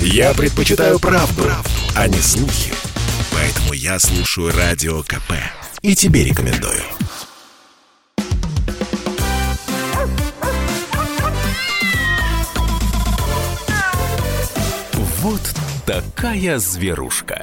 Я 0.00 0.34
предпочитаю 0.34 0.98
правду, 0.98 1.42
правду, 1.42 1.70
а 1.94 2.08
не 2.08 2.18
слухи. 2.18 2.72
Поэтому 3.32 3.72
я 3.72 3.98
слушаю 3.98 4.52
Радио 4.56 5.02
КП. 5.02 5.32
И 5.82 5.94
тебе 5.94 6.24
рекомендую. 6.24 6.80
Вот 15.22 15.40
такая 15.84 16.58
зверушка. 16.58 17.40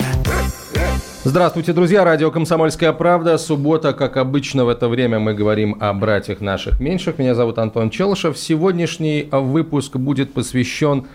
Здравствуйте, 1.25 1.73
друзья. 1.73 2.03
Радио 2.03 2.31
«Комсомольская 2.31 2.91
правда». 2.91 3.37
Суббота, 3.37 3.93
как 3.93 4.17
обычно, 4.17 4.65
в 4.65 4.69
это 4.69 4.89
время 4.89 5.19
мы 5.19 5.33
говорим 5.33 5.77
о 5.79 5.93
братьях 5.93 6.41
наших 6.41 6.79
меньших. 6.79 7.17
Меня 7.17 7.33
зовут 7.35 7.59
Антон 7.59 7.89
Челышев. 7.89 8.37
Сегодняшний 8.37 9.29
выпуск 9.31 9.95
будет 9.95 10.33
посвящен 10.33 11.07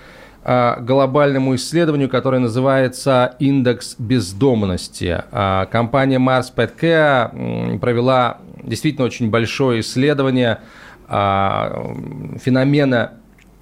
глобальному 0.45 1.55
исследованию, 1.57 2.09
которое 2.09 2.39
называется 2.39 3.35
«Индекс 3.39 3.97
бездомности». 3.99 5.25
А, 5.31 5.67
компания 5.67 6.19
Mars 6.19 6.47
Petcare 6.55 7.79
провела 7.79 8.39
действительно 8.63 9.07
очень 9.07 9.31
большое 9.31 9.81
исследование 9.81 10.61
а, 11.09 11.95
феномена 12.43 13.13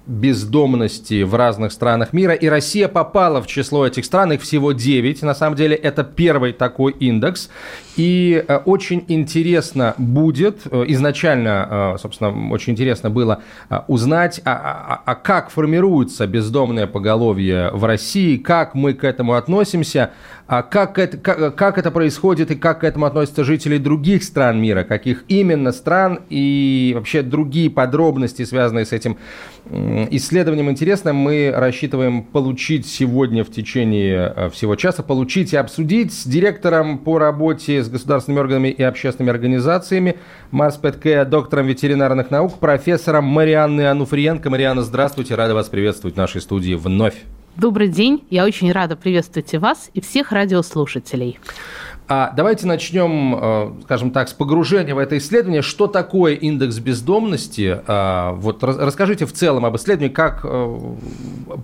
бездомности 0.07 1.23
в 1.23 1.35
разных 1.35 1.71
странах 1.71 2.13
мира, 2.13 2.33
и 2.33 2.47
Россия 2.47 2.87
попала 2.87 3.41
в 3.41 3.47
число 3.47 3.85
этих 3.85 4.05
стран, 4.05 4.31
их 4.33 4.41
всего 4.41 4.71
9, 4.71 5.21
на 5.23 5.35
самом 5.35 5.55
деле 5.55 5.75
это 5.75 6.03
первый 6.03 6.53
такой 6.53 6.93
индекс, 6.93 7.49
и 7.97 8.43
э, 8.47 8.57
очень 8.65 9.03
интересно 9.07 9.95
будет, 9.97 10.61
э, 10.65 10.85
изначально, 10.87 11.93
э, 11.95 11.97
собственно, 11.99 12.51
очень 12.51 12.73
интересно 12.73 13.09
было 13.09 13.43
узнать, 13.87 14.39
а, 14.45 14.51
а, 14.51 15.01
а 15.05 15.15
как 15.15 15.49
формируется 15.49 16.25
бездомное 16.25 16.87
поголовье 16.87 17.71
в 17.73 17.83
России, 17.83 18.37
как 18.37 18.75
мы 18.75 18.93
к 18.93 19.03
этому 19.03 19.33
относимся, 19.33 20.11
а 20.47 20.63
как 20.63 20.97
это, 20.97 21.17
как, 21.17 21.55
как 21.55 21.77
это 21.77 21.91
происходит 21.91 22.51
и 22.51 22.55
как 22.55 22.79
к 22.79 22.83
этому 22.85 23.05
относятся 23.05 23.43
жители 23.43 23.77
других 23.77 24.23
стран 24.23 24.61
мира, 24.61 24.83
каких 24.83 25.25
именно 25.27 25.73
стран 25.73 26.21
и 26.29 26.93
вообще 26.95 27.21
другие 27.21 27.69
подробности, 27.69 28.45
связанные 28.45 28.85
с 28.85 28.93
этим 28.93 29.17
исследованием 30.11 30.69
интересным, 30.69 31.17
мы 31.17 31.51
рассчитываем 31.53 32.23
получить 32.23 32.87
сегодня 32.87 33.43
в 33.43 33.51
течение 33.51 34.33
э, 34.33 34.49
всего 34.49 34.75
часа, 34.75 35.03
получить 35.03 35.51
и 35.51 35.57
обсудить 35.57 36.13
с 36.13 36.25
директором 36.25 36.97
по 36.99 37.17
работе 37.17 37.83
с 37.83 37.89
государственными 37.89 38.39
органами 38.39 38.69
и 38.69 38.81
общественными 38.81 39.31
организациями 39.31 40.15
Марс 40.51 40.77
Петке, 40.77 41.25
доктором 41.25 41.67
ветеринарных 41.67 42.31
наук, 42.31 42.59
профессором 42.59 43.25
Марианной 43.25 43.91
Ануфриенко. 43.91 44.49
Марианна, 44.49 44.83
здравствуйте, 44.83 45.35
рада 45.35 45.53
вас 45.53 45.67
приветствовать 45.67 46.15
в 46.15 46.17
нашей 46.17 46.39
студии 46.39 46.73
вновь. 46.75 47.15
Добрый 47.57 47.87
день. 47.87 48.23
Я 48.29 48.45
очень 48.45 48.71
рада 48.71 48.95
приветствовать 48.95 49.51
и 49.51 49.57
вас, 49.57 49.89
и 49.95 49.99
всех 49.99 50.31
радиослушателей. 50.31 51.39
А 52.07 52.31
давайте 52.37 52.67
начнем, 52.67 53.35
э, 53.35 53.71
скажем 53.83 54.11
так, 54.11 54.29
с 54.29 54.33
погружения 54.33 54.93
в 54.93 54.99
это 54.99 55.17
исследование. 55.17 55.63
Что 55.63 55.87
такое 55.87 56.35
индекс 56.35 56.77
бездомности? 56.77 57.81
А, 57.87 58.33
вот 58.33 58.63
расскажите 58.63 59.25
в 59.25 59.33
целом 59.33 59.65
об 59.65 59.75
исследовании, 59.75 60.13
как, 60.13 60.41
э, 60.43 60.79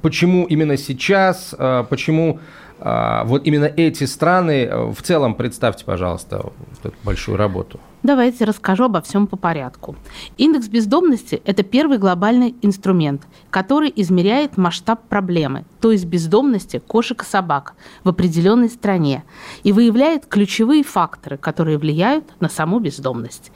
почему 0.02 0.46
именно 0.46 0.78
сейчас, 0.78 1.54
э, 1.58 1.86
почему 1.88 2.40
вот 2.80 3.48
именно 3.48 3.72
эти 3.78 4.04
страны. 4.04 4.70
В 4.94 5.02
целом 5.04 5.36
представьте, 5.36 5.86
пожалуйста, 5.86 6.52
эту 6.84 6.94
большую 7.06 7.38
работу. 7.38 7.80
Давайте 8.04 8.44
расскажу 8.44 8.84
обо 8.84 9.00
всем 9.00 9.28
по 9.28 9.38
порядку. 9.38 9.96
Индекс 10.38 10.68
бездомности– 10.68 11.42
это 11.46 11.64
первый 11.64 11.98
глобальный 11.98 12.54
инструмент, 12.62 13.22
который 13.50 13.94
измеряет 13.96 14.58
масштаб 14.58 15.08
проблемы, 15.08 15.64
то 15.80 15.90
есть 15.90 16.04
бездомности 16.04 16.80
кошек 16.86 17.24
и 17.24 17.26
собак 17.26 17.76
в 18.04 18.10
определенной 18.10 18.68
стране, 18.68 19.24
и 19.64 19.72
выявляет 19.72 20.26
ключевые 20.26 20.84
факторы, 20.84 21.38
которые 21.38 21.78
влияют 21.78 22.26
на 22.42 22.50
саму 22.50 22.80
бездомность. 22.80 23.54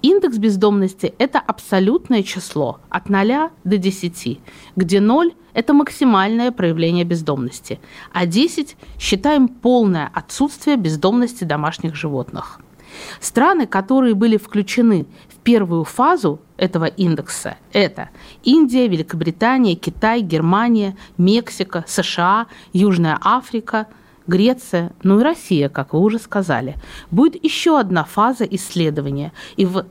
Индекс 0.00 0.38
бездомности– 0.38 1.12
это 1.18 1.38
абсолютное 1.38 2.22
число 2.22 2.80
от 2.88 3.10
0 3.10 3.50
до 3.64 3.76
10, 3.76 4.40
где 4.76 5.00
0– 5.00 5.34
это 5.52 5.74
максимальное 5.74 6.52
проявление 6.52 7.04
бездомности, 7.04 7.78
а 8.14 8.24
10 8.24 8.78
считаем 8.98 9.48
полное 9.48 10.10
отсутствие 10.14 10.78
бездомности 10.78 11.44
домашних 11.44 11.94
животных. 11.94 12.60
Страны, 13.20 13.66
которые 13.66 14.14
были 14.14 14.36
включены 14.36 15.06
в 15.28 15.36
первую 15.36 15.84
фазу 15.84 16.40
этого 16.56 16.84
индекса, 16.84 17.56
это 17.72 18.10
Индия, 18.42 18.88
Великобритания, 18.88 19.74
Китай, 19.74 20.20
Германия, 20.22 20.96
Мексика, 21.16 21.84
США, 21.86 22.46
Южная 22.72 23.18
Африка, 23.22 23.86
Греция, 24.26 24.92
ну 25.02 25.20
и 25.20 25.22
Россия, 25.22 25.68
как 25.68 25.92
вы 25.92 26.00
уже 26.00 26.18
сказали. 26.18 26.76
Будет 27.10 27.42
еще 27.42 27.78
одна 27.78 28.04
фаза 28.04 28.44
исследования, 28.44 29.32
и 29.56 29.66
в 29.66 29.86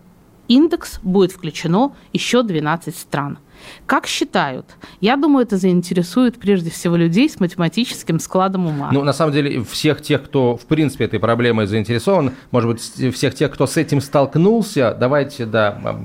индекс 0.48 1.00
будет 1.04 1.32
включено 1.32 1.94
еще 2.14 2.44
12 2.44 2.96
стран– 2.96 3.40
как 3.86 4.08
считают? 4.08 4.66
Я 5.02 5.16
думаю, 5.16 5.46
это 5.46 5.58
заинтересует 5.58 6.40
прежде 6.40 6.70
всего 6.70 6.96
людей 6.96 7.30
с 7.30 7.40
математическим 7.40 8.20
складом 8.20 8.68
ума. 8.68 8.90
Ну, 8.92 9.04
на 9.04 9.14
самом 9.14 9.34
деле, 9.34 9.64
всех 9.64 10.02
тех, 10.02 10.24
кто, 10.24 10.56
в 10.56 10.66
принципе, 10.66 11.06
этой 11.06 11.20
проблемой 11.20 11.68
заинтересован, 11.68 12.32
может 12.52 12.70
быть, 12.70 13.14
всех 13.14 13.36
тех, 13.36 13.52
кто 13.52 13.68
с 13.68 13.78
этим 13.78 14.02
столкнулся, 14.02 14.96
давайте, 14.98 15.46
да, 15.46 15.98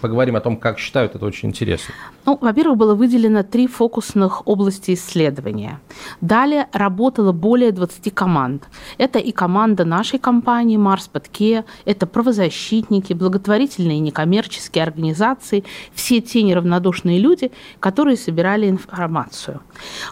поговорим 0.00 0.36
о 0.36 0.40
том, 0.40 0.56
как 0.56 0.78
считают, 0.78 1.14
это 1.14 1.24
очень 1.24 1.50
интересно. 1.50 1.94
Ну, 2.24 2.38
во-первых, 2.40 2.76
было 2.76 2.94
выделено 2.94 3.42
три 3.44 3.68
фокусных 3.68 4.46
области 4.48 4.94
исследования. 4.94 5.80
Далее 6.20 6.66
работало 6.72 7.32
более 7.32 7.70
20 7.70 8.12
команд. 8.12 8.64
Это 8.98 9.18
и 9.18 9.30
команда 9.30 9.84
нашей 9.84 10.18
компании 10.18 10.76
Марс 10.76 11.06
Патке, 11.06 11.64
это 11.84 12.06
правозащитники, 12.06 13.12
благотворительные 13.12 13.98
и 13.98 14.00
некоммерческие 14.00 14.82
организации, 14.82 15.64
все 15.94 16.20
те 16.20 16.42
неравнодушные 16.42 17.05
люди, 17.14 17.50
которые 17.80 18.16
собирали 18.16 18.68
информацию. 18.68 19.60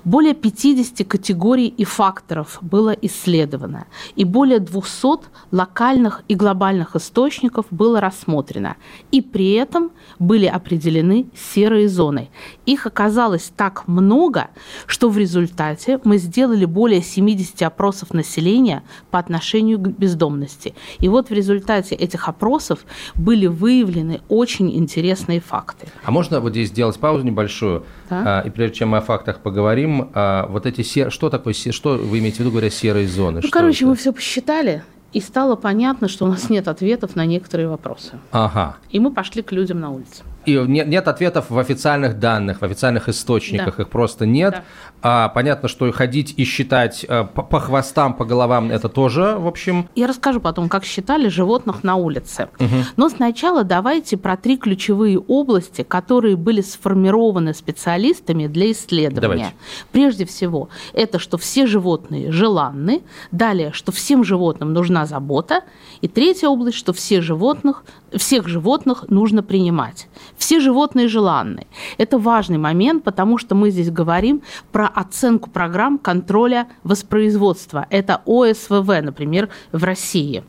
Более 0.05 0.34
50 0.34 1.06
категорий 1.06 1.69
и 1.69 1.84
факторов 1.84 2.59
было 2.60 2.91
исследовано, 2.91 3.87
и 4.16 4.25
более 4.25 4.60
200 4.60 5.28
локальных 5.50 6.22
и 6.28 6.34
глобальных 6.34 6.97
источников 6.97 7.66
было 7.71 8.00
рассмотрено. 8.00 8.77
И 9.10 9.21
при 9.21 9.53
этом 9.53 9.91
были 10.19 10.47
определены 10.47 11.27
серые 11.34 11.88
зоны. 11.88 12.31
Их 12.66 12.87
оказалось 12.87 13.53
так 13.56 13.88
много, 13.88 14.49
что 14.87 15.09
в 15.09 15.19
результате 15.19 16.00
мы 16.05 16.19
сделали 16.19 16.65
более 16.65 17.03
70 17.03 17.62
опросов 17.62 18.12
населения 18.15 18.82
по 19.11 19.19
отношению 19.19 19.78
к 19.78 19.88
бездомности. 19.88 20.75
И 21.00 21.09
вот 21.09 21.31
в 21.31 21.32
результате 21.32 21.94
этих 21.94 22.28
опросов 22.28 22.84
были 23.15 23.47
выявлены 23.47 24.21
очень 24.28 24.75
интересные 24.76 25.41
факты. 25.41 25.87
А 26.05 26.11
можно 26.11 26.41
вот 26.41 26.50
здесь 26.50 26.69
сделать 26.69 26.84
паузу 26.93 27.25
небольшую? 27.25 27.84
Да? 28.11 28.41
А, 28.41 28.47
и 28.47 28.50
прежде 28.50 28.77
чем 28.77 28.91
мы 28.91 28.99
о 28.99 29.00
фактах 29.00 29.41
поговорим, 29.41 30.11
а, 30.15 30.47
вот 30.49 30.67
эти 30.67 30.83
сер... 30.83 31.11
что 31.11 31.31
такое, 31.31 31.55
что 31.55 31.97
вы 31.97 32.19
имеете 32.19 32.37
в 32.37 32.41
виду, 32.41 32.50
говоря, 32.50 32.71
серые 32.71 33.09
зоны? 33.09 33.37
Ну, 33.37 33.43
что 33.43 33.50
короче, 33.50 33.84
это? 33.84 33.87
мы 33.87 33.97
все 33.97 34.12
посчитали, 34.12 34.83
и 35.15 35.21
стало 35.21 35.55
понятно, 35.55 36.09
что 36.09 36.25
у 36.25 36.28
нас 36.28 36.50
нет 36.50 36.67
ответов 36.67 37.15
на 37.15 37.25
некоторые 37.25 37.69
вопросы. 37.69 38.19
Ага. 38.33 38.77
И 38.91 38.99
мы 38.99 39.12
пошли 39.12 39.43
к 39.43 39.53
людям 39.53 39.78
на 39.81 39.91
улице. 39.91 40.25
И 40.44 40.56
нет, 40.56 40.89
нет 40.89 41.06
ответов 41.06 41.50
в 41.50 41.59
официальных 41.59 42.19
данных, 42.19 42.61
в 42.61 42.65
официальных 42.65 43.09
источниках, 43.09 43.77
да. 43.77 43.83
их 43.84 43.89
просто 43.89 44.27
нет. 44.27 44.53
Да. 44.53 44.65
А, 45.06 45.28
понятно, 45.28 45.69
что 45.69 45.92
ходить 45.92 46.32
и 46.38 46.44
считать 46.44 47.04
а, 47.06 47.25
по, 47.25 47.42
по 47.42 47.60
хвостам, 47.60 48.15
по 48.15 48.25
головам, 48.25 48.70
это 48.70 48.88
тоже, 48.88 49.37
в 49.38 49.47
общем... 49.47 49.87
Я 49.94 50.06
расскажу 50.06 50.41
потом, 50.41 50.70
как 50.70 50.84
считали 50.84 51.28
животных 51.28 51.84
на 51.84 51.97
улице. 51.97 52.48
Угу. 52.59 52.69
Но 52.97 53.10
сначала 53.10 53.64
давайте 53.64 54.16
про 54.16 54.38
три 54.38 54.56
ключевые 54.56 55.19
области, 55.19 55.82
которые 55.82 56.37
были 56.37 56.62
сформированы 56.62 57.53
специалистами 57.53 58.47
для 58.47 58.72
исследования. 58.72 59.20
Давайте. 59.20 59.54
Прежде 59.93 60.25
всего, 60.25 60.70
это 60.94 61.19
что 61.19 61.37
все 61.37 61.67
животные 61.67 62.32
желанны, 62.32 63.02
далее, 63.31 63.73
что 63.73 63.93
всем 63.93 64.25
животным 64.25 64.73
нужна 64.73 65.05
забота, 65.05 65.64
и 66.00 66.08
третья 66.08 66.49
область, 66.49 66.79
что 66.79 66.94
все 66.94 67.20
животных, 67.20 67.84
всех 68.14 68.49
животных 68.49 69.05
нужно 69.11 69.43
принимать. 69.43 70.08
Все 70.38 70.61
животные 70.61 71.08
желанны. 71.08 71.67
Это 71.99 72.19
важный 72.19 72.56
момент, 72.56 73.05
потому 73.05 73.37
что 73.37 73.55
мы 73.55 73.69
здесь 73.70 73.90
говорим 73.90 74.40
про 74.73 74.94
оценку 74.94 75.50
программ 75.50 75.99
контроля 75.99 76.69
воспроизводства. 76.82 77.87
Это 77.91 78.23
ОСВВ, 78.25 78.88
например, 79.02 79.49
в 79.73 79.82
России. 79.85 80.44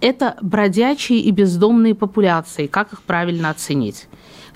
Это 0.00 0.36
бродячие 0.40 1.20
и 1.20 1.30
бездомные 1.30 1.94
популяции. 1.94 2.66
Как 2.66 2.92
их 2.92 3.02
правильно 3.02 3.50
оценить? 3.50 4.08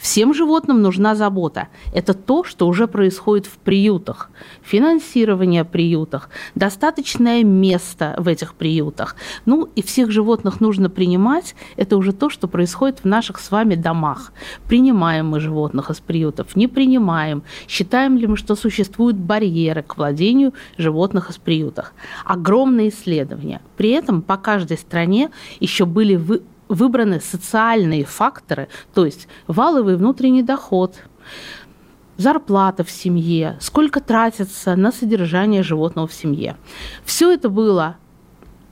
Всем 0.02 0.34
животным 0.34 0.82
нужна 0.82 1.14
забота. 1.14 1.68
Это 1.94 2.12
то, 2.12 2.42
что 2.42 2.66
уже 2.66 2.88
происходит 2.88 3.46
в 3.46 3.56
приютах. 3.58 4.30
Финансирование 4.60 5.64
приютах, 5.64 6.28
достаточное 6.56 7.44
место 7.44 8.16
в 8.18 8.26
этих 8.26 8.54
приютах. 8.54 9.14
Ну 9.46 9.68
и 9.76 9.80
всех 9.80 10.10
животных 10.10 10.60
нужно 10.60 10.90
принимать. 10.90 11.54
Это 11.76 11.96
уже 11.96 12.12
то, 12.12 12.30
что 12.30 12.48
происходит 12.48 12.98
в 12.98 13.04
наших 13.04 13.38
с 13.38 13.52
вами 13.52 13.76
домах. 13.76 14.32
Принимаем 14.66 15.28
мы 15.28 15.38
животных 15.38 15.88
из 15.90 16.00
приютов, 16.00 16.56
не 16.56 16.66
принимаем. 16.66 17.44
Считаем 17.68 18.16
ли 18.16 18.26
мы, 18.26 18.36
что 18.36 18.56
существуют 18.56 19.16
барьеры 19.16 19.84
к 19.84 19.96
владению 19.96 20.52
животных 20.76 21.30
из 21.30 21.36
приютах. 21.36 21.94
Огромные 22.24 22.88
исследования. 22.88 23.60
При 23.76 23.90
этом 23.90 24.22
по 24.22 24.36
каждой 24.36 24.78
стране 24.78 25.30
еще 25.60 25.84
были 25.84 26.16
вы, 26.16 26.42
выбраны 26.72 27.20
социальные 27.20 28.04
факторы, 28.04 28.68
то 28.94 29.04
есть 29.04 29.28
валовый 29.46 29.96
внутренний 29.96 30.42
доход, 30.42 30.96
зарплата 32.16 32.82
в 32.82 32.90
семье, 32.90 33.56
сколько 33.60 34.00
тратится 34.00 34.74
на 34.74 34.90
содержание 34.90 35.62
животного 35.62 36.08
в 36.08 36.14
семье. 36.14 36.56
Все 37.04 37.32
это 37.32 37.48
было 37.48 37.96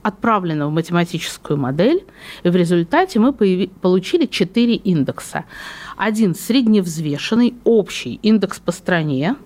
отправлено 0.01 0.67
в 0.67 0.71
математическую 0.71 1.57
модель, 1.57 2.03
и 2.43 2.49
в 2.49 2.55
результате 2.55 3.19
мы 3.19 3.33
получили 3.33 4.25
четыре 4.25 4.75
индекса. 4.75 5.45
Один 5.95 6.33
средневзвешенный, 6.33 7.53
общий 7.63 8.15
индекс 8.23 8.59
по 8.59 8.71
стране– 8.71 9.35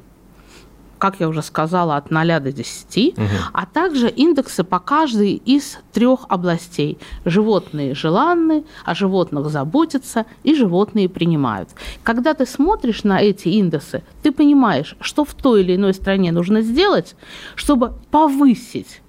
как 0.98 1.20
я 1.20 1.28
уже 1.28 1.42
сказала, 1.42 1.98
от 1.98 2.12
0 2.12 2.40
до 2.40 2.52
10, 2.52 3.18
угу. 3.18 3.28
а 3.54 3.66
также 3.66 4.10
индексы 4.10 4.64
по 4.64 4.80
каждой 4.80 5.34
из 5.34 5.78
трех 5.94 6.26
областей. 6.30 6.98
Животные 7.26 7.94
желанны, 7.96 8.64
о 8.84 8.96
животных 8.96 9.50
заботятся 9.50 10.26
и 10.44 10.56
животные 10.56 11.10
принимают. 11.10 11.70
Когда 12.04 12.34
ты 12.34 12.46
смотришь 12.46 13.04
на 13.04 13.22
эти 13.22 13.50
индексы, 13.50 14.04
ты 14.24 14.32
понимаешь, 14.32 14.96
что 15.00 15.26
в 15.26 15.34
той 15.34 15.62
или 15.62 15.76
иной 15.76 15.94
стране 15.94 16.32
нужно 16.32 16.62
сделать, 16.62 17.16
чтобы 17.56 17.94
повысить 18.12 19.02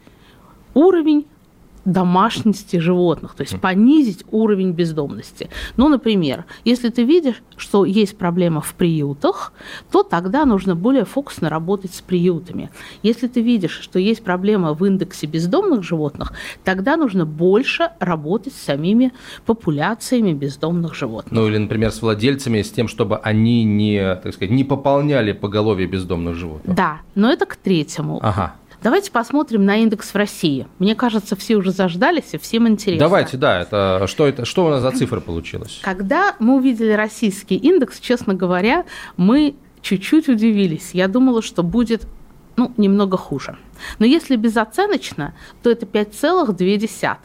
уровень 0.75 1.27
домашности 1.87 2.77
животных, 2.77 3.35
то 3.35 3.43
есть 3.43 3.59
понизить 3.61 4.25
уровень 4.31 4.73
бездомности. 4.73 5.49
Ну, 5.77 5.89
например, 5.89 6.45
если 6.65 6.91
ты 6.91 7.05
видишь, 7.05 7.43
что 7.57 7.85
есть 7.85 8.19
проблема 8.19 8.61
в 8.61 8.75
приютах, 8.75 9.53
то 9.91 10.03
тогда 10.03 10.45
нужно 10.45 10.75
более 10.75 11.05
фокусно 11.05 11.49
работать 11.49 11.95
с 11.95 12.01
приютами. 12.03 12.71
Если 13.03 13.29
ты 13.29 13.41
видишь, 13.41 13.79
что 13.81 13.99
есть 13.99 14.23
проблема 14.23 14.75
в 14.75 14.85
индексе 14.85 15.27
бездомных 15.27 15.85
животных, 15.85 16.33
тогда 16.65 16.97
нужно 16.97 17.25
больше 17.25 17.91
работать 18.01 18.53
с 18.53 18.65
самими 18.65 19.13
популяциями 19.47 20.33
бездомных 20.33 20.95
животных. 20.95 21.33
Ну 21.33 21.47
или, 21.47 21.57
например, 21.57 21.93
с 21.93 22.03
владельцами, 22.03 22.63
с 22.63 22.71
тем, 22.71 22.89
чтобы 22.89 23.19
они 23.19 23.63
не, 23.65 24.17
так 24.17 24.35
сказать, 24.35 24.51
не 24.51 24.65
пополняли 24.65 25.33
поголовье 25.33 25.87
бездомных 25.87 26.35
животных. 26.35 26.75
Да, 26.75 27.01
но 27.15 27.31
это 27.31 27.47
к 27.47 27.55
третьему. 27.57 28.19
Ага. 28.23 28.57
Давайте 28.87 29.11
посмотрим 29.11 29.65
на 29.65 29.79
индекс 29.79 30.15
в 30.15 30.15
России. 30.15 30.69
Мне 30.79 30.95
кажется, 30.95 31.35
все 31.35 31.57
уже 31.57 31.73
заждались, 31.73 32.35
и 32.35 32.39
всем 32.39 32.69
интересно. 32.69 33.05
Давайте, 33.05 33.37
да. 33.37 33.61
Это 33.61 34.05
что, 34.07 34.29
это, 34.29 34.45
что 34.45 34.65
у 34.65 34.69
нас 34.69 34.81
за 34.81 34.93
цифра 34.93 35.19
получилась? 35.19 35.81
Когда 35.83 36.37
мы 36.39 36.55
увидели 36.55 36.93
российский 36.93 37.57
индекс, 37.57 37.99
честно 37.99 38.35
говоря, 38.35 38.85
мы 39.17 39.57
чуть-чуть 39.83 40.29
удивились. 40.29 40.91
Я 40.93 41.09
думала, 41.09 41.43
что 41.43 41.65
будет 41.65 42.07
ну, 42.55 42.73
немного 42.77 43.17
хуже. 43.17 43.59
Но 43.99 44.07
если 44.07 44.37
безоценочно, 44.37 45.35
то 45.63 45.71
это 45.71 45.87
5,2. 45.87 47.17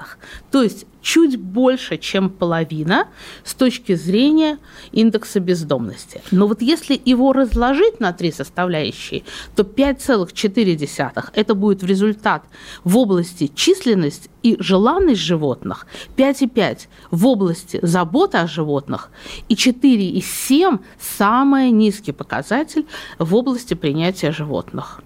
То 0.51 0.63
есть 0.63 0.85
чуть 1.01 1.37
больше, 1.37 1.97
чем 1.97 2.29
половина 2.29 3.07
с 3.43 3.53
точки 3.53 3.95
зрения 3.95 4.59
индекса 4.91 5.39
бездомности. 5.39 6.21
Но 6.31 6.47
вот 6.47 6.61
если 6.61 6.99
его 7.03 7.33
разложить 7.33 7.99
на 7.99 8.13
три 8.13 8.31
составляющие, 8.31 9.23
то 9.55 9.63
5,4 9.63 11.29
это 11.33 11.55
будет 11.55 11.81
в 11.81 11.85
результат 11.85 12.43
в 12.83 12.97
области 12.97 13.51
численность 13.53 14.29
и 14.43 14.55
желанность 14.59 15.21
животных, 15.21 15.87
5,5 16.17 16.87
в 17.11 17.27
области 17.27 17.79
заботы 17.81 18.37
о 18.37 18.47
животных 18.47 19.09
и 19.49 19.55
4,7 19.55 20.79
самый 20.99 21.71
низкий 21.71 22.11
показатель 22.11 22.85
в 23.19 23.35
области 23.35 23.73
принятия 23.73 24.31
животных 24.31 25.01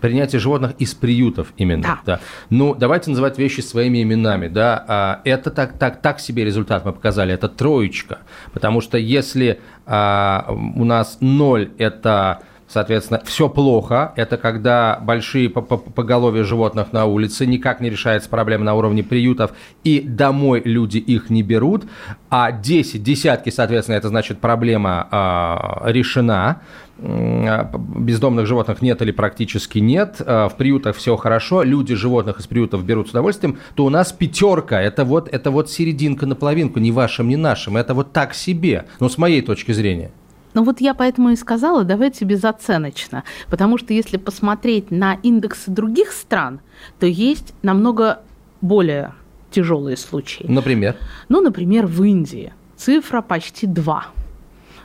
принятие 0.00 0.40
животных 0.40 0.72
из 0.78 0.94
приютов 0.94 1.52
именно. 1.56 1.82
Да. 1.82 2.00
да. 2.04 2.20
Ну, 2.50 2.74
давайте 2.74 3.10
называть 3.10 3.38
вещи 3.38 3.60
своими 3.60 4.02
именами. 4.02 4.48
Да. 4.48 4.84
А, 4.88 5.20
это 5.24 5.50
так, 5.50 5.78
так, 5.78 6.00
так 6.00 6.20
себе 6.20 6.44
результат 6.44 6.84
мы 6.84 6.92
показали, 6.92 7.32
это 7.34 7.48
троечка. 7.48 8.18
Потому 8.52 8.80
что 8.80 8.98
если 8.98 9.60
а, 9.86 10.46
у 10.48 10.84
нас 10.84 11.18
ноль– 11.20 11.70
это 11.78 12.42
Соответственно, 12.70 13.20
все 13.24 13.48
плохо. 13.48 14.12
Это 14.14 14.36
когда 14.36 15.00
большие 15.02 15.50
поголовья 15.50 16.44
животных 16.44 16.92
на 16.92 17.04
улице, 17.04 17.44
никак 17.44 17.80
не 17.80 17.90
решается 17.90 18.30
проблема 18.30 18.64
на 18.64 18.74
уровне 18.74 19.02
приютов, 19.02 19.50
и 19.82 20.00
домой 20.00 20.62
люди 20.64 20.98
их 20.98 21.30
не 21.30 21.42
берут. 21.42 21.86
А 22.30 22.52
10, 22.52 23.02
десятки, 23.02 23.50
соответственно, 23.50 23.96
это 23.96 24.08
значит 24.08 24.38
проблема 24.38 25.08
э, 25.10 25.90
решена. 25.90 26.62
А, 27.02 27.70
бездомных 27.96 28.46
животных 28.46 28.82
нет 28.82 29.00
или 29.00 29.10
практически 29.10 29.78
нет, 29.78 30.20
а, 30.20 30.48
в 30.48 30.56
приютах 30.56 30.96
все 30.96 31.16
хорошо, 31.16 31.62
люди 31.62 31.94
животных 31.94 32.40
из 32.40 32.46
приютов 32.46 32.84
берут 32.84 33.08
с 33.08 33.10
удовольствием, 33.10 33.58
то 33.74 33.86
у 33.86 33.88
нас 33.88 34.12
пятерка, 34.12 34.80
это 34.80 35.04
вот, 35.04 35.28
это 35.28 35.50
вот 35.50 35.70
серединка 35.70 36.26
на 36.26 36.34
половинку, 36.34 36.78
ни 36.78 36.90
вашим, 36.90 37.28
ни 37.28 37.36
нашим, 37.36 37.76
это 37.76 37.94
вот 37.94 38.12
так 38.12 38.34
себе, 38.34 38.86
ну, 38.98 39.08
с 39.08 39.16
моей 39.16 39.40
точки 39.40 39.72
зрения. 39.72 40.10
Ну 40.52 40.64
вот 40.64 40.80
я 40.80 40.94
поэтому 40.94 41.30
и 41.30 41.36
сказала, 41.36 41.84
давайте 41.84 42.24
безоценочно, 42.24 43.24
потому 43.48 43.78
что 43.78 43.94
если 43.94 44.16
посмотреть 44.16 44.90
на 44.90 45.14
индексы 45.22 45.70
других 45.70 46.12
стран, 46.12 46.60
то 46.98 47.06
есть 47.06 47.54
намного 47.62 48.20
более 48.60 49.14
тяжелые 49.50 49.96
случаи. 49.96 50.44
Например? 50.48 50.96
Ну, 51.28 51.40
например, 51.40 51.86
в 51.86 52.02
Индии 52.02 52.52
цифра 52.76 53.22
почти 53.22 53.66
2. 53.66 54.06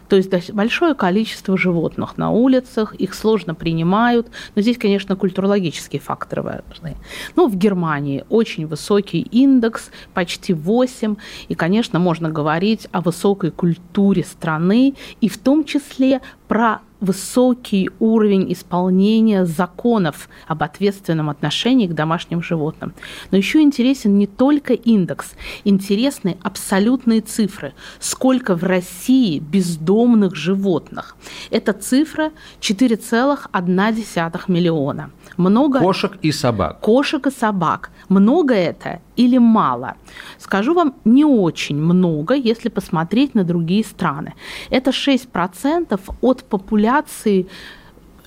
То 0.08 0.16
есть 0.16 0.52
большое 0.52 0.94
количество 0.96 1.58
животных 1.58 2.18
на 2.18 2.32
улицах, 2.32 2.96
их 2.96 3.14
сложно 3.14 3.56
принимают. 3.56 4.28
Но 4.56 4.62
здесь, 4.62 4.78
конечно, 4.78 5.16
культурологические 5.16 6.00
факторы 6.00 6.42
важны. 6.42 6.96
Ну, 7.36 7.48
в 7.48 7.56
Германии 7.56 8.26
очень 8.30 8.68
высокий 8.68 9.22
индекс, 9.22 9.90
почти 10.14 10.54
8. 10.54 11.16
И, 11.48 11.56
конечно, 11.56 12.00
можно 12.00 12.30
говорить 12.30 12.88
о 12.92 13.02
высокой 13.02 13.52
культуре 13.52 14.24
страны 14.24 14.96
и 15.22 15.30
в 15.30 15.38
том 15.38 15.64
числе 15.64 16.22
про 16.48 16.82
высокий 17.06 17.90
уровень 18.00 18.52
исполнения 18.52 19.46
законов 19.46 20.28
об 20.48 20.64
ответственном 20.64 21.30
отношении 21.30 21.88
к 21.88 21.94
домашним 21.94 22.42
животным. 22.42 22.94
Но 23.32 23.38
еще 23.38 23.62
интересен 23.62 24.18
не 24.18 24.28
только 24.28 24.74
индекс, 24.74 25.34
интересны 25.64 26.38
абсолютные 26.44 27.22
цифры. 27.22 27.74
Сколько 28.00 28.56
в 28.56 28.64
России 28.64 29.40
бездомных 29.40 30.36
животных? 30.36 31.16
Эта 31.52 31.74
цифра 31.74 32.32
4,1 32.60 34.44
миллиона. 34.48 35.12
Много... 35.38 35.80
Кошек 35.80 36.18
и 36.22 36.32
собак. 36.32 36.80
Кошек 36.82 37.28
и 37.28 37.32
собак. 37.32 37.92
Много 38.10 38.54
это 38.54 39.00
или 39.16 39.38
мало? 39.38 39.96
Скажу 40.38 40.74
вам, 40.74 40.96
не 41.06 41.26
очень 41.26 41.78
много, 41.78 42.36
если 42.36 42.70
посмотреть 42.70 43.36
на 43.36 43.44
другие 43.44 43.84
страны. 43.84 44.34
Это 44.70 44.92
6% 44.92 46.00
от 46.22 46.44
популяции 46.44 46.95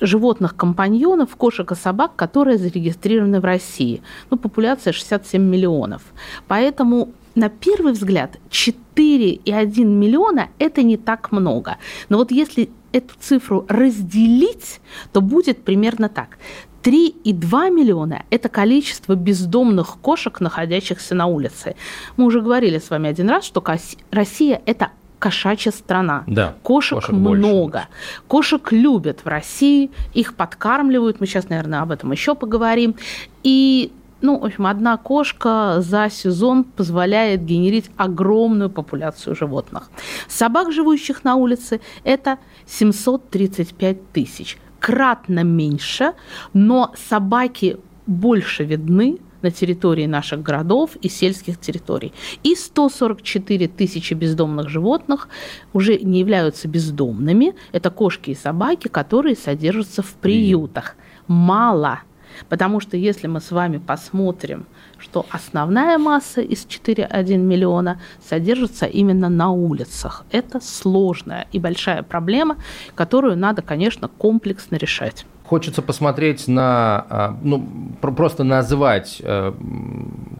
животных-компаньонов, 0.00 1.34
кошек 1.36 1.72
и 1.72 1.74
собак, 1.74 2.14
которые 2.16 2.58
зарегистрированы 2.58 3.40
в 3.40 3.44
России. 3.44 4.02
Ну, 4.30 4.36
популяция 4.36 4.92
67 4.92 5.42
миллионов. 5.42 6.02
Поэтому 6.46 7.08
на 7.34 7.48
первый 7.48 7.92
взгляд 7.92 8.36
4,1 8.50 9.84
миллиона– 9.84 10.48
это 10.58 10.82
не 10.82 10.96
так 10.96 11.32
много. 11.32 11.76
Но 12.08 12.18
вот 12.18 12.30
если 12.30 12.70
эту 12.92 13.14
цифру 13.20 13.64
разделить, 13.68 14.80
то 15.12 15.20
будет 15.20 15.62
примерно 15.62 16.08
так. 16.08 16.38
3,2 16.82 17.70
миллиона– 17.70 18.22
это 18.30 18.48
количество 18.48 19.14
бездомных 19.14 19.98
кошек, 20.00 20.40
находящихся 20.40 21.14
на 21.14 21.26
улице. 21.26 21.74
Мы 22.16 22.24
уже 22.24 22.40
говорили 22.40 22.78
с 22.78 22.90
вами 22.90 23.10
один 23.10 23.28
раз, 23.28 23.44
что 23.44 23.64
Россия– 24.10 24.62
это 24.66 24.90
кошачья 25.18 25.70
страна. 25.70 26.24
Да, 26.26 26.54
кошек, 26.62 26.98
кошек 26.98 27.12
много. 27.12 27.70
Больше. 27.72 27.88
Кошек 28.28 28.72
любят 28.72 29.20
в 29.24 29.26
России, 29.26 29.90
их 30.14 30.34
подкармливают. 30.34 31.20
Мы 31.20 31.26
сейчас, 31.26 31.48
наверное, 31.48 31.80
об 31.80 31.90
этом 31.90 32.12
еще 32.12 32.34
поговорим. 32.34 32.96
И 33.42 33.92
ну, 34.20 34.38
в 34.38 34.44
общем, 34.44 34.66
одна 34.66 34.96
кошка 34.96 35.76
за 35.78 36.08
сезон 36.10 36.64
позволяет 36.64 37.44
генерить 37.44 37.90
огромную 37.96 38.70
популяцию 38.70 39.36
животных. 39.36 39.90
Собак, 40.28 40.72
живущих 40.72 41.24
на 41.24 41.36
улице, 41.36 41.80
это 42.04 42.38
735 42.66 44.12
тысяч. 44.12 44.58
Кратно 44.80 45.44
меньше, 45.44 46.14
но 46.52 46.92
собаки 47.08 47.78
больше 48.06 48.64
видны, 48.64 49.18
на 49.42 49.50
территории 49.50 50.06
наших 50.06 50.42
городов 50.42 50.96
и 51.02 51.08
сельских 51.08 51.58
территорий. 51.58 52.12
И 52.42 52.54
144 52.54 53.68
тысячи 53.68 54.14
бездомных 54.14 54.68
животных 54.68 55.28
уже 55.72 55.98
не 55.98 56.20
являются 56.20 56.68
бездомными. 56.68 57.54
Это 57.72 57.90
кошки 57.90 58.30
и 58.30 58.34
собаки, 58.34 58.88
которые 58.88 59.36
содержатся 59.36 60.02
в 60.02 60.14
приютах. 60.14 60.96
Мало. 61.26 62.00
Потому 62.48 62.80
что 62.80 62.96
если 62.96 63.26
мы 63.26 63.40
с 63.40 63.50
вами 63.50 63.78
посмотрим, 63.78 64.66
что 64.98 65.26
основная 65.30 65.98
масса 65.98 66.40
из 66.40 66.66
4,1 66.66 67.36
миллиона 67.36 68.00
содержится 68.22 68.86
именно 68.86 69.28
на 69.28 69.50
улицах. 69.50 70.24
Это 70.30 70.60
сложная 70.60 71.46
и 71.52 71.58
большая 71.58 72.02
проблема, 72.02 72.56
которую 72.94 73.36
надо, 73.36 73.62
конечно, 73.62 74.08
комплексно 74.08 74.76
решать. 74.76 75.24
Хочется 75.48 75.80
посмотреть 75.80 76.46
на, 76.46 77.06
а, 77.08 77.36
ну, 77.42 77.66
просто 78.02 78.44
назвать 78.44 79.22
э, 79.24 79.54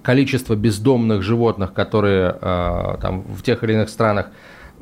количество 0.03 0.55
бездомных 0.55 1.23
животных, 1.23 1.73
которые 1.73 2.37
а, 2.41 2.99
там 3.01 3.23
в 3.23 3.43
тех 3.43 3.65
или 3.65 3.73
иных 3.73 3.89
странах 3.89 4.27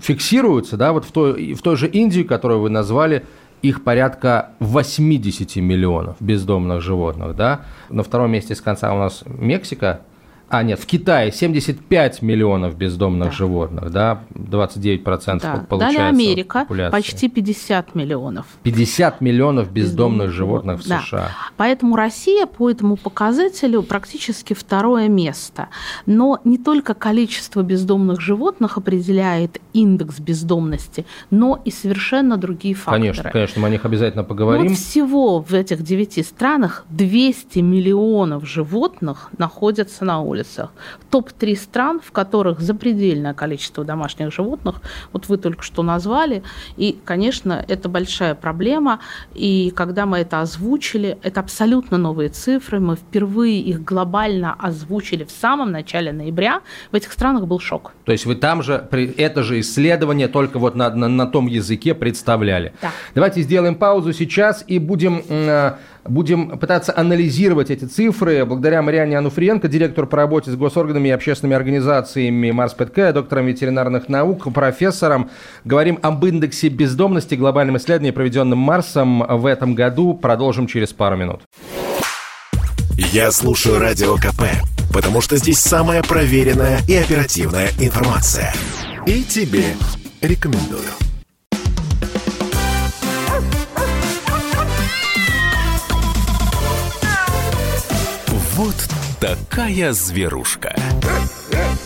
фиксируются, 0.00 0.76
да, 0.76 0.92
вот 0.92 1.04
в 1.04 1.12
той, 1.12 1.54
в 1.54 1.62
той 1.62 1.76
же 1.76 1.87
Индии, 1.87 2.23
которую 2.23 2.61
вы 2.61 2.71
назвали, 2.71 3.25
их 3.62 3.85
порядка 3.85 4.50
80 4.59 5.54
миллионов 5.56 6.16
бездомных 6.18 6.80
животных, 6.83 7.37
да. 7.37 7.61
На 7.88 8.02
втором 8.02 8.33
месте 8.33 8.56
с 8.56 8.61
конца 8.61 8.92
у 8.92 8.99
нас 8.99 9.23
Мексика– 9.26 10.00
а, 10.48 10.62
нет, 10.62 10.78
в 10.78 10.86
Китае 10.86 11.32
75 11.32 12.22
миллионов 12.22 12.76
бездомных 12.76 13.30
да. 13.30 13.34
животных, 13.34 13.90
да, 13.90 14.22
29% 14.32 15.40
да. 15.40 15.66
получается 15.68 15.98
Далее 15.98 16.08
Америка, 16.08 16.60
популяции. 16.60 16.92
почти 16.92 17.28
50 17.28 17.96
миллионов. 17.96 18.46
50 18.62 19.20
миллионов 19.20 19.72
бездомных, 19.72 20.28
бездомных 20.28 20.30
животных 20.30 20.80
в 20.82 20.88
да. 20.88 21.00
США. 21.00 21.30
Поэтому 21.56 21.96
Россия 21.96 22.46
по 22.46 22.70
этому 22.70 22.96
показателю 22.96 23.82
практически 23.82 24.54
второе 24.54 25.08
место. 25.08 25.68
Но 26.06 26.38
не 26.44 26.58
только 26.58 26.94
количество 26.94 27.62
бездомных 27.62 28.20
животных 28.20 28.78
определяет 28.78 29.60
индекс 29.72 30.20
бездомности, 30.20 31.06
но 31.28 31.60
и 31.64 31.72
совершенно 31.72 32.36
другие 32.36 32.76
факторы. 32.76 33.00
Конечно, 33.00 33.30
конечно, 33.30 33.60
мы 33.62 33.66
о 33.66 33.70
них 33.70 33.84
обязательно 33.84 34.22
поговорим. 34.22 34.68
Вот 34.68 34.76
всего 34.76 35.40
в 35.40 35.52
этих 35.52 35.82
девяти 35.82 36.22
странах 36.22 36.84
200 36.90 37.58
миллионов 37.58 38.46
животных 38.46 39.30
находятся 39.38 40.04
на 40.04 40.20
улице 40.20 40.35
улицах. 40.36 40.72
Топ-3 41.10 41.56
стран, 41.56 42.00
в 42.04 42.12
которых 42.12 42.60
запредельное 42.60 43.34
количество 43.34 43.84
домашних 43.84 44.32
животных, 44.32 44.76
вот 45.12 45.28
вы 45.28 45.38
только 45.38 45.62
что 45.62 45.82
назвали, 45.82 46.42
и, 46.76 46.98
конечно, 47.04 47.64
это 47.68 47.88
большая 47.88 48.34
проблема, 48.34 49.00
и 49.34 49.72
когда 49.74 50.06
мы 50.06 50.18
это 50.18 50.40
озвучили, 50.40 51.18
это 51.22 51.40
абсолютно 51.40 51.98
новые 51.98 52.28
цифры, 52.28 52.80
мы 52.80 52.96
впервые 52.96 53.60
их 53.60 53.82
глобально 53.82 54.54
озвучили 54.58 55.24
в 55.24 55.30
самом 55.30 55.72
начале 55.72 56.12
ноября, 56.12 56.60
в 56.92 56.94
этих 56.94 57.12
странах 57.12 57.46
был 57.46 57.60
шок. 57.60 57.92
То 58.04 58.12
есть 58.12 58.26
вы 58.26 58.34
там 58.34 58.62
же, 58.62 58.88
это 59.16 59.42
же 59.42 59.60
исследование 59.60 60.28
только 60.28 60.58
вот 60.58 60.74
на, 60.74 60.90
на, 60.90 61.08
на 61.08 61.26
том 61.26 61.46
языке 61.46 61.94
представляли. 61.94 62.72
Да. 62.82 62.90
Давайте 63.14 63.42
сделаем 63.42 63.74
паузу 63.74 64.12
сейчас 64.12 64.64
и 64.66 64.78
будем 64.78 65.22
э, 65.28 65.72
Будем 66.08 66.58
пытаться 66.58 66.92
анализировать 66.96 67.70
эти 67.70 67.84
цифры. 67.84 68.44
Благодаря 68.44 68.82
Мариане 68.82 69.18
Ануфриенко, 69.18 69.68
директору 69.68 70.06
по 70.06 70.16
работе 70.16 70.50
с 70.50 70.56
госорганами 70.56 71.08
и 71.08 71.12
общественными 71.12 71.56
организациями 71.56 72.50
Марс 72.50 72.75
ПТК, 72.75 73.12
доктором 73.12 73.46
ветеринарных 73.46 74.08
наук, 74.08 74.52
профессором. 74.52 75.30
Говорим 75.64 75.98
об 76.02 76.25
индексе 76.25 76.68
бездомности, 76.68 77.34
глобальном 77.34 77.76
исследовании, 77.76 78.10
проведенном 78.12 78.58
Марсом 78.58 79.20
в 79.20 79.46
этом 79.46 79.75
году. 79.75 80.14
Продолжим 80.14 80.66
через 80.66 80.92
пару 80.92 81.16
минут. 81.16 81.42
Я 82.96 83.30
слушаю 83.30 83.78
Радио 83.78 84.16
КП, 84.16 84.44
потому 84.92 85.20
что 85.20 85.36
здесь 85.36 85.58
самая 85.58 86.02
проверенная 86.02 86.80
и 86.88 86.94
оперативная 86.94 87.68
информация. 87.78 88.54
И 89.06 89.22
тебе 89.22 89.64
рекомендую. 90.22 91.05
Вот 98.56 98.88
такая 99.20 99.92
зверушка. 99.92 100.75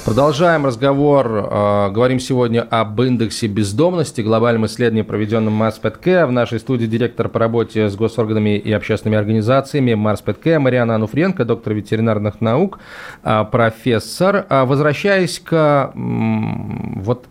Продолжаем 0.05 0.65
разговор. 0.65 1.27
Э, 1.29 1.91
говорим 1.91 2.21
сегодня 2.21 2.63
об 2.63 3.01
индексе 3.03 3.47
бездомности, 3.47 4.23
глобальном 4.23 4.65
исследовании, 4.65 5.03
проведенном 5.03 5.53
Марс 5.53 5.79
ПТК. 5.79 6.27
В 6.27 6.33
нашей 6.33 6.59
студии 6.59 6.87
директор 6.87 7.29
по 7.29 7.39
работе 7.39 7.89
с 7.89 7.97
госорганами 7.97 8.57
и 8.57 8.73
общественными 8.73 9.19
организациями 9.19 9.93
Марс 9.93 10.23
ПТК 10.23 10.59
Мариана 10.59 10.95
Ануфренко, 10.95 11.45
доктор 11.45 11.75
ветеринарных 11.75 12.41
наук, 12.41 12.79
э, 13.23 13.45
профессор. 13.53 14.47
А 14.49 14.65
возвращаясь 14.65 15.39
к 15.39 15.93
вот, 15.95 17.27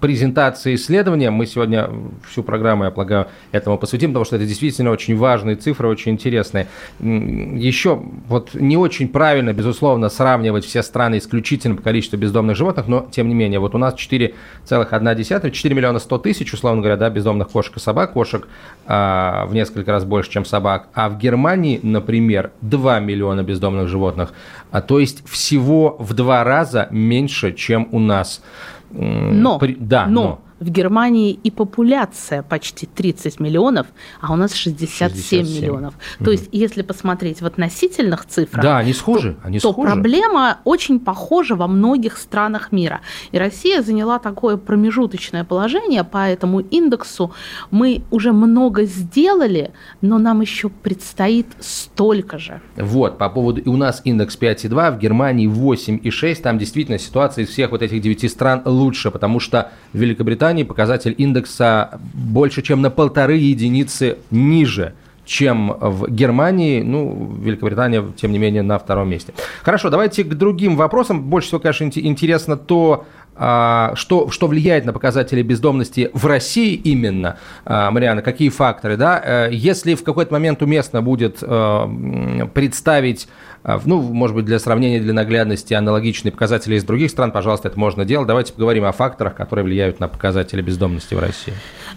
презентации 0.00 0.74
исследования, 0.74 1.30
мы 1.30 1.46
сегодня 1.46 1.88
всю 2.28 2.42
программу, 2.42 2.84
я 2.84 2.90
полагаю, 2.90 3.28
этому 3.52 3.78
посвятим, 3.78 4.10
потому 4.10 4.24
что 4.24 4.36
это 4.36 4.44
действительно 4.44 4.90
очень 4.90 5.16
важные 5.16 5.56
цифры, 5.56 5.88
очень 5.88 6.12
интересные. 6.12 6.66
Еще 7.00 8.02
вот 8.26 8.54
не 8.54 8.76
очень 8.76 9.08
правильно, 9.08 9.52
безусловно, 9.52 10.08
сравнивать 10.08 10.64
все 10.64 10.82
страны 10.82 11.18
исключительно 11.18 11.76
по 11.76 11.82
количеству 11.82 12.07
бездомных 12.16 12.56
животных, 12.56 12.88
но 12.88 13.06
тем 13.10 13.28
не 13.28 13.34
менее, 13.34 13.60
вот 13.60 13.74
у 13.74 13.78
нас 13.78 13.94
4,1, 13.94 15.50
4 15.50 15.74
миллиона 15.74 15.98
100 15.98 16.18
тысяч, 16.18 16.52
условно 16.52 16.80
говоря, 16.80 16.96
да, 16.96 17.10
бездомных 17.10 17.48
кошек 17.48 17.76
и 17.76 17.80
собак, 17.80 18.12
кошек 18.12 18.48
а, 18.86 19.46
в 19.46 19.54
несколько 19.54 19.92
раз 19.92 20.04
больше, 20.04 20.30
чем 20.30 20.44
собак, 20.44 20.88
а 20.94 21.08
в 21.08 21.18
Германии, 21.18 21.80
например, 21.82 22.52
2 22.62 23.00
миллиона 23.00 23.42
бездомных 23.42 23.88
животных, 23.88 24.32
а, 24.70 24.80
то 24.80 24.98
есть 24.98 25.28
всего 25.28 25.96
в 25.98 26.14
два 26.14 26.44
раза 26.44 26.88
меньше, 26.90 27.52
чем 27.52 27.88
у 27.92 27.98
нас. 27.98 28.42
Но, 28.90 29.58
При, 29.58 29.76
да, 29.78 30.06
но, 30.06 30.22
но 30.22 30.47
в 30.60 30.70
Германии 30.70 31.32
и 31.32 31.50
популяция 31.50 32.42
почти 32.42 32.86
30 32.86 33.40
миллионов, 33.40 33.86
а 34.20 34.32
у 34.32 34.36
нас 34.36 34.54
67, 34.54 35.08
67. 35.08 35.56
миллионов. 35.56 35.94
Угу. 35.94 36.24
То 36.24 36.30
есть, 36.30 36.48
если 36.52 36.82
посмотреть 36.82 37.40
в 37.40 37.46
относительных 37.46 38.26
цифрах, 38.26 38.62
да, 38.62 38.78
они 38.78 38.92
схожи, 38.92 39.34
то, 39.34 39.46
они 39.46 39.60
то 39.60 39.72
схожи. 39.72 39.92
проблема 39.92 40.58
очень 40.64 41.00
похожа 41.00 41.54
во 41.54 41.68
многих 41.68 42.16
странах 42.16 42.72
мира. 42.72 43.00
И 43.30 43.38
Россия 43.38 43.82
заняла 43.82 44.18
такое 44.18 44.56
промежуточное 44.56 45.44
положение 45.44 46.04
по 46.04 46.28
этому 46.28 46.60
индексу. 46.60 47.32
Мы 47.70 48.02
уже 48.10 48.32
много 48.32 48.84
сделали, 48.84 49.72
но 50.00 50.18
нам 50.18 50.40
еще 50.40 50.68
предстоит 50.68 51.46
столько 51.60 52.38
же. 52.38 52.60
Вот, 52.76 53.18
по 53.18 53.28
поводу... 53.28 53.60
И 53.60 53.68
у 53.68 53.76
нас 53.76 54.02
индекс 54.04 54.36
5,2, 54.38 54.96
в 54.96 54.98
Германии 54.98 55.48
8,6. 55.48 56.42
Там 56.42 56.58
действительно 56.58 56.98
ситуация 56.98 57.44
из 57.44 57.50
всех 57.50 57.70
вот 57.70 57.82
этих 57.82 58.00
девяти 58.00 58.28
стран 58.28 58.62
лучше, 58.64 59.10
потому 59.10 59.40
что 59.40 59.72
Великобритания 59.92 60.47
Великобритании 60.48 60.64
показатель 60.64 61.14
индекса 61.18 62.00
больше, 62.14 62.62
чем 62.62 62.80
на 62.82 62.90
полторы 62.90 63.36
единицы 63.36 64.16
ниже 64.30 64.94
чем 65.24 65.76
в 65.78 66.08
Германии. 66.08 66.80
Ну, 66.80 67.36
Великобритания, 67.42 68.02
тем 68.16 68.32
не 68.32 68.38
менее, 68.38 68.62
на 68.62 68.78
втором 68.78 69.10
месте. 69.10 69.34
Хорошо, 69.62 69.90
давайте 69.90 70.24
к 70.24 70.34
другим 70.34 70.74
вопросам. 70.76 71.22
Больше 71.22 71.48
всего, 71.48 71.60
конечно, 71.60 71.84
интересно 71.84 72.56
то, 72.56 73.04
что, 73.38 74.30
что 74.30 74.46
влияет 74.46 74.84
на 74.84 74.92
показатели 74.92 75.42
бездомности 75.42 76.10
в 76.12 76.26
России 76.26 76.74
именно, 76.74 77.38
а, 77.64 77.90
Мариана, 77.90 78.22
какие 78.22 78.48
факторы, 78.48 78.96
да? 78.96 79.22
Э, 79.24 79.48
если 79.52 79.94
в 79.94 80.02
какой-то 80.02 80.32
момент 80.32 80.62
уместно 80.62 81.02
будет 81.02 81.38
э, 81.40 82.48
представить 82.52 83.28
а, 83.64 83.80
ну, 83.84 84.00
может 84.00 84.36
быть, 84.36 84.44
для 84.44 84.58
сравнения, 84.58 85.00
для 85.00 85.12
наглядности 85.12 85.74
аналогичные 85.74 86.32
показатели 86.32 86.76
из 86.76 86.84
других 86.84 87.10
стран, 87.10 87.32
пожалуйста, 87.32 87.68
это 87.68 87.78
можно 87.78 88.04
делать. 88.04 88.26
Давайте 88.26 88.52
поговорим 88.52 88.84
о 88.84 88.92
факторах, 88.92 89.34
которые 89.34 89.64
влияют 89.64 90.00
на 90.00 90.08
показатели 90.08 90.62
бездомности 90.62 91.14
в 91.14 91.18
России. 91.18 91.52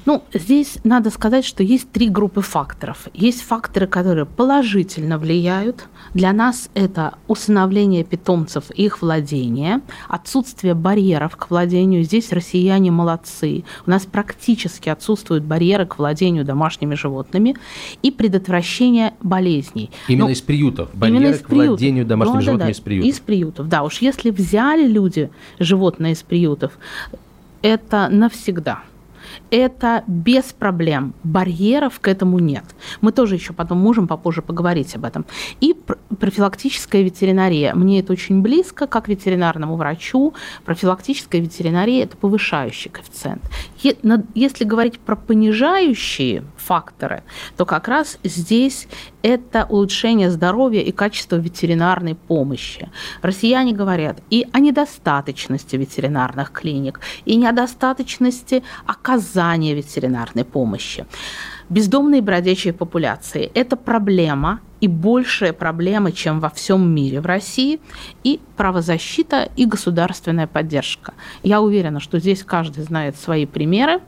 Ну, 0.05 0.23
здесь 0.33 0.79
надо 0.83 1.11
сказать, 1.11 1.45
что 1.45 1.63
есть 1.63 1.91
три 1.91 2.09
группы 2.09 2.41
факторов. 2.41 3.07
Есть 3.13 3.43
факторы, 3.43 3.87
которые 3.87 4.25
положительно 4.25 5.17
влияют. 5.17 5.85
Для 6.13 6.33
нас 6.33 6.69
это 6.73 7.13
усыновление 7.27 8.03
питомцев 8.03 8.69
их 8.71 9.01
владение, 9.01 9.81
отсутствие 10.09 10.73
барьеров 10.73 11.30
к 11.35 11.49
владению. 11.49 12.03
Здесь 12.03 12.31
россияне 12.31 12.91
молодцы. 12.91 13.63
У 13.85 13.89
нас 13.89 14.05
практически 14.05 14.89
отсутствуют 14.89 15.43
барьеры 15.43 15.85
к 15.85 15.97
владению 15.97 16.45
домашними 16.45 16.95
животными 16.95 17.55
и 18.01 18.11
предотвращение 18.11 19.13
болезней. 19.21 19.91
Именно 20.07 20.25
ну, 20.25 20.31
из 20.31 20.41
приютов. 20.41 20.89
Барьеры 20.93 21.23
именно 21.23 21.35
из 21.35 21.41
к 21.41 21.47
приютов. 21.47 21.69
владению 21.69 22.05
домашними 22.05 22.35
ну, 22.35 22.41
животными 22.41 22.59
да, 22.59 22.65
да, 22.65 22.71
из 22.71 22.79
приютов. 22.79 23.09
Из 23.09 23.19
приютов, 23.19 23.67
да. 23.69 23.83
Уж 23.83 23.97
если 23.99 24.29
взяли 24.29 24.87
люди 24.87 25.29
животное 25.59 26.11
из 26.11 26.23
приютов, 26.23 26.71
это 27.61 28.09
навсегда. 28.09 28.83
Это 29.51 30.03
без 30.07 30.45
проблем. 30.45 31.13
Барьеров 31.23 31.99
к 31.99 32.07
этому 32.07 32.39
нет. 32.39 32.63
Мы 33.01 33.11
тоже 33.11 33.35
еще 33.35 33.53
потом 33.53 33.77
можем 33.77 34.07
попозже 34.07 34.41
поговорить 34.41 34.95
об 34.95 35.05
этом. 35.05 35.25
И 35.59 35.75
профилактическая 36.19 37.03
ветеринария. 37.03 37.75
Мне 37.75 37.99
это 37.99 38.13
очень 38.13 38.41
близко, 38.41 38.87
как 38.87 39.09
ветеринарному 39.09 39.75
врачу. 39.75 40.33
Профилактическая 40.65 41.41
ветеринария– 41.41 42.03
это 42.05 42.15
повышающий 42.17 42.89
коэффициент. 42.89 43.43
Если 44.33 44.63
говорить 44.63 44.99
про 44.99 45.15
понижающие 45.15 46.43
факторы, 46.55 47.23
то 47.57 47.65
как 47.65 47.87
раз 47.87 48.17
здесь 48.23 48.87
это 49.21 49.65
улучшение 49.69 50.31
здоровья 50.31 50.81
и 50.81 50.91
качества 50.91 51.35
ветеринарной 51.35 52.15
помощи. 52.15 52.89
Россияне 53.21 53.73
говорят 53.73 54.21
и 54.29 54.47
о 54.53 54.59
недостаточности 54.59 55.75
ветеринарных 55.75 56.51
клиник, 56.51 57.01
и 57.25 57.35
недостаточности 57.35 58.63
оказания 58.85 59.40
ветеринарной 59.75 60.45
помощи. 60.45 61.05
Бездомные 61.69 62.21
бродячие 62.21 62.73
популяции– 62.73 63.49
это 63.53 63.75
проблема, 63.77 64.59
и 64.81 64.87
большая 64.87 65.53
проблема, 65.53 66.11
чем 66.11 66.39
во 66.39 66.49
всем 66.49 66.89
мире 66.93 67.21
в 67.21 67.25
России, 67.25 67.79
и 68.23 68.39
правозащита, 68.57 69.49
и 69.55 69.65
государственная 69.65 70.47
поддержка. 70.47 71.13
Я 71.43 71.61
уверена, 71.61 71.99
что 71.99 72.19
здесь 72.19 72.43
каждый 72.43 72.83
знает 72.83 73.15
свои 73.15 73.45
примеры. 73.45 74.01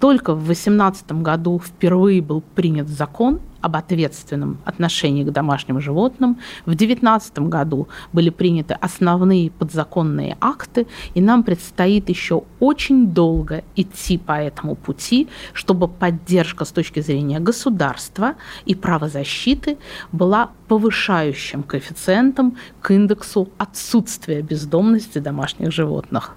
Только 0.00 0.34
в 0.34 0.44
2018 0.44 1.12
году 1.22 1.60
впервые 1.64 2.20
был 2.20 2.42
принят 2.54 2.88
закон 2.88 3.40
об 3.64 3.76
ответственном 3.76 4.58
отношении 4.66 5.24
к 5.24 5.30
домашним 5.30 5.80
животным. 5.80 6.36
В 6.66 6.74
2019 6.74 7.38
году 7.48 7.88
были 8.12 8.28
приняты 8.28 8.74
основные 8.74 9.50
подзаконные 9.50 10.36
акты, 10.40 10.86
и 11.14 11.22
нам 11.22 11.42
предстоит 11.42 12.10
еще 12.10 12.42
очень 12.60 13.08
долго 13.08 13.64
идти 13.74 14.18
по 14.18 14.32
этому 14.32 14.74
пути, 14.74 15.28
чтобы 15.54 15.88
поддержка 15.88 16.66
с 16.66 16.72
точки 16.72 17.00
зрения 17.00 17.40
государства 17.40 18.34
и 18.66 18.74
правозащиты 18.74 19.78
была 20.12 20.50
повышающим 20.68 21.62
коэффициентом 21.62 22.58
к 22.82 22.90
индексу 22.90 23.48
отсутствия 23.56 24.42
бездомности 24.42 25.18
домашних 25.18 25.72
животных. 25.72 26.36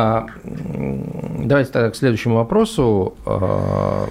А, 0.00 0.26
давайте 0.42 1.72
тогда 1.72 1.90
к 1.90 1.96
следующему 1.96 2.36
вопросу. 2.36 3.16
А, 3.26 4.08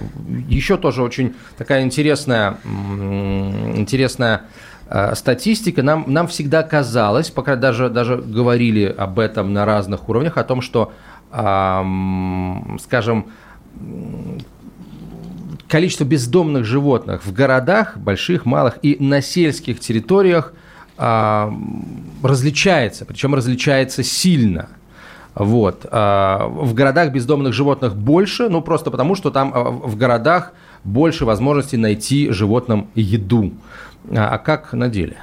еще 0.48 0.76
тоже 0.76 1.02
очень 1.02 1.34
такая 1.58 1.82
интересная, 1.82 2.58
интересная 2.64 4.42
а, 4.88 5.16
статистика. 5.16 5.82
Нам, 5.82 6.04
нам 6.06 6.28
всегда 6.28 6.62
казалось, 6.62 7.30
пока 7.30 7.56
даже, 7.56 7.90
даже 7.90 8.18
говорили 8.18 8.84
об 8.84 9.18
этом 9.18 9.52
на 9.52 9.64
разных 9.64 10.08
уровнях, 10.08 10.36
о 10.36 10.44
том, 10.44 10.62
что, 10.62 10.92
скажем, 11.32 13.26
количество 15.68 16.04
бездомных 16.04 16.64
животных 16.64 17.24
в 17.24 17.32
городах, 17.32 17.96
больших, 17.96 18.46
малых 18.46 18.78
и 18.82 18.96
на 19.00 19.22
сельских 19.22 19.80
территориях 19.80 20.52
различается, 20.96 23.04
причем 23.04 23.34
различается 23.34 24.04
сильно– 24.04 24.68
вот. 25.34 25.86
А, 25.90 26.46
в 26.48 26.74
городах 26.74 27.12
бездомных 27.12 27.52
животных 27.52 27.96
больше, 27.96 28.48
ну 28.48 28.62
просто 28.62 28.90
потому, 28.90 29.14
что 29.14 29.30
там 29.30 29.52
а, 29.54 29.70
в 29.70 29.96
городах 29.96 30.52
больше 30.84 31.24
возможностей 31.24 31.76
найти 31.76 32.30
животным 32.30 32.88
еду. 32.94 33.52
А, 34.10 34.34
а 34.34 34.38
как 34.38 34.72
на 34.72 34.88
деле? 34.88 35.16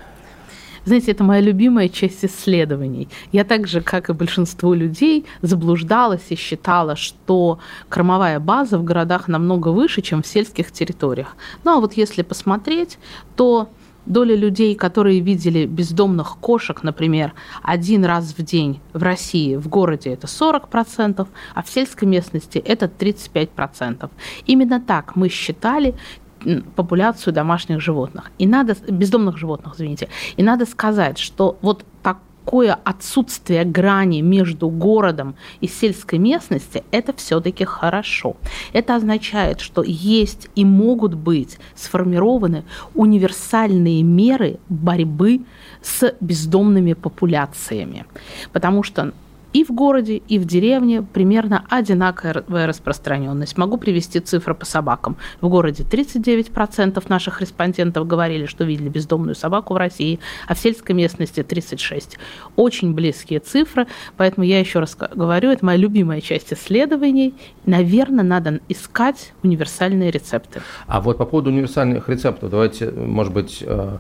Знаете, 0.86 1.12
это 1.12 1.22
моя 1.26 1.42
любимая 1.42 1.90
часть 1.90 2.24
исследований. 2.24 3.10
Я 3.34 3.44
так 3.44 3.68
же, 3.68 3.82
как 3.82 4.10
и 4.10 4.14
большинство 4.14 4.74
людей, 4.74 5.26
заблуждалась 5.42 6.24
и 6.30 6.36
считала, 6.36 6.96
что 6.96 7.60
кормовая 7.90 8.40
база 8.40 8.78
в 8.78 8.86
городах 8.86 9.28
намного 9.28 9.68
выше, 9.68 10.02
чем 10.02 10.24
в 10.24 10.28
сельских 10.28 10.72
территориях. 10.72 11.36
Ну 11.66 11.78
а 11.78 11.82
вот 11.82 11.94
если 11.98 12.22
посмотреть, 12.22 13.00
то 13.36 13.68
доля 14.08 14.36
людей, 14.36 14.76
которые 14.76 15.20
видели 15.20 15.66
бездомных 15.66 16.38
кошек, 16.38 16.84
например, 16.84 17.34
один 17.62 18.06
раз 18.06 18.34
в 18.38 18.42
день 18.44 18.80
в 18.94 19.04
России, 19.04 19.56
в 19.56 19.68
городе 19.68 20.12
это 20.12 20.28
40%, 20.28 21.28
а 21.54 21.64
в 21.64 21.70
сельской 21.70 22.08
местности 22.08 22.58
это 22.58 22.86
35%. 22.86 24.10
Именно 24.46 24.82
так 24.82 25.16
мы 25.16 25.30
считали 25.30 25.96
популяцию 26.76 27.34
домашних 27.34 27.82
животных. 27.82 28.32
И 28.38 28.48
надо, 28.48 28.76
бездомных 28.88 29.38
животных, 29.38 29.76
извините. 29.76 30.08
И 30.38 30.44
надо 30.44 30.66
сказать, 30.66 31.18
что 31.18 31.58
вот 31.62 31.84
так 32.04 32.20
такое 32.48 32.80
отсутствие 32.86 33.66
грани 33.66 34.22
между 34.22 34.70
городом 34.70 35.36
и 35.60 35.68
сельской 35.68 36.18
местностью, 36.18 36.82
это 36.92 37.12
все-таки 37.14 37.66
хорошо. 37.66 38.38
Это 38.72 38.96
означает, 38.96 39.60
что 39.60 39.84
есть 39.84 40.48
и 40.56 40.64
могут 40.64 41.14
быть 41.14 41.60
сформированы 41.76 42.64
универсальные 42.96 44.02
меры 44.02 44.60
борьбы 44.70 45.42
с 45.82 46.16
бездомными 46.22 46.94
популяциями. 46.94 48.06
Потому 48.54 48.82
что 48.82 49.12
и 49.58 49.64
в 49.64 49.72
городе, 49.72 50.18
и 50.18 50.38
в 50.38 50.46
деревне 50.46 51.02
примерно 51.02 51.66
одинаковая 51.68 52.68
распространенность. 52.68 53.58
Могу 53.58 53.78
привести 53.78 54.20
цифры 54.20 54.54
по 54.54 54.66
собакам. 54.66 55.18
В 55.42 55.50
городе 55.50 55.84
39% 55.84 57.04
наших 57.10 57.42
респондентов 57.42 58.06
говорили, 58.06 58.46
что 58.46 58.66
видели 58.66 58.88
бездомную 58.88 59.34
собаку 59.34 59.74
в 59.74 59.78
России, 59.78 60.20
а 60.48 60.54
в 60.54 60.60
сельской 60.60 60.94
местности 60.94 61.40
36%. 61.40 62.18
Очень 62.56 62.94
близкие 62.94 63.40
цифры, 63.40 63.88
поэтому 64.16 64.46
я 64.46 64.60
еще 64.60 64.78
раз 64.78 64.96
говорю, 64.96 65.50
это 65.50 65.66
моя 65.66 65.80
любимая 65.80 66.22
часть 66.22 66.54
исследований. 66.54 67.34
Наверное, 67.66 68.24
надо 68.24 68.60
искать 68.70 69.34
универсальные 69.42 70.12
рецепты. 70.12 70.62
А 70.86 71.02
вот 71.02 71.18
по 71.18 71.26
поводу 71.26 71.50
универсальных 71.50 72.10
рецептов, 72.10 72.52
давайте, 72.52 72.92
может 72.92 73.34
быть, 73.34 73.64
э, 73.66 73.98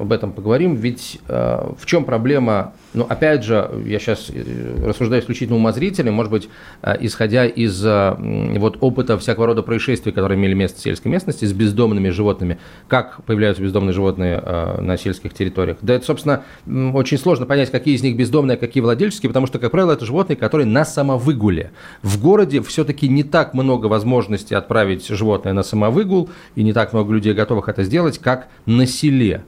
об 0.00 0.12
этом 0.12 0.32
поговорим. 0.32 0.74
Ведь 0.74 1.20
э, 1.28 1.72
в 1.78 1.86
чем 1.86 2.04
проблема? 2.04 2.72
Ну, 2.92 3.06
опять 3.08 3.44
же, 3.44 3.70
я 3.86 3.98
сейчас 3.98 4.30
э, 4.30 4.84
рассуждаю 4.84 5.22
исключительно 5.22 5.56
умозрительно, 5.56 6.10
может 6.10 6.30
быть, 6.30 6.48
э, 6.82 6.96
исходя 7.00 7.46
из 7.46 7.84
э, 7.84 8.16
вот 8.58 8.78
опыта 8.80 9.16
всякого 9.18 9.46
рода 9.46 9.62
происшествий, 9.62 10.12
которые 10.12 10.38
имели 10.38 10.54
место 10.54 10.78
в 10.78 10.82
сельской 10.82 11.10
местности 11.10 11.44
с 11.44 11.52
бездомными 11.52 12.08
животными. 12.08 12.58
Как 12.88 13.22
появляются 13.24 13.62
бездомные 13.62 13.92
животные 13.92 14.42
э, 14.44 14.80
на 14.80 14.96
сельских 14.96 15.34
территориях? 15.34 15.78
Да 15.82 15.94
это, 15.94 16.04
собственно, 16.04 16.42
очень 16.66 17.18
сложно 17.18 17.46
понять, 17.46 17.70
какие 17.70 17.94
из 17.94 18.02
них 18.02 18.16
бездомные, 18.16 18.56
а 18.56 18.58
какие 18.58 18.82
владельческие, 18.82 19.30
потому 19.30 19.46
что, 19.46 19.58
как 19.58 19.70
правило, 19.70 19.92
это 19.92 20.04
животные, 20.04 20.36
которые 20.36 20.66
на 20.66 20.84
самовыгуле. 20.84 21.70
В 22.02 22.20
городе 22.20 22.60
все-таки 22.62 23.08
не 23.08 23.22
так 23.22 23.54
много 23.54 23.86
возможностей 23.86 24.54
отправить 24.54 25.06
животное 25.06 25.52
на 25.52 25.62
самовыгул, 25.62 26.28
и 26.56 26.62
не 26.64 26.72
так 26.72 26.92
много 26.92 27.14
людей 27.14 27.34
готовых 27.34 27.68
это 27.68 27.84
сделать, 27.84 28.18
как 28.18 28.48
на 28.66 28.84
селе 28.86 29.11
селе. 29.12 29.44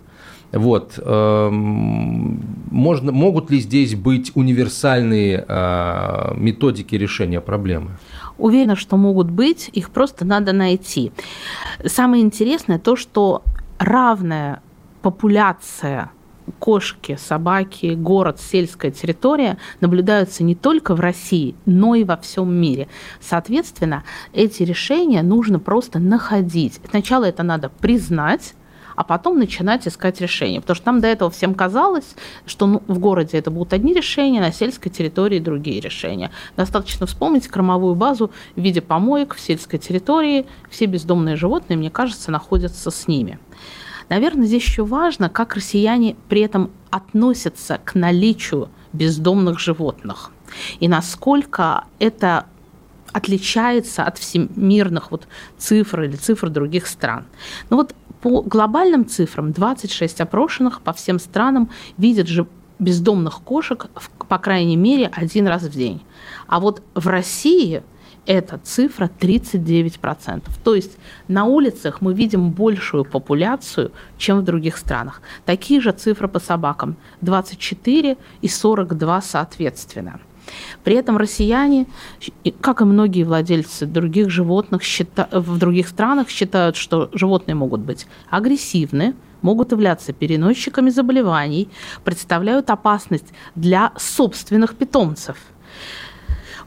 Вот. 0.52 1.00
Эм, 1.02 2.40
можно, 2.70 3.10
могут 3.12 3.50
ли 3.50 3.58
здесь 3.58 3.96
быть 3.96 4.32
универсальные 4.34 5.44
э, 5.48 6.34
методики 6.36 6.94
решения 6.94 7.40
проблемы? 7.40 7.90
Уверена, 8.38 8.76
что 8.76 8.96
могут 8.96 9.30
быть, 9.30 9.70
их 9.72 9.90
просто 9.90 10.24
надо 10.24 10.52
найти. 10.52 11.12
Самое 11.84 12.22
интересное 12.22 12.78
то, 12.78 12.94
что 12.94 13.42
равная 13.78 14.60
популяция 15.02 16.10
кошки, 16.58 17.16
собаки, 17.20 17.94
город, 17.94 18.38
сельская 18.40 18.90
территория 18.90 19.58
наблюдаются 19.80 20.44
не 20.44 20.54
только 20.54 20.94
в 20.94 21.00
России, 21.00 21.54
но 21.66 21.94
и 21.94 22.04
во 22.04 22.16
всем 22.16 22.54
мире. 22.54 22.86
Соответственно, 23.20 24.04
эти 24.32 24.62
решения 24.62 25.22
нужно 25.22 25.58
просто 25.58 25.98
находить. 25.98 26.80
Сначала 26.90 27.24
это 27.24 27.42
надо 27.42 27.70
признать, 27.70 28.54
а 28.96 29.04
потом 29.04 29.38
начинать 29.38 29.86
искать 29.86 30.20
решения. 30.20 30.60
Потому 30.60 30.76
что 30.76 30.86
нам 30.86 31.00
до 31.00 31.08
этого 31.08 31.30
всем 31.30 31.54
казалось, 31.54 32.14
что 32.46 32.66
ну, 32.66 32.82
в 32.86 32.98
городе 32.98 33.38
это 33.38 33.50
будут 33.50 33.72
одни 33.72 33.92
решения, 33.94 34.40
на 34.40 34.52
сельской 34.52 34.90
территории 34.90 35.38
другие 35.38 35.80
решения. 35.80 36.30
Достаточно 36.56 37.06
вспомнить 37.06 37.48
кормовую 37.48 37.94
базу 37.94 38.30
в 38.56 38.60
виде 38.60 38.80
помоек 38.80 39.34
в 39.34 39.40
сельской 39.40 39.78
территории. 39.78 40.46
Все 40.70 40.86
бездомные 40.86 41.36
животные, 41.36 41.76
мне 41.76 41.90
кажется, 41.90 42.30
находятся 42.30 42.90
с 42.90 43.08
ними. 43.08 43.38
Наверное, 44.08 44.46
здесь 44.46 44.62
еще 44.62 44.84
важно, 44.84 45.30
как 45.30 45.54
россияне 45.54 46.16
при 46.28 46.42
этом 46.42 46.70
относятся 46.90 47.80
к 47.84 47.94
наличию 47.94 48.68
бездомных 48.92 49.58
животных 49.58 50.30
и 50.80 50.88
насколько 50.88 51.84
это 51.98 52.46
отличается 53.12 54.02
от 54.02 54.18
всемирных 54.18 55.12
вот 55.12 55.28
цифр 55.56 56.02
или 56.02 56.16
цифр 56.16 56.48
других 56.48 56.86
стран. 56.86 57.26
Ну 57.70 57.76
вот 57.76 57.94
по 58.24 58.40
глобальным 58.40 59.06
цифрам 59.06 59.52
26 59.52 60.22
опрошенных 60.22 60.80
по 60.80 60.94
всем 60.94 61.18
странам 61.18 61.68
видят 61.98 62.26
же 62.26 62.46
бездомных 62.78 63.42
кошек, 63.42 63.88
по 64.30 64.38
крайней 64.38 64.76
мере, 64.78 65.10
один 65.12 65.46
раз 65.46 65.64
в 65.64 65.72
день. 65.72 66.00
А 66.46 66.58
вот 66.58 66.82
в 66.94 67.06
России 67.06 67.82
эта 68.24 68.56
цифра 68.56 69.10
39%. 69.20 70.42
То 70.64 70.74
есть 70.74 70.96
на 71.28 71.44
улицах 71.44 72.00
мы 72.00 72.14
видим 72.14 72.50
большую 72.50 73.04
популяцию, 73.04 73.92
чем 74.16 74.38
в 74.38 74.44
других 74.44 74.78
странах. 74.78 75.20
Такие 75.44 75.82
же 75.82 75.92
цифры 75.92 76.26
по 76.26 76.40
собакам 76.40 76.96
24 77.20 78.16
и 78.40 78.48
42 78.48 79.20
соответственно. 79.20 80.18
При 80.82 80.96
этом 80.96 81.16
россияне, 81.16 81.86
как 82.60 82.80
и 82.80 82.84
многие 82.84 83.24
владельцы 83.24 83.86
других 83.86 84.30
животных 84.30 84.82
в 85.32 85.58
других 85.58 85.88
странах, 85.88 86.28
считают, 86.28 86.76
что 86.76 87.10
животные 87.12 87.54
могут 87.54 87.80
быть 87.80 88.06
агрессивны, 88.30 89.14
могут 89.42 89.72
являться 89.72 90.12
переносчиками 90.12 90.90
заболеваний, 90.90 91.68
представляют 92.04 92.70
опасность 92.70 93.32
для 93.54 93.92
собственных 93.96 94.74
питомцев– 94.76 95.36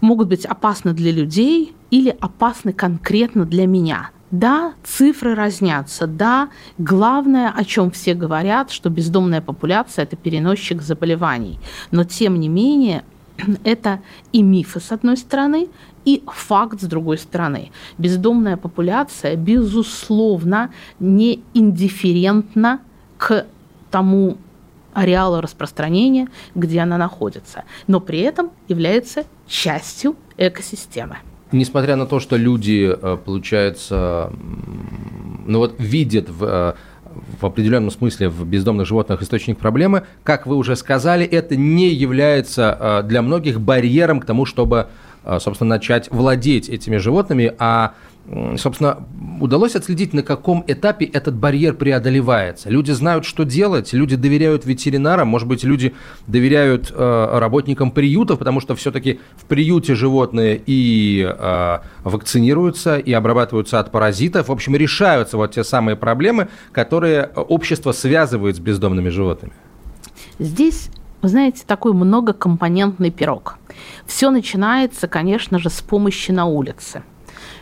могут 0.02 0.28
быть 0.28 0.46
опасны 0.46 0.94
для 0.94 1.12
людей 1.12 1.76
или 1.90 2.16
опасны 2.20 2.74
конкретно 2.74 3.46
для 3.46 3.66
меня. 3.66 4.12
Да, 4.30 4.74
цифры 4.84 5.36
разнятся. 5.36 6.06
Да, 6.06 6.50
главное, 6.78 7.50
о 7.50 7.64
чем 7.64 7.92
все 7.92 8.14
говорят, 8.14 8.72
что 8.72 8.90
бездомная 8.90 9.40
популяция– 9.42 10.04
это 10.04 10.18
переносчик 10.18 10.82
заболеваний. 10.82 11.60
Но, 11.92 12.04
тем 12.04 12.40
не 12.40 12.50
менее, 12.50 13.06
это 13.64 14.02
и 14.32 14.42
мифы, 14.42 14.80
с 14.80 14.92
одной 14.92 15.18
стороны, 15.18 15.68
и 16.06 16.24
факт, 16.28 16.82
с 16.82 16.86
другой 16.86 17.18
стороны. 17.18 17.72
Бездомная 17.98 18.58
популяция, 18.58 19.36
безусловно, 19.36 20.72
не 21.00 21.44
индифферентна 21.54 22.80
к 23.18 23.46
тому 23.92 24.38
ареала 24.94 25.42
распространения, 25.42 26.28
где 26.56 26.80
она 26.80 26.98
находится, 26.98 27.66
но 27.88 28.00
при 28.00 28.20
этом 28.20 28.50
является 28.68 29.26
частью 29.48 30.16
экосистемы. 30.38 31.18
Несмотря 31.52 31.96
на 31.96 32.06
то, 32.06 32.20
что 32.20 32.36
люди, 32.36 32.90
э, 32.92 33.18
получается, 33.24 34.32
ну 35.46 35.60
вот 35.60 35.76
видят 35.78 36.30
в, 36.30 36.44
э, 36.44 36.74
в 37.40 37.46
определенном 37.46 37.92
смысле 37.92 38.30
в 38.30 38.46
бездомных 38.46 38.88
животных 38.88 39.22
источник 39.22 39.58
проблемы, 39.58 40.04
как 40.24 40.48
вы 40.48 40.56
уже 40.56 40.76
сказали, 40.76 41.26
это 41.26 41.56
не 41.56 41.90
является 41.90 42.78
э, 42.80 43.08
для 43.08 43.22
многих 43.22 43.60
барьером 43.60 44.20
к 44.20 44.26
тому, 44.26 44.46
чтобы, 44.46 44.88
собственно, 45.40 45.70
начать 45.70 46.10
владеть 46.12 46.70
этими 46.70 46.98
животными, 46.98 47.54
а 47.60 47.94
собственно, 48.58 49.06
удалось 49.40 49.76
отследить, 49.76 50.14
на 50.14 50.22
каком 50.22 50.64
этапе 50.68 51.06
этот 51.06 51.36
барьер 51.36 51.74
преодолевается. 51.74 52.70
Люди 52.70 52.92
знают, 52.92 53.26
что 53.26 53.44
делать, 53.44 53.94
люди 53.94 54.16
доверяют 54.16 54.66
ветеринарам, 54.66 55.30
может 55.30 55.48
быть, 55.48 55.64
люди 55.64 55.94
доверяют 56.28 56.92
э, 56.94 57.40
работникам 57.40 57.92
приютов, 57.92 58.40
потому 58.40 58.60
что 58.60 58.76
все-таки 58.76 59.20
в 59.38 59.46
приюте 59.46 59.96
животные 59.96 60.62
и 60.66 61.26
э, 61.28 61.80
вакцинируются, 62.04 62.98
и 62.98 63.14
обрабатываются 63.14 63.80
от 63.80 63.92
паразитов. 63.92 64.50
В 64.50 64.52
общем, 64.52 64.76
решаются 64.76 65.38
вот 65.38 65.52
те 65.52 65.64
самые 65.64 65.96
проблемы, 65.96 66.50
которые 66.74 67.28
общество 67.36 67.94
связывает 67.94 68.58
с 68.58 68.60
бездомными 68.60 69.10
животными. 69.10 69.54
Здесь 70.40 70.90
вы 71.24 71.30
знаете, 71.30 71.64
такой 71.66 71.94
многокомпонентный 71.94 73.10
пирог. 73.10 73.58
Все 74.06 74.30
начинается, 74.30 75.08
конечно 75.08 75.58
же, 75.58 75.72
с 75.72 75.82
помощи 75.82 76.30
на 76.32 76.46
улице– 76.46 77.02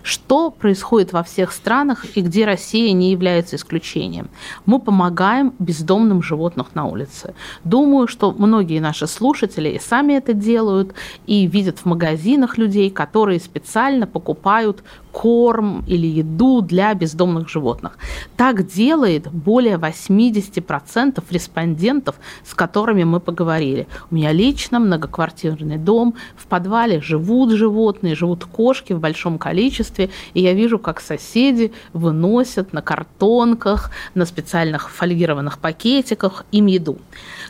что 0.06 0.52
происходит 0.52 1.14
во 1.14 1.24
всех 1.24 1.52
странах 1.52 2.06
и 2.16 2.22
где 2.22 2.46
Россия 2.46 2.94
не 2.94 3.12
является 3.12 3.56
исключением? 3.56 4.30
Мы 4.68 4.80
помогаем 4.80 5.54
бездомным 5.58 6.22
животным 6.22 6.68
на 6.76 6.86
улице. 6.86 7.34
Думаю, 7.64 8.08
что 8.08 8.32
многие 8.32 8.80
наши 8.80 9.08
слушатели 9.08 9.70
и 9.70 9.80
сами 9.80 10.14
это 10.14 10.34
делают, 10.34 10.94
и 11.26 11.48
видят 11.48 11.80
в 11.80 11.86
магазинах 11.86 12.60
людей, 12.60 12.92
которые 12.92 13.40
специально 13.40 14.06
покупают 14.06 14.84
корм 15.16 15.86
или 15.88 16.08
еду 16.08 16.62
для 16.62 16.94
бездомных 16.94 17.48
животных. 17.48 17.98
Так 18.36 18.68
делает 18.68 19.32
более 19.32 19.78
80% 19.78 21.24
респондентов, 21.32 22.16
с 22.44 22.54
которыми 22.54 23.06
мы 23.06 23.22
поговорили. 23.22 23.88
У 24.12 24.16
меня 24.16 24.34
лично 24.34 24.80
многоквартирный 24.80 25.78
дом, 25.78 26.16
в 26.36 26.48
подвале 26.48 27.00
живут 27.00 27.52
животные, 27.52 28.14
живут 28.14 28.44
кошки 28.44 28.92
в 28.92 29.00
большом 29.00 29.38
количестве, 29.38 30.10
и 30.34 30.42
я 30.42 30.54
вижу, 30.54 30.80
как 30.80 31.00
соседи 31.00 31.72
выносят 31.94 32.74
на 32.74 32.82
картонках, 32.82 33.92
на 34.16 34.26
специальных 34.26 34.90
фольгированных 34.92 35.60
пакетиках 35.60 36.46
им 36.52 36.66
еду. 36.66 36.98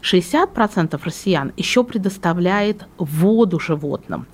60% 0.05 0.99
россиян 1.03 1.51
еще 1.57 1.83
предоставляет 1.83 2.85
воду 2.97 3.59
животным. 3.59 4.27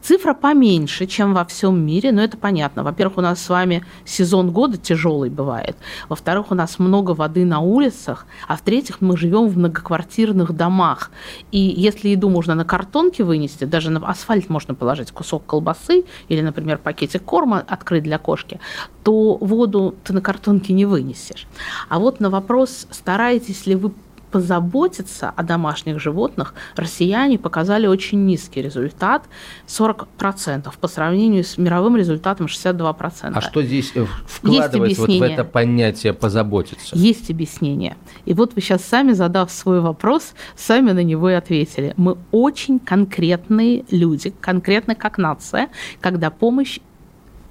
Цифра 0.00 0.32
поменьше, 0.32 1.06
чем 1.06 1.34
во 1.34 1.44
всем 1.44 1.84
мире, 1.84 2.12
но 2.12 2.22
это 2.22 2.36
понятно. 2.36 2.82
Во-первых, 2.82 3.18
у 3.18 3.20
нас 3.20 3.42
с 3.42 3.48
вами 3.48 3.84
сезон 4.04 4.50
года 4.50 4.78
тяжелый 4.78 5.28
бывает. 5.28 5.76
Во-вторых, 6.08 6.50
у 6.50 6.54
нас 6.54 6.78
много 6.78 7.10
воды 7.10 7.44
на 7.44 7.60
улицах. 7.60 8.26
А 8.46 8.56
в-третьих, 8.56 9.00
мы 9.00 9.16
живем 9.16 9.48
в 9.48 9.58
многоквартирных 9.58 10.52
домах. 10.52 11.10
И 11.52 11.58
если 11.58 12.08
еду 12.08 12.30
можно 12.30 12.54
на 12.54 12.64
картонке 12.64 13.22
вынести, 13.22 13.64
даже 13.64 13.90
на 13.90 14.00
асфальт 14.08 14.48
можно 14.48 14.74
положить 14.74 15.10
кусок 15.10 15.44
колбасы 15.44 16.04
или, 16.28 16.40
например, 16.40 16.78
пакетик 16.78 17.22
корма 17.22 17.62
открыть 17.66 18.04
для 18.04 18.18
кошки, 18.18 18.60
то 19.04 19.36
воду 19.36 19.94
ты 20.04 20.12
на 20.12 20.22
картонке 20.22 20.72
не 20.72 20.86
вынесешь. 20.86 21.46
А 21.88 21.98
вот 21.98 22.20
на 22.20 22.30
вопрос, 22.30 22.86
стараетесь 22.90 23.66
ли 23.66 23.74
вы 23.74 23.92
позаботиться 24.30 25.32
о 25.34 25.42
домашних 25.42 26.00
животных, 26.00 26.54
россияне 26.76 27.38
показали 27.38 27.86
очень 27.86 28.24
низкий 28.24 28.62
результат, 28.62 29.24
40% 29.66 30.72
по 30.80 30.88
сравнению 30.88 31.44
с 31.44 31.58
мировым 31.58 31.96
результатом 31.96 32.46
62%. 32.46 33.32
А 33.34 33.40
что 33.40 33.62
здесь 33.62 33.92
э, 33.94 34.06
вкладывается 34.26 35.02
вот 35.02 35.10
в 35.10 35.22
это 35.22 35.44
понятие 35.44 36.12
«позаботиться»? 36.12 36.96
Есть 36.96 37.30
объяснение. 37.30 37.96
И 38.24 38.34
вот 38.34 38.54
вы 38.54 38.60
сейчас 38.60 38.84
сами, 38.84 39.12
задав 39.12 39.50
свой 39.50 39.80
вопрос, 39.80 40.34
сами 40.56 40.92
на 40.92 41.02
него 41.02 41.30
и 41.30 41.34
ответили. 41.34 41.94
Мы 41.96 42.16
очень 42.30 42.78
конкретные 42.78 43.84
люди, 43.90 44.32
конкретно 44.40 44.94
как 44.94 45.18
нация, 45.18 45.68
когда 46.00 46.30
помощь 46.30 46.80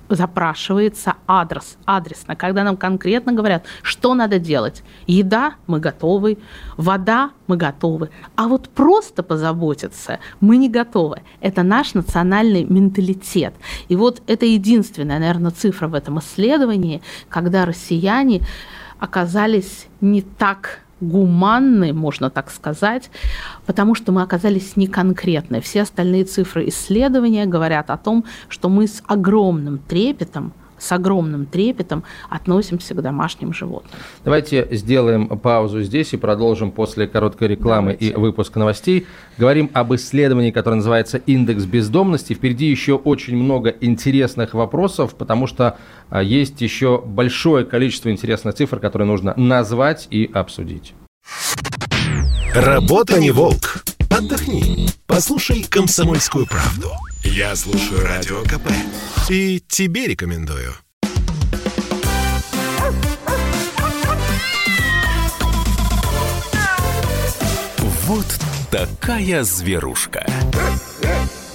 запрашивается 0.10 1.16
адрес, 1.28 1.78
адресно, 1.86 2.36
когда 2.36 2.64
нам 2.64 2.78
конкретно 2.78 3.34
говорят, 3.34 3.66
что 3.82 4.14
надо 4.14 4.40
делать. 4.40 4.84
Еда 5.06 5.56
мы 5.68 5.80
готовы, 5.80 6.38
вода 6.78 7.32
мы 7.48 7.58
готовы, 7.58 8.10
а 8.36 8.48
вот 8.48 8.70
просто 8.70 9.24
позаботиться 9.24 10.20
мы 10.40 10.58
не 10.58 10.70
готовы. 10.70 11.22
Это 11.42 11.64
наш 11.64 11.94
национальный 11.94 12.64
менталитет. 12.64 13.54
И 13.88 13.96
вот 13.96 14.22
это 14.28 14.46
единственная, 14.46 15.20
наверное, 15.20 15.52
цифра 15.52 15.88
в 15.88 15.94
этом 15.94 16.20
исследовании, 16.20 17.02
когда 17.30 17.66
россияне 17.66 18.42
оказались 19.00 19.88
не 20.02 20.22
так 20.22 20.82
гуманны, 21.00 21.94
можно 21.94 22.30
так 22.30 22.52
сказать, 22.52 23.10
потому 23.66 23.96
что 23.96 24.12
мы 24.12 24.22
оказались 24.22 24.76
неконкретны. 24.76 25.62
Все 25.62 25.82
остальные 25.82 26.26
цифры 26.26 26.68
исследования 26.70 27.46
говорят 27.46 27.90
о 27.90 27.98
том, 27.98 28.26
что 28.50 28.70
мы 28.70 28.88
с 28.88 29.04
огромным 29.08 29.80
трепетом 29.80 30.54
с 30.78 30.92
огромным 30.92 31.46
трепетом 31.46 32.04
относимся 32.30 32.94
к 32.94 33.02
домашним 33.02 33.54
животным. 33.54 33.92
Давайте 34.24 34.68
сделаем 34.72 35.28
паузу 35.28 35.82
здесь 35.82 36.14
и 36.14 36.18
продолжим 36.18 36.72
после 36.72 37.08
короткой 37.08 37.50
рекламы 37.50 37.94
Давайте. 37.94 38.08
и 38.08 38.14
выпуска 38.16 38.60
новостей. 38.60 39.08
Говорим 39.38 39.70
об 39.74 39.94
исследовании, 39.96 40.52
которое 40.52 40.78
называется 40.78 41.18
«Индекс 41.18 41.66
бездомности». 41.66 42.34
Впереди 42.34 42.68
еще 42.68 42.94
очень 42.94 43.38
много 43.38 43.70
интересных 43.70 44.54
вопросов, 44.54 45.16
потому 45.16 45.48
что 45.48 45.78
а, 46.10 46.22
есть 46.22 46.62
еще 46.62 47.02
большое 47.06 47.66
количество 47.66 48.12
интересных 48.12 48.56
цифр, 48.56 48.80
которые 48.80 49.08
нужно 49.08 49.34
назвать 49.36 50.08
и 50.10 50.30
обсудить. 50.34 50.94
Работа 52.54 53.20
не 53.20 53.32
волк. 53.32 53.84
Отдохни. 54.10 54.88
Послушай 55.06 55.66
«Комсомольскую 55.70 56.46
правду». 56.48 56.90
Я 57.30 57.58
слушаю 57.58 58.04
Радио 58.04 58.42
КП. 58.44 58.72
И 59.30 59.60
тебе 59.68 60.08
рекомендую. 60.08 60.74
Вот 68.06 68.26
такая 68.72 69.44
зверушка. 69.44 70.26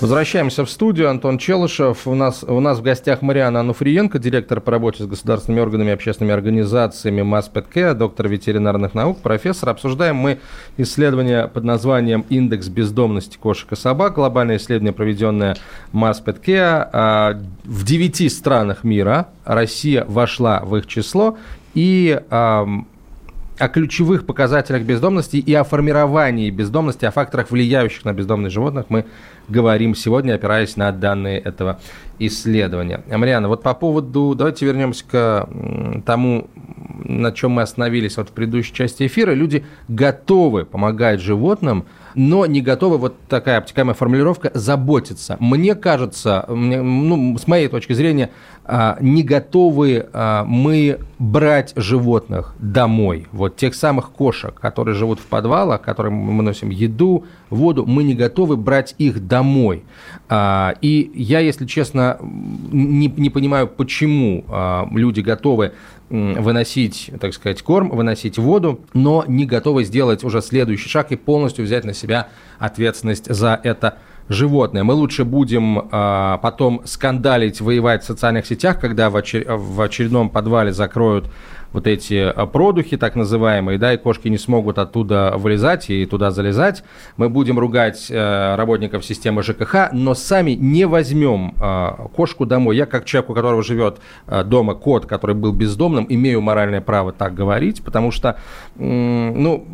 Возвращаемся 0.03 0.65
в 0.65 0.71
студию. 0.71 1.11
Антон 1.11 1.39
Челышев. 1.39 2.09
У 2.09 2.17
нас, 2.17 2.43
у 2.43 2.59
нас 2.59 2.81
в 2.81 2.83
гостях 2.83 3.23
Мариана 3.23 3.61
Ануфриенко, 3.61 4.19
директор 4.19 4.61
по 4.61 4.73
работе 4.73 5.05
с 5.05 5.07
государственными 5.07 5.63
органами 5.63 5.91
и 5.91 5.93
общественными 5.93 6.35
организациями 6.35 7.23
МАСПЭТК, 7.23 7.97
доктор 7.97 8.27
ветеринарных 8.27 8.95
наук, 8.95 9.21
профессор. 9.21 9.69
Обсуждаем 9.69 10.17
мы 10.17 10.41
исследование 10.77 11.47
под 11.47 11.63
названием 11.63 12.25
«Индекс 12.31 12.67
бездомности 12.67 13.37
кошек 13.37 13.71
и 13.71 13.77
собак». 13.77 14.15
Глобальное 14.15 14.57
исследование, 14.57 14.93
проведенное 14.93 15.57
МАСПЭТК. 15.93 16.49
А, 16.49 17.41
в 17.63 17.85
девяти 17.85 18.29
странах 18.29 18.83
мира 18.83 19.29
Россия 19.45 20.05
вошла 20.05 20.63
в 20.65 20.75
их 20.75 20.89
число. 20.89 21.39
И 21.75 22.21
о 23.63 23.69
ключевых 23.69 24.27
показателях 24.27 24.83
бездомности 24.83 25.37
и 25.37 25.55
о 25.55 25.63
формировании 25.63 26.51
бездомности, 26.51 27.05
о 27.05 27.13
факторах, 27.13 27.53
влияющих 27.53 28.05
на 28.05 28.13
бездомных 28.13 28.51
животных, 28.51 28.87
мы 28.89 29.05
говорим 29.47 29.95
сегодня, 29.95 30.35
опираясь 30.35 30.77
на 30.77 30.91
данные 30.91 31.39
этого 31.39 31.79
исследования. 32.19 33.05
Мариана, 33.07 33.47
вот 33.47 33.63
по 33.63 33.73
поводу, 33.75 34.35
давайте 34.35 34.67
вернемся 34.67 35.05
к 35.09 35.49
тому, 36.05 36.51
на 37.05 37.31
чем 37.31 37.53
мы 37.53 37.63
остановились 37.63 38.17
вот 38.17 38.31
в 38.31 38.33
предыдущей 38.33 38.75
части 38.75 39.07
эфира. 39.07 39.33
Люди 39.33 39.65
готовы 39.87 40.65
помогать 40.65 41.21
животным 41.21 41.85
но 42.15 42.47
не 42.47 42.61
готовы, 42.61 42.99
вот 42.99 43.17
такая 43.29 43.59
обтекаемая 43.59 43.95
формулировка, 43.95 44.51
заботиться. 44.55 45.37
Мне 45.41 45.75
кажется, 45.75 46.45
мне, 46.49 46.81
ну, 46.83 47.37
с 47.39 47.47
моей 47.47 47.69
точки 47.69 47.93
зрения, 47.93 48.31
а, 48.65 48.97
не 49.01 49.25
готовы 49.25 50.07
а, 50.13 50.45
мы 50.45 51.01
брать 51.19 51.73
животных 51.75 52.55
домой. 52.59 53.27
Вот 53.33 53.57
тех 53.57 53.75
самых 53.75 54.11
кошек, 54.11 54.55
которые 54.55 54.95
живут 54.95 55.19
в 55.19 55.27
подвалах, 55.27 55.83
которым 55.83 56.15
мы 56.15 56.43
носим 56.43 56.71
еду, 56.71 57.25
воду, 57.51 57.85
мы 57.87 58.05
не 58.05 58.15
готовы 58.15 58.57
брать 58.57 58.95
их 58.99 59.27
домой. 59.27 59.85
А, 60.29 60.75
и 60.81 61.11
я, 61.15 61.41
если 61.41 61.67
честно, 61.67 62.19
не, 62.21 63.09
не 63.09 63.31
понимаю, 63.31 63.67
почему 63.67 64.45
люди 64.93 65.21
готовы 65.21 65.73
выносить, 66.13 67.11
так 67.21 67.33
сказать, 67.33 67.63
корм, 67.63 67.89
выносить 67.89 68.37
воду, 68.37 68.81
но 68.93 69.25
не 69.27 69.47
готовы 69.47 69.85
сделать 69.85 70.23
уже 70.25 70.43
следующий 70.43 70.89
шаг 70.89 71.11
и 71.11 71.17
полностью 71.17 71.65
взять 71.65 71.85
на 71.85 71.95
себя 71.95 72.29
ответственность 72.59 73.33
за 73.33 73.59
это 73.63 73.99
животное. 74.29 74.85
Мы 74.85 74.95
лучше 74.95 75.25
будем 75.25 75.89
а, 75.91 76.39
потом 76.39 76.83
скандалить, 76.85 77.61
воевать 77.61 78.03
в 78.03 78.07
социальных 78.07 78.47
сетях, 78.47 78.81
когда 78.81 79.11
в, 79.11 79.17
очер... 79.17 79.45
в 79.49 79.81
очередном 79.81 80.31
подвале 80.31 80.73
закроют 80.73 81.27
вот 81.73 81.87
эти 81.87 82.15
а, 82.15 82.47
продухи, 82.47 82.97
так 82.97 83.17
называемые, 83.17 83.79
да, 83.79 83.95
и 83.95 83.97
кошки 83.97 84.29
не 84.29 84.39
смогут 84.39 84.79
оттуда 84.79 85.35
вылезать 85.37 85.91
и 85.91 86.05
туда 86.07 86.31
залезать. 86.31 86.85
Мы 87.17 87.29
будем 87.29 87.59
ругать 87.59 88.07
э, 88.11 88.55
работников 88.57 89.05
системы 89.05 89.43
ЖКХ, 89.43 89.93
но 89.93 90.15
сами 90.15 90.53
не 90.53 90.87
возьмем 90.87 91.55
э, 91.61 91.91
кошку 92.15 92.47
домой. 92.47 92.77
Я, 92.77 92.87
как 92.87 93.05
человек, 93.05 93.31
у 93.31 93.35
которого 93.35 93.63
живет 93.63 93.99
э, 94.27 94.45
дома 94.45 94.75
кот, 94.75 95.07
который 95.07 95.35
был 95.35 95.53
бездомным, 95.53 96.07
имею 96.09 96.41
моральное 96.41 96.81
право 96.81 97.13
так 97.13 97.35
говорить, 97.35 97.83
потому 97.83 98.11
что, 98.11 98.37
э, 98.77 98.83
ну, 98.83 99.67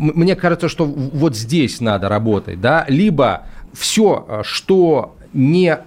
мне 0.00 0.34
кажется, 0.34 0.68
что 0.68 0.86
вот 0.86 1.36
здесь 1.36 1.80
надо 1.80 2.08
работать, 2.08 2.60
да, 2.60 2.86
либо 2.88 3.42
все, 3.72 4.24
э, 4.28 4.40
что 4.44 5.16
не 5.32 5.78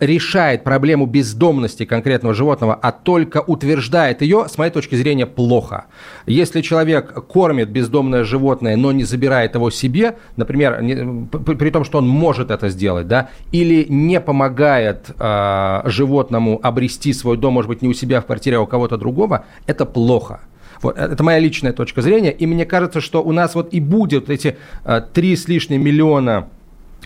решает 0.00 0.64
проблему 0.64 1.06
бездомности 1.06 1.84
конкретного 1.84 2.34
животного, 2.34 2.74
а 2.74 2.92
только 2.92 3.40
утверждает 3.40 4.22
ее, 4.22 4.46
с 4.48 4.58
моей 4.58 4.70
точки 4.70 4.96
зрения, 4.96 5.26
плохо. 5.26 5.86
Если 6.26 6.60
человек 6.60 7.12
кормит 7.26 7.70
бездомное 7.70 8.24
животное, 8.24 8.76
но 8.76 8.92
не 8.92 9.04
забирает 9.04 9.54
его 9.54 9.70
себе, 9.70 10.16
например, 10.36 10.82
не, 10.82 11.26
при 11.26 11.70
том, 11.70 11.84
что 11.84 11.98
он 11.98 12.08
может 12.08 12.50
это 12.50 12.68
сделать, 12.68 13.08
да, 13.08 13.30
или 13.52 13.86
не 13.88 14.20
помогает 14.20 15.10
э, 15.18 15.82
животному 15.86 16.60
обрести 16.62 17.12
свой 17.12 17.36
дом, 17.36 17.54
может 17.54 17.68
быть, 17.68 17.82
не 17.82 17.88
у 17.88 17.94
себя 17.94 18.20
в 18.20 18.26
квартире, 18.26 18.56
а 18.56 18.60
у 18.60 18.66
кого-то 18.66 18.96
другого, 18.96 19.46
это 19.66 19.86
плохо. 19.86 20.40
Вот, 20.82 20.98
э, 20.98 21.02
это 21.12 21.22
моя 21.22 21.38
личная 21.38 21.72
точка 21.72 22.02
зрения, 22.02 22.32
и 22.32 22.46
мне 22.46 22.66
кажется, 22.66 23.00
что 23.00 23.22
у 23.22 23.32
нас 23.32 23.54
вот 23.54 23.72
и 23.72 23.80
будет 23.80 24.28
эти 24.28 24.56
э, 24.84 25.02
три 25.12 25.36
с 25.36 25.48
лишним 25.48 25.84
миллиона 25.84 26.48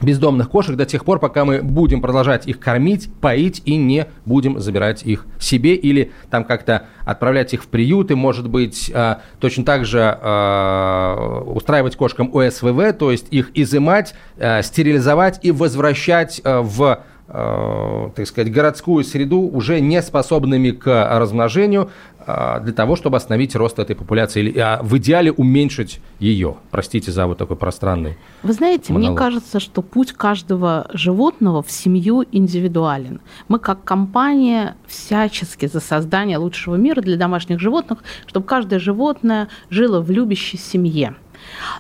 бездомных 0.02 0.50
кошек 0.50 0.76
до 0.76 0.86
тех 0.86 1.04
пор, 1.04 1.18
пока 1.18 1.44
мы 1.44 1.62
будем 1.62 2.00
продолжать 2.00 2.46
их 2.46 2.58
кормить, 2.58 3.10
поить 3.20 3.62
и 3.64 3.76
не 3.76 4.06
будем 4.24 4.60
забирать 4.60 5.02
их 5.02 5.26
себе 5.38 5.74
или 5.74 6.12
там 6.30 6.44
как-то 6.44 6.86
отправлять 7.04 7.54
их 7.54 7.64
в 7.64 7.66
приюты, 7.68 8.16
может 8.16 8.48
быть, 8.48 8.90
э, 8.92 9.16
точно 9.40 9.64
так 9.64 9.84
же 9.84 10.18
э, 10.20 11.42
устраивать 11.46 11.96
кошкам 11.96 12.30
ОСВВ, 12.34 12.92
то 12.98 13.10
есть 13.10 13.26
их 13.30 13.50
изымать, 13.54 14.14
э, 14.36 14.62
стерилизовать 14.62 15.40
и 15.42 15.50
возвращать 15.50 16.40
в 16.44 17.00
так 17.30 18.26
сказать, 18.26 18.50
городскую 18.50 19.04
среду 19.04 19.40
уже 19.40 19.80
не 19.80 20.00
способными 20.00 20.70
к 20.70 21.18
размножению, 21.18 21.90
а, 22.30 22.60
для 22.60 22.74
того, 22.74 22.94
чтобы 22.94 23.16
остановить 23.16 23.56
рост 23.56 23.78
этой 23.78 23.96
популяции, 23.96 24.40
или 24.40 24.58
а 24.58 24.80
в 24.82 24.98
идеале 24.98 25.32
уменьшить 25.32 25.98
ее. 26.18 26.56
Простите 26.70 27.10
за 27.10 27.26
вот 27.26 27.38
такой 27.38 27.56
пространный. 27.56 28.18
Вы 28.42 28.52
знаете, 28.52 28.92
монолог. 28.92 29.12
мне 29.12 29.18
кажется, 29.18 29.60
что 29.60 29.80
путь 29.80 30.12
каждого 30.12 30.88
животного 30.92 31.62
в 31.62 31.70
семью 31.70 32.26
индивидуален. 32.30 33.22
Мы 33.48 33.58
как 33.58 33.82
компания 33.82 34.76
всячески 34.86 35.64
за 35.64 35.80
создание 35.80 36.36
лучшего 36.36 36.74
мира 36.74 37.00
для 37.00 37.16
домашних 37.16 37.60
животных, 37.60 38.00
чтобы 38.26 38.44
каждое 38.44 38.78
животное 38.78 39.48
жило 39.70 40.02
в 40.02 40.10
любящей 40.10 40.58
семье. 40.58 41.14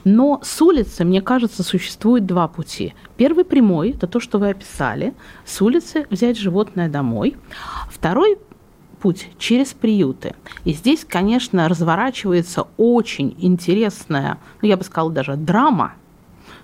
Но 0.04 0.40
с 0.42 0.60
улицы, 0.62 1.04
мне 1.04 1.20
кажется, 1.20 1.62
существует 1.62 2.26
два 2.26 2.48
пути. 2.48 2.94
Первый 3.16 3.44
прямой– 3.44 3.90
это 3.92 4.06
то, 4.06 4.20
что 4.20 4.38
вы 4.38 4.50
описали. 4.50 5.14
С 5.44 5.60
улицы 5.62 6.06
взять 6.10 6.38
животное 6.38 6.88
домой. 6.88 7.36
Второй 7.90 8.38
путь 9.00 9.28
через 9.38 9.72
приюты. 9.72 10.34
И 10.64 10.72
здесь, 10.72 11.04
конечно, 11.08 11.68
разворачивается 11.68 12.66
очень 12.76 13.36
интересная, 13.38 14.38
ну, 14.60 14.68
я 14.68 14.76
бы 14.76 14.84
сказала, 14.84 15.12
даже 15.12 15.36
драма 15.36 15.94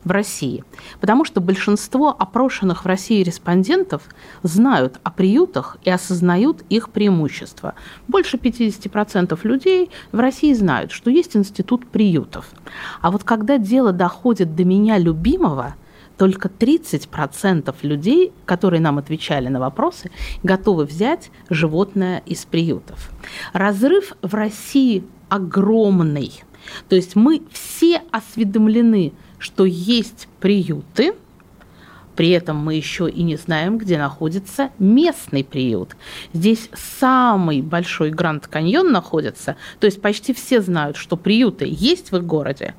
в 0.05 0.11
России. 0.11 0.64
Потому 1.01 1.25
что 1.25 1.40
большинство 1.40 2.14
опрошенных 2.17 2.85
в 2.85 2.87
России 2.87 3.23
респондентов 3.23 4.03
знают 4.43 5.01
о 5.03 5.11
приютах 5.11 5.79
и 5.85 5.90
осознают 5.90 6.62
их 6.69 6.90
преимущества. 6.90 7.75
Больше 8.09 8.37
50% 8.37 9.38
людей 9.45 9.90
в 10.12 10.19
России 10.19 10.53
знают, 10.53 10.93
что 10.93 11.11
есть 11.11 11.37
институт 11.37 11.87
приютов. 11.87 12.51
А 13.01 13.11
вот 13.11 13.25
когда 13.25 13.59
дело 13.59 13.93
доходит 13.93 14.55
до 14.55 14.64
меня 14.64 14.99
любимого– 14.99 15.75
только 16.17 16.49
30% 16.49 17.75
людей, 17.83 18.33
которые 18.45 18.81
нам 18.81 18.99
отвечали 18.99 19.49
на 19.49 19.61
вопросы, 19.61 20.11
готовы 20.43 20.85
взять 20.85 21.31
животное 21.51 22.23
из 22.27 22.45
приютов. 22.45 23.11
Разрыв 23.53 24.12
в 24.23 24.35
России 24.35 25.05
огромный. 25.29 26.45
То 26.88 26.97
есть 26.97 27.17
мы 27.17 27.43
все 27.51 28.03
осведомлены, 28.11 29.12
что 29.44 29.66
есть 29.66 30.26
приюты, 30.40 31.12
при 32.16 32.30
этом 32.30 32.57
мы 32.57 32.74
еще 32.74 33.11
и 33.11 33.22
не 33.22 33.37
знаем, 33.37 33.76
где 33.76 33.98
находится 33.98 34.70
местный 34.78 35.44
приют. 35.44 35.96
Здесь 36.33 36.70
самый 36.72 37.61
большой 37.61 38.11
Гранд 38.11 38.46
Каньон 38.46 38.90
находится, 38.90 39.57
то 39.80 39.87
есть 39.87 40.00
почти 40.00 40.33
все 40.33 40.62
знают, 40.62 40.96
что 40.96 41.18
приюты 41.18 41.66
есть 41.68 42.11
в 42.11 42.16
их 42.16 42.24
городе, 42.24 42.74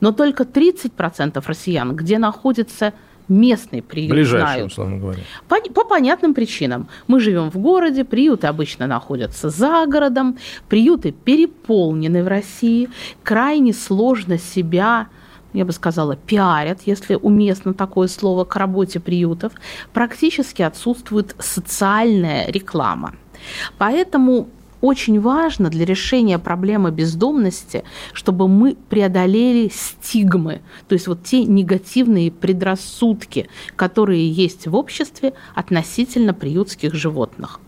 но 0.00 0.12
только 0.12 0.42
30% 0.42 1.42
россиян, 1.46 1.96
где 1.96 2.18
находится 2.18 2.92
местный 3.28 3.80
приют 3.80 4.10
Ближайший, 4.10 4.52
знают. 4.52 4.72
условно 4.72 4.98
говоря. 4.98 5.22
По, 5.48 5.56
по 5.72 5.84
понятным 5.84 6.34
причинам. 6.34 6.88
Мы 7.06 7.20
живем 7.20 7.50
в 7.50 7.56
городе, 7.56 8.04
приюты 8.04 8.48
обычно 8.48 8.86
находятся 8.86 9.48
за 9.48 9.86
городом, 9.86 10.36
приюты 10.68 11.12
переполнены 11.12 12.22
в 12.22 12.28
России, 12.28 12.90
крайне 13.22 13.72
сложно 13.72 14.36
себя 14.36 15.06
я 15.52 15.64
бы 15.64 15.72
сказала, 15.72 16.16
пиарят, 16.16 16.80
если 16.86 17.14
уместно 17.14 17.74
такое 17.74 18.08
слово, 18.08 18.44
к 18.44 18.56
работе 18.56 19.00
приютов, 19.00 19.52
практически 19.92 20.62
отсутствует 20.62 21.34
социальная 21.38 22.50
реклама. 22.50 23.14
Поэтому 23.78 24.48
очень 24.82 25.20
важно 25.20 25.70
для 25.70 25.86
решения 25.86 26.38
проблемы 26.38 26.90
бездомности, 26.90 27.84
чтобы 28.12 28.48
мы 28.48 28.76
преодолели 28.90 29.70
стигмы, 29.72 30.60
то 30.88 30.94
есть 30.94 31.06
вот 31.06 31.22
те 31.22 31.44
негативные 31.44 32.30
предрассудки, 32.30 33.48
которые 33.76 34.28
есть 34.28 34.66
в 34.66 34.74
обществе 34.74 35.34
относительно 35.54 36.34
приютских 36.34 36.94
животных. 36.94 37.60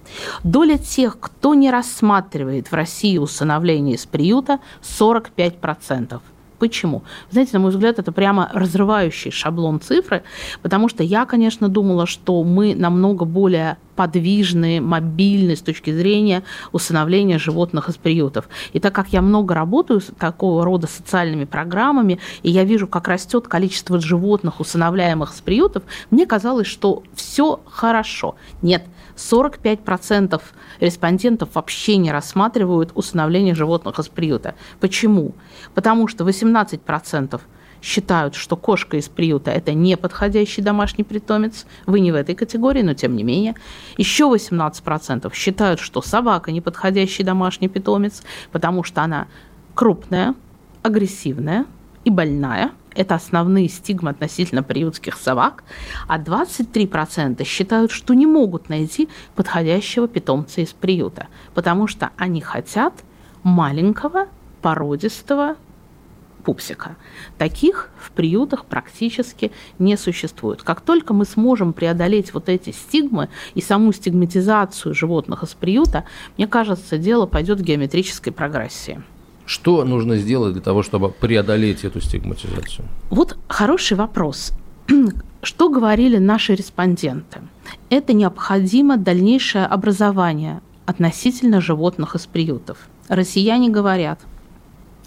Доля 0.43 0.77
тех, 0.77 1.19
кто 1.21 1.55
не 1.55 1.71
рассматривает 1.71 2.71
в 2.71 2.75
России 2.75 3.17
усыновление 3.17 3.95
из 3.95 4.05
приюта, 4.07 4.59
45%. 4.83 6.21
Почему? 6.65 7.03
Знаете, 7.31 7.51
на 7.53 7.59
мой 7.59 7.73
взгляд, 7.73 7.99
это 7.99 8.11
прямо 8.11 8.49
разрывающий 8.55 9.31
шаблон 9.31 9.83
цифры, 9.83 10.23
потому 10.63 10.89
что 10.89 11.03
я, 11.03 11.27
конечно, 11.27 11.69
думала, 11.69 12.07
что 12.07 12.43
мы 12.43 12.75
намного 12.75 13.27
более 13.27 13.77
подвижные, 13.97 14.81
мобильные 14.81 15.57
с 15.57 15.61
точки 15.61 15.93
зрения 15.93 16.43
усыновления 16.73 17.39
животных 17.39 17.91
из 17.91 17.97
приютов. 17.97 18.49
И 18.73 18.81
так 18.81 18.95
как 18.95 19.09
я 19.09 19.21
много 19.21 19.55
работаю 19.55 20.01
с 20.01 20.07
такого 20.19 20.65
рода 20.65 20.87
социальными 20.87 21.45
программами, 21.45 22.19
и 22.43 22.51
я 22.51 22.65
вижу, 22.65 22.87
как 22.87 23.09
растет 23.09 23.47
количество 23.47 24.01
животных, 24.01 24.59
усыновляемых 24.59 25.35
с 25.35 25.43
приютов, 25.43 25.83
мне 26.11 26.25
казалось, 26.25 26.67
что 26.67 27.03
все 27.15 27.61
хорошо. 27.67 28.37
Нет, 28.63 28.87
45% 29.17 30.41
респондентов 30.81 31.51
вообще 31.55 31.97
не 31.97 32.13
рассматривают 32.13 32.93
усыновление 32.95 33.55
животных 33.55 33.99
из 33.99 34.09
приюта. 34.09 34.55
Почему? 34.81 35.33
Потому 35.75 36.09
что 36.09 36.25
18% 36.25 37.41
считают, 37.83 38.35
что 38.35 38.57
кошка 38.57 38.97
из 38.97 39.09
приюта– 39.09 39.51
это 39.53 39.75
неподходящий 39.75 40.63
домашний 40.63 41.05
питомец. 41.05 41.67
Вы 41.87 42.01
не 42.01 42.13
в 42.13 42.15
этой 42.15 42.35
категории, 42.35 42.83
но 42.83 42.95
тем 42.95 43.15
не 43.15 43.23
менее. 43.25 43.55
Еще 43.99 44.25
18% 44.25 45.33
считают, 45.35 45.81
что 45.81 46.01
собака– 46.01 46.51
неподходящий 46.53 47.23
домашний 47.23 47.69
питомец, 47.69 48.23
потому 48.53 48.85
что 48.85 49.03
она 49.03 49.27
крупная, 49.75 50.35
агрессивная 50.83 51.67
и 52.05 52.11
больная– 52.11 52.73
это 52.95 53.15
основные 53.15 53.69
стигмы 53.69 54.11
относительно 54.11 54.63
приютских 54.63 55.17
собак, 55.17 55.65
а 56.07 56.19
23% 56.19 57.45
считают, 57.45 57.91
что 57.91 58.15
не 58.15 58.27
могут 58.27 58.69
найти 58.69 59.09
подходящего 59.35 60.09
питомца 60.09 60.61
из 60.61 60.73
приюта, 60.73 61.29
потому 61.55 61.87
что 61.87 62.11
они 62.17 62.41
хотят 62.41 62.95
маленького, 63.43 64.29
породистого 64.63 65.57
пупсика. 66.45 66.97
Таких 67.39 67.91
в 67.99 68.13
приютах 68.13 68.67
практически 68.67 69.51
не 69.79 69.97
существует. 69.97 70.63
Как 70.63 70.83
только 70.83 71.15
мы 71.15 71.25
сможем 71.25 71.73
преодолеть 71.73 72.35
вот 72.35 72.49
эти 72.49 72.71
стигмы 72.71 73.31
и 73.55 73.61
саму 73.61 73.93
стигматизацию 73.93 74.95
животных 74.95 75.43
из 75.43 75.55
приюта, 75.55 76.05
мне 76.37 76.47
кажется, 76.47 76.99
дело 76.99 77.27
пойдет 77.27 77.61
в 77.61 77.65
геометрической 77.65 78.33
прогрессии. 78.33 79.03
Что 79.47 79.85
нужно 79.85 80.17
сделать 80.17 80.55
для 80.55 80.63
того, 80.63 80.83
чтобы 80.83 81.11
преодолеть 81.11 81.85
эту 81.85 82.01
стигматизацию? 82.01 82.89
Вот 83.11 83.37
хороший 83.49 83.97
вопрос. 83.97 84.53
Что 85.43 85.69
говорили 85.69 86.19
наши 86.19 86.55
респонденты? 86.55 87.41
Это 87.91 88.13
необходимо 88.13 88.97
дальнейшее 88.97 89.67
образование 89.67 90.61
относительно 90.87 91.61
животных 91.61 92.15
из 92.15 92.27
приютов. 92.27 92.79
Россияне 93.09 93.69
говорят– 93.69 94.21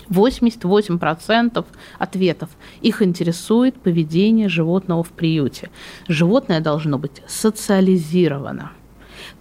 88% 0.09 1.65
ответов 1.99 2.49
их 2.81 3.01
интересует 3.01 3.75
поведение 3.75 4.49
животного 4.49 5.03
в 5.03 5.09
приюте. 5.09 5.69
Животное 6.07 6.61
должно 6.61 6.97
быть 6.97 7.21
социализировано. 7.27 8.71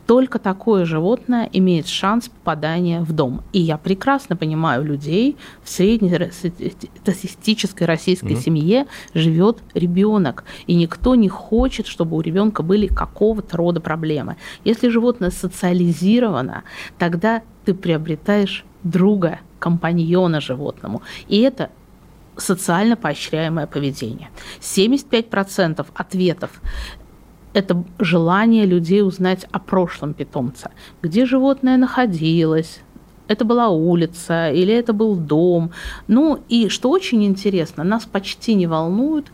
Только 0.07 0.38
такое 0.38 0.85
животное 0.85 1.51
имеет 1.53 1.88
шанс 1.88 2.29
попадания 2.29 3.01
в 3.01 3.12
дом. 3.12 3.42
И 3.53 3.61
я 3.61 3.77
прекрасно 3.77 4.37
понимаю 4.37 4.85
людей, 4.85 5.37
в 5.64 5.69
среднестатистической 5.69 7.85
российской 7.87 8.35
угу. 8.35 8.40
семье 8.40 8.87
живет 9.14 9.59
ребенок, 9.75 10.45
и 10.66 10.77
никто 10.77 11.16
не 11.16 11.29
хочет, 11.29 11.88
чтобы 11.88 12.16
у 12.16 12.21
ребенка 12.21 12.62
были 12.62 12.87
какого-то 12.87 13.57
рода 13.57 13.81
проблемы. 13.81 14.37
Если 14.64 14.88
животное 14.88 15.31
социализировано, 15.31 16.62
тогда 16.99 17.42
ты 17.64 17.75
приобретаешь 17.75 18.64
друга, 18.85 19.40
компаньона 19.59 20.40
животному. 20.40 21.03
И 21.27 21.40
это 21.40 21.71
социально 22.37 22.97
поощряемое 22.97 23.66
поведение. 23.66 24.31
75% 24.61 25.87
ответов 25.95 26.51
это 27.57 27.85
желание 27.99 28.66
людей 28.66 29.03
узнать 29.03 29.47
о 29.51 29.59
прошлом 29.59 30.12
питомца, 30.12 30.71
где 31.03 31.25
животное 31.25 31.79
находилось, 31.79 32.81
это 33.29 33.45
была 33.45 33.69
улица 33.69 34.51
или 34.51 34.75
это 34.75 34.92
был 34.92 35.16
дом. 35.16 35.71
Ну 36.07 36.38
и 36.51 36.69
что 36.69 36.90
очень 36.90 37.25
интересно, 37.25 37.83
нас 37.83 38.05
почти 38.05 38.55
не 38.55 38.66
волнует 38.66 39.27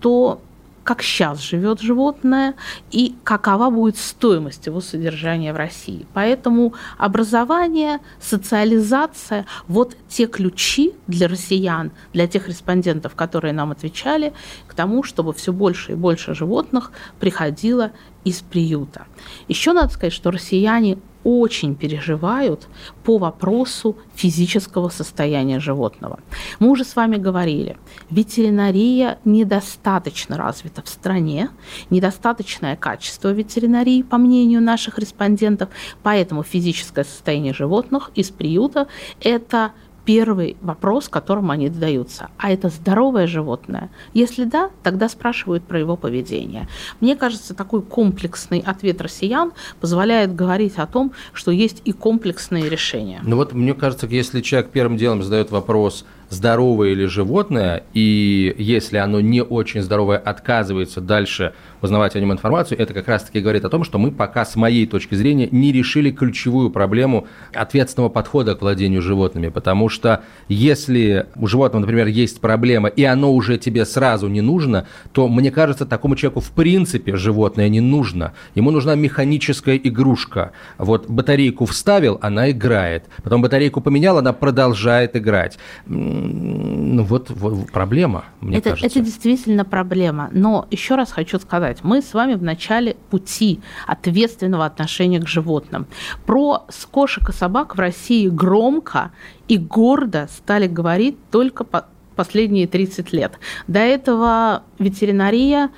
то, 0.00 0.40
как 0.84 1.02
сейчас 1.02 1.40
живет 1.40 1.80
животное 1.80 2.54
и 2.90 3.16
какова 3.24 3.70
будет 3.70 3.96
стоимость 3.96 4.66
его 4.66 4.80
содержания 4.80 5.52
в 5.52 5.56
России. 5.56 6.06
Поэтому 6.12 6.74
образование, 6.98 7.98
социализация– 8.20 9.46
вот 9.66 9.96
те 10.08 10.26
ключи 10.26 10.92
для 11.06 11.26
россиян, 11.26 11.90
для 12.12 12.26
тех 12.26 12.46
респондентов, 12.48 13.14
которые 13.14 13.54
нам 13.54 13.72
отвечали, 13.72 14.32
к 14.68 14.74
тому, 14.74 15.02
чтобы 15.02 15.32
все 15.32 15.52
больше 15.52 15.92
и 15.92 15.96
больше 15.96 16.34
животных 16.34 16.92
приходило 17.18 17.90
из 18.24 18.42
приюта. 18.42 19.06
Еще 19.48 19.72
надо 19.72 19.92
сказать, 19.92 20.12
что 20.12 20.30
россияне 20.30 20.98
очень 21.24 21.74
переживают 21.74 22.68
по 23.02 23.18
вопросу 23.18 23.96
физического 24.14 24.90
состояния 24.90 25.58
животного. 25.58 26.20
Мы 26.58 26.70
уже 26.70 26.84
с 26.84 26.94
вами 26.94 27.16
говорили, 27.16 27.76
ветеринария 28.10 29.18
недостаточно 29.24 30.36
развита 30.36 30.82
в 30.82 30.88
стране, 30.88 31.50
недостаточное 31.90 32.76
качество 32.76 33.32
ветеринарии, 33.32 34.02
по 34.02 34.18
мнению 34.18 34.60
наших 34.60 34.98
респондентов, 34.98 35.70
поэтому 36.02 36.42
физическое 36.42 37.04
состояние 37.04 37.54
животных 37.54 38.10
из 38.14 38.30
приюта– 38.30 38.86
это 39.20 39.72
первый 40.04 40.56
вопрос, 40.60 41.08
которому 41.08 41.52
они 41.52 41.68
задаются. 41.68 42.28
А 42.38 42.50
это 42.50 42.68
здоровое 42.68 43.26
животное? 43.26 43.90
Если 44.12 44.44
да, 44.44 44.70
тогда 44.82 45.08
спрашивают 45.08 45.64
про 45.64 45.78
его 45.78 45.96
поведение. 45.96 46.68
Мне 47.00 47.16
кажется, 47.16 47.54
такой 47.54 47.82
комплексный 47.82 48.62
ответ 48.64 49.00
россиян 49.00 49.52
позволяет 49.80 50.34
говорить 50.34 50.74
о 50.76 50.86
том, 50.86 51.12
что 51.32 51.50
есть 51.50 51.82
и 51.84 51.92
комплексные 51.92 52.68
решения. 52.68 53.20
Ну 53.22 53.36
вот 53.36 53.52
мне 53.52 53.74
кажется, 53.74 54.06
если 54.06 54.40
человек 54.40 54.70
первым 54.70 54.96
делом 54.96 55.22
задает 55.22 55.50
вопрос, 55.50 56.04
здоровое 56.30 56.90
или 56.90 57.06
животное, 57.06 57.84
и 57.92 58.54
если 58.58 58.96
оно 58.96 59.20
не 59.20 59.42
очень 59.42 59.82
здоровое, 59.82 60.18
отказывается 60.18 61.00
дальше 61.00 61.54
узнавать 61.84 62.16
о 62.16 62.20
нем 62.20 62.32
информацию, 62.32 62.78
это 62.78 62.94
как 62.94 63.08
раз-таки 63.08 63.40
говорит 63.40 63.64
о 63.64 63.68
том, 63.68 63.84
что 63.84 63.98
мы 63.98 64.10
пока, 64.10 64.44
с 64.44 64.56
моей 64.56 64.86
точки 64.86 65.14
зрения, 65.14 65.48
не 65.50 65.72
решили 65.72 66.10
ключевую 66.10 66.70
проблему 66.70 67.26
ответственного 67.52 68.08
подхода 68.08 68.54
к 68.54 68.62
владению 68.62 69.02
животными, 69.02 69.48
потому 69.48 69.88
что 69.88 70.22
если 70.48 71.26
у 71.36 71.46
животного, 71.46 71.82
например, 71.82 72.06
есть 72.06 72.40
проблема, 72.40 72.88
и 72.88 73.04
оно 73.04 73.32
уже 73.32 73.58
тебе 73.58 73.84
сразу 73.84 74.28
не 74.28 74.40
нужно, 74.40 74.86
то, 75.12 75.28
мне 75.28 75.50
кажется, 75.50 75.86
такому 75.86 76.16
человеку 76.16 76.40
в 76.40 76.50
принципе 76.50 77.16
животное 77.16 77.68
не 77.68 77.80
нужно. 77.80 78.32
Ему 78.54 78.70
нужна 78.70 78.94
механическая 78.94 79.76
игрушка. 79.76 80.52
Вот 80.78 81.08
батарейку 81.08 81.66
вставил, 81.66 82.18
она 82.22 82.50
играет. 82.50 83.04
Потом 83.22 83.42
батарейку 83.42 83.80
поменял, 83.80 84.18
она 84.18 84.32
продолжает 84.32 85.16
играть 85.16 85.58
ну 85.86 87.02
вот, 87.02 87.30
вот 87.30 87.70
проблема, 87.72 88.24
мне 88.40 88.58
это, 88.58 88.70
кажется. 88.70 88.86
Это 88.98 89.04
действительно 89.04 89.64
проблема. 89.64 90.28
Но 90.32 90.66
еще 90.70 90.94
раз 90.94 91.12
хочу 91.12 91.38
сказать, 91.38 91.73
мы 91.82 92.02
с 92.02 92.14
вами 92.14 92.34
в 92.34 92.42
начале 92.42 92.96
пути 93.10 93.60
ответственного 93.86 94.66
отношения 94.66 95.20
к 95.20 95.28
животным. 95.28 95.86
Про 96.26 96.66
кошек 96.90 97.28
и 97.28 97.32
собак 97.32 97.76
в 97.76 97.80
России 97.80 98.28
громко 98.28 99.10
и 99.48 99.58
гордо 99.58 100.28
стали 100.30 100.66
говорить 100.66 101.16
только 101.30 101.64
по 101.64 101.86
последние 102.16 102.66
30 102.66 103.12
лет. 103.12 103.32
До 103.66 103.80
этого 103.80 104.62
ветеринария 104.78 105.70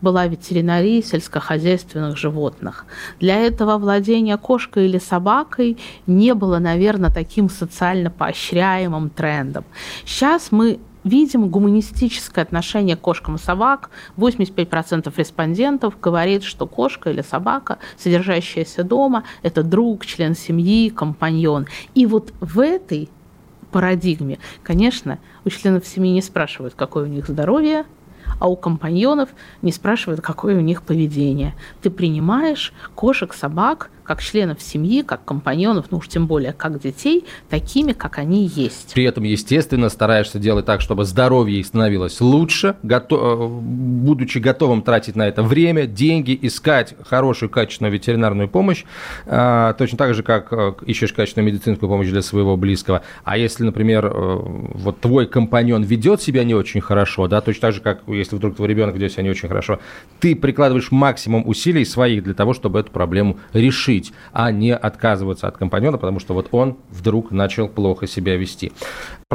была 0.00 0.26
ветеринария 0.26 1.02
сельскохозяйственных 1.02 2.18
животных. 2.18 2.84
Для 3.20 3.36
этого 3.36 3.78
владение 3.78 4.36
кошкой 4.36 4.86
или 4.86 4.98
собакой 4.98 5.78
не 6.06 6.34
было, 6.34 6.58
наверное, 6.58 7.10
таким 7.10 7.48
социально 7.48 8.10
поощряемым 8.10 9.08
трендом. 9.08 9.64
Сейчас 10.04 10.52
мы 10.52 10.78
видим 11.04 11.48
гуманистическое 11.48 12.44
отношение 12.44 12.96
к 12.96 13.00
кошкам 13.00 13.36
и 13.36 13.38
собак. 13.38 13.90
85% 14.16 15.12
респондентов 15.16 16.00
говорит, 16.00 16.42
что 16.42 16.66
кошка 16.66 17.10
или 17.10 17.22
собака, 17.22 17.78
содержащаяся 17.96 18.82
дома, 18.82 19.24
это 19.42 19.62
друг, 19.62 20.06
член 20.06 20.34
семьи, 20.34 20.88
компаньон. 20.88 21.66
И 21.94 22.06
вот 22.06 22.32
в 22.40 22.60
этой 22.60 23.08
парадигме, 23.70 24.38
конечно, 24.62 25.18
у 25.44 25.50
членов 25.50 25.86
семьи 25.86 26.12
не 26.12 26.22
спрашивают, 26.22 26.74
какое 26.74 27.04
у 27.04 27.08
них 27.08 27.26
здоровье, 27.28 27.84
а 28.40 28.48
у 28.48 28.56
компаньонов 28.56 29.30
не 29.62 29.72
спрашивают, 29.72 30.20
какое 30.20 30.56
у 30.56 30.60
них 30.60 30.82
поведение. 30.82 31.54
Ты 31.82 31.90
принимаешь 31.90 32.72
кошек, 32.94 33.32
собак 33.34 33.90
как 34.04 34.22
членов 34.22 34.62
семьи, 34.62 35.02
как 35.02 35.24
компаньонов, 35.24 35.86
ну 35.90 35.98
уж 35.98 36.08
тем 36.08 36.26
более 36.26 36.52
как 36.52 36.80
детей, 36.80 37.24
такими, 37.48 37.92
как 37.92 38.18
они 38.18 38.46
есть. 38.46 38.92
При 38.94 39.04
этом, 39.04 39.24
естественно, 39.24 39.88
стараешься 39.88 40.38
делать 40.38 40.66
так, 40.66 40.80
чтобы 40.80 41.04
здоровье 41.04 41.62
становилось 41.64 42.20
лучше, 42.20 42.76
готов, 42.82 43.62
будучи 43.62 44.38
готовым 44.38 44.82
тратить 44.82 45.16
на 45.16 45.26
это 45.26 45.42
время, 45.42 45.86
деньги, 45.86 46.38
искать 46.40 46.94
хорошую, 47.04 47.50
качественную 47.50 47.92
ветеринарную 47.92 48.48
помощь, 48.48 48.84
а, 49.26 49.72
точно 49.74 49.98
так 49.98 50.14
же, 50.14 50.22
как 50.22 50.52
э, 50.52 50.74
ищешь 50.86 51.12
качественную 51.12 51.52
медицинскую 51.52 51.88
помощь 51.88 52.08
для 52.08 52.22
своего 52.22 52.56
близкого. 52.56 53.02
А 53.24 53.38
если, 53.38 53.64
например, 53.64 54.06
э, 54.06 54.10
вот 54.12 55.00
твой 55.00 55.26
компаньон 55.26 55.82
ведет 55.82 56.20
себя 56.20 56.44
не 56.44 56.54
очень 56.54 56.80
хорошо, 56.80 57.26
да, 57.28 57.40
точно 57.40 57.60
так 57.62 57.74
же, 57.74 57.80
как 57.80 58.02
если 58.06 58.36
вдруг 58.36 58.56
твой 58.56 58.68
ребенок 58.68 58.94
ведет 58.94 59.12
себя 59.12 59.22
не 59.22 59.30
очень 59.30 59.48
хорошо, 59.48 59.80
ты 60.20 60.36
прикладываешь 60.36 60.90
максимум 60.90 61.48
усилий 61.48 61.84
своих 61.84 62.24
для 62.24 62.34
того, 62.34 62.52
чтобы 62.52 62.80
эту 62.80 62.90
проблему 62.90 63.38
решить 63.52 63.93
решить, 63.94 64.12
а 64.32 64.50
не 64.50 64.74
отказываться 64.74 65.48
от 65.48 65.56
компаньона, 65.56 65.98
потому 65.98 66.20
что 66.20 66.34
вот 66.34 66.48
он 66.52 66.76
вдруг 66.90 67.30
начал 67.30 67.68
плохо 67.68 68.06
себя 68.06 68.36
вести. 68.36 68.72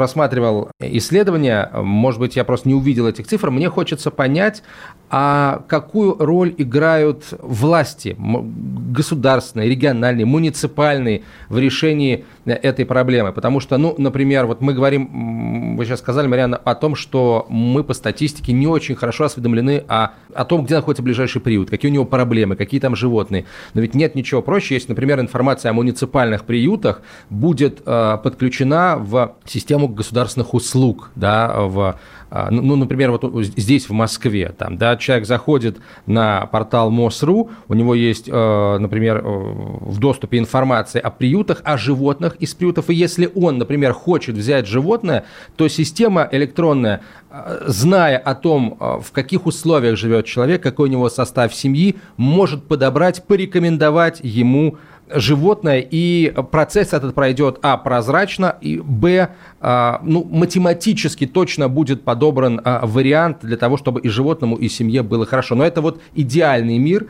Просматривал 0.00 0.70
исследования, 0.80 1.70
может 1.74 2.20
быть, 2.20 2.34
я 2.34 2.44
просто 2.44 2.66
не 2.70 2.74
увидел 2.74 3.06
этих 3.06 3.26
цифр, 3.26 3.50
мне 3.50 3.68
хочется 3.68 4.10
понять, 4.10 4.62
а 5.10 5.64
какую 5.68 6.16
роль 6.18 6.54
играют 6.56 7.34
власти, 7.38 8.16
государственные, 8.16 9.68
региональные, 9.68 10.24
муниципальные 10.24 11.24
в 11.50 11.58
решении 11.58 12.24
этой 12.46 12.86
проблемы? 12.86 13.32
Потому 13.32 13.60
что, 13.60 13.76
ну, 13.76 13.94
например, 13.98 14.46
вот 14.46 14.62
мы 14.62 14.72
говорим, 14.72 15.76
вы 15.76 15.84
сейчас 15.84 15.98
сказали, 15.98 16.28
Марьяна, 16.28 16.56
о 16.56 16.74
том, 16.74 16.94
что 16.94 17.44
мы 17.50 17.84
по 17.84 17.92
статистике 17.92 18.52
не 18.52 18.66
очень 18.68 18.94
хорошо 18.94 19.24
осведомлены 19.24 19.84
о, 19.86 20.12
о 20.32 20.44
том, 20.46 20.64
где 20.64 20.76
находится 20.76 21.02
ближайший 21.02 21.42
приют, 21.42 21.68
какие 21.68 21.90
у 21.90 21.94
него 21.94 22.06
проблемы, 22.06 22.56
какие 22.56 22.80
там 22.80 22.96
животные. 22.96 23.44
Но 23.74 23.82
ведь 23.82 23.94
нет 23.94 24.14
ничего 24.14 24.40
проще, 24.40 24.76
если, 24.76 24.92
например, 24.92 25.20
информация 25.20 25.70
о 25.70 25.72
муниципальных 25.74 26.44
приютах 26.44 27.02
будет 27.28 27.82
э, 27.84 28.18
подключена 28.22 28.96
в 28.96 29.34
систему 29.44 29.88
много 29.90 29.96
государственных 29.96 30.54
услуг, 30.54 31.10
да, 31.14 31.54
в 31.58 31.98
а, 32.32 32.48
ну, 32.50 32.62
ну, 32.62 32.76
например, 32.76 33.10
вот 33.10 33.24
здесь, 33.56 33.88
в 33.88 33.92
Москве, 33.92 34.54
там, 34.56 34.78
да, 34.78 34.96
человек 34.96 35.26
заходит 35.26 35.78
на 36.06 36.46
портал 36.46 36.88
МОСРУ, 36.90 37.50
у 37.66 37.74
него 37.74 37.94
есть, 37.96 38.28
э, 38.28 38.78
например, 38.78 39.16
э, 39.16 39.22
в 39.24 39.98
доступе 39.98 40.38
информация 40.38 41.02
о 41.02 41.10
приютах, 41.10 41.60
о 41.64 41.76
животных 41.76 42.36
из 42.36 42.54
приютов, 42.54 42.88
и 42.88 42.94
если 42.94 43.28
он, 43.34 43.58
например, 43.58 43.92
хочет 43.92 44.36
взять 44.36 44.68
животное, 44.68 45.24
то 45.56 45.66
система 45.66 46.28
электронная, 46.30 47.00
э, 47.30 47.64
зная 47.66 48.18
о 48.18 48.36
том, 48.36 48.78
в 48.78 49.10
каких 49.10 49.46
условиях 49.46 49.96
живет 49.96 50.24
человек, 50.24 50.62
какой 50.62 50.88
у 50.88 50.92
него 50.92 51.08
состав 51.10 51.52
семьи, 51.52 51.96
может 52.16 52.62
подобрать, 52.68 53.24
порекомендовать 53.24 54.20
ему 54.22 54.78
животное, 55.14 55.86
и 55.88 56.32
процесс 56.50 56.92
этот 56.92 57.14
пройдет, 57.14 57.58
а, 57.62 57.76
прозрачно, 57.76 58.56
и, 58.60 58.78
б, 58.78 59.30
а, 59.60 60.00
ну, 60.02 60.24
математически 60.24 61.26
точно 61.26 61.68
будет 61.68 62.02
подобран 62.02 62.60
а, 62.64 62.86
вариант 62.86 63.38
для 63.42 63.56
того, 63.56 63.76
чтобы 63.76 64.00
и 64.00 64.08
животному, 64.08 64.56
и 64.56 64.68
семье 64.68 65.02
было 65.02 65.26
хорошо. 65.26 65.54
Но 65.54 65.64
это 65.64 65.80
вот 65.80 66.00
идеальный 66.14 66.78
мир. 66.78 67.08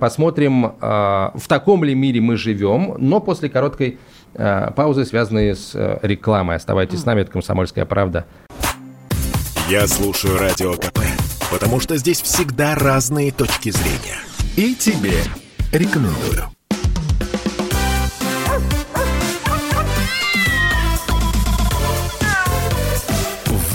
Посмотрим, 0.00 0.74
а, 0.80 1.32
в 1.34 1.48
таком 1.48 1.84
ли 1.84 1.94
мире 1.94 2.20
мы 2.20 2.36
живем, 2.36 2.94
но 2.98 3.20
после 3.20 3.48
короткой 3.48 3.98
паузы, 4.34 5.06
связанной 5.06 5.54
с 5.54 5.74
э, 5.74 5.98
рекламой. 6.02 6.56
Оставайтесь 6.56 7.00
с 7.00 7.06
нами, 7.06 7.22
это 7.22 7.30
«Комсомольская 7.30 7.86
правда». 7.86 8.26
Я 9.70 9.86
слушаю 9.86 10.38
Радио 10.38 10.74
КП, 10.74 11.00
потому 11.50 11.80
что 11.80 11.96
здесь 11.96 12.20
всегда 12.20 12.74
разные 12.74 13.32
точки 13.32 13.70
зрения. 13.70 14.18
И 14.56 14.74
тебе 14.74 15.22
рекомендую. 15.72 16.55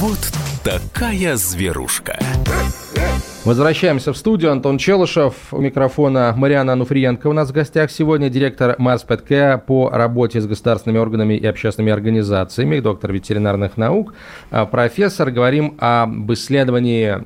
Вот 0.01 0.17
такая 0.63 1.37
зверушка. 1.37 2.17
Возвращаемся 3.43 4.13
в 4.13 4.17
студию. 4.17 4.51
Антон 4.51 4.77
Челышев 4.77 5.51
у 5.51 5.59
микрофона. 5.59 6.31
Мариана 6.37 6.73
Ануфриенко 6.73 7.25
у 7.25 7.33
нас 7.33 7.49
в 7.49 7.53
гостях 7.53 7.89
сегодня. 7.89 8.29
Директор 8.29 8.75
МАСПТК 8.77 9.65
по 9.65 9.89
работе 9.89 10.39
с 10.39 10.45
государственными 10.45 10.99
органами 10.99 11.33
и 11.33 11.47
общественными 11.47 11.91
организациями, 11.91 12.79
доктор 12.79 13.11
ветеринарных 13.11 13.77
наук, 13.77 14.13
а, 14.51 14.67
профессор. 14.67 15.31
Говорим 15.31 15.73
об 15.79 16.31
исследовании 16.31 17.17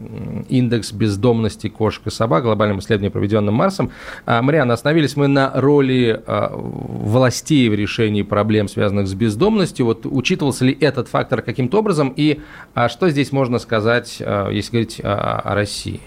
индекс 0.48 0.94
бездомности 0.94 1.68
кошек 1.68 2.08
и 2.08 2.10
собак, 2.10 2.44
глобальном 2.44 2.80
исследовании, 2.80 3.12
проведенном 3.12 3.54
Марсом. 3.54 3.92
А, 4.26 4.42
Мариана, 4.42 4.76
остановились 4.76 5.18
мы 5.18 5.28
на 5.28 5.52
роли 5.54 6.24
а, 6.26 6.54
властей 6.56 7.68
в 7.68 7.74
решении 7.74 8.22
проблем, 8.22 8.70
связанных 8.70 9.10
с 9.10 9.14
бездомностью. 9.14 9.86
Вот 9.86 10.06
учитывался 10.06 10.64
ли 10.64 10.78
этот 10.80 11.10
фактор 11.10 11.42
каким-то 11.42 11.80
образом? 11.80 12.14
И 12.16 12.40
что 12.88 13.10
здесь 13.10 13.34
можно 13.34 13.60
сказать, 13.60 14.20
если 14.20 14.72
говорить 14.72 15.02
о 15.04 15.54
России? 15.54 16.00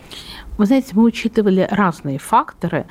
Вы 0.59 0.67
знаете, 0.67 0.91
мы 0.95 1.05
учитывали 1.05 1.69
разные 1.71 2.19
факторы, 2.19 2.87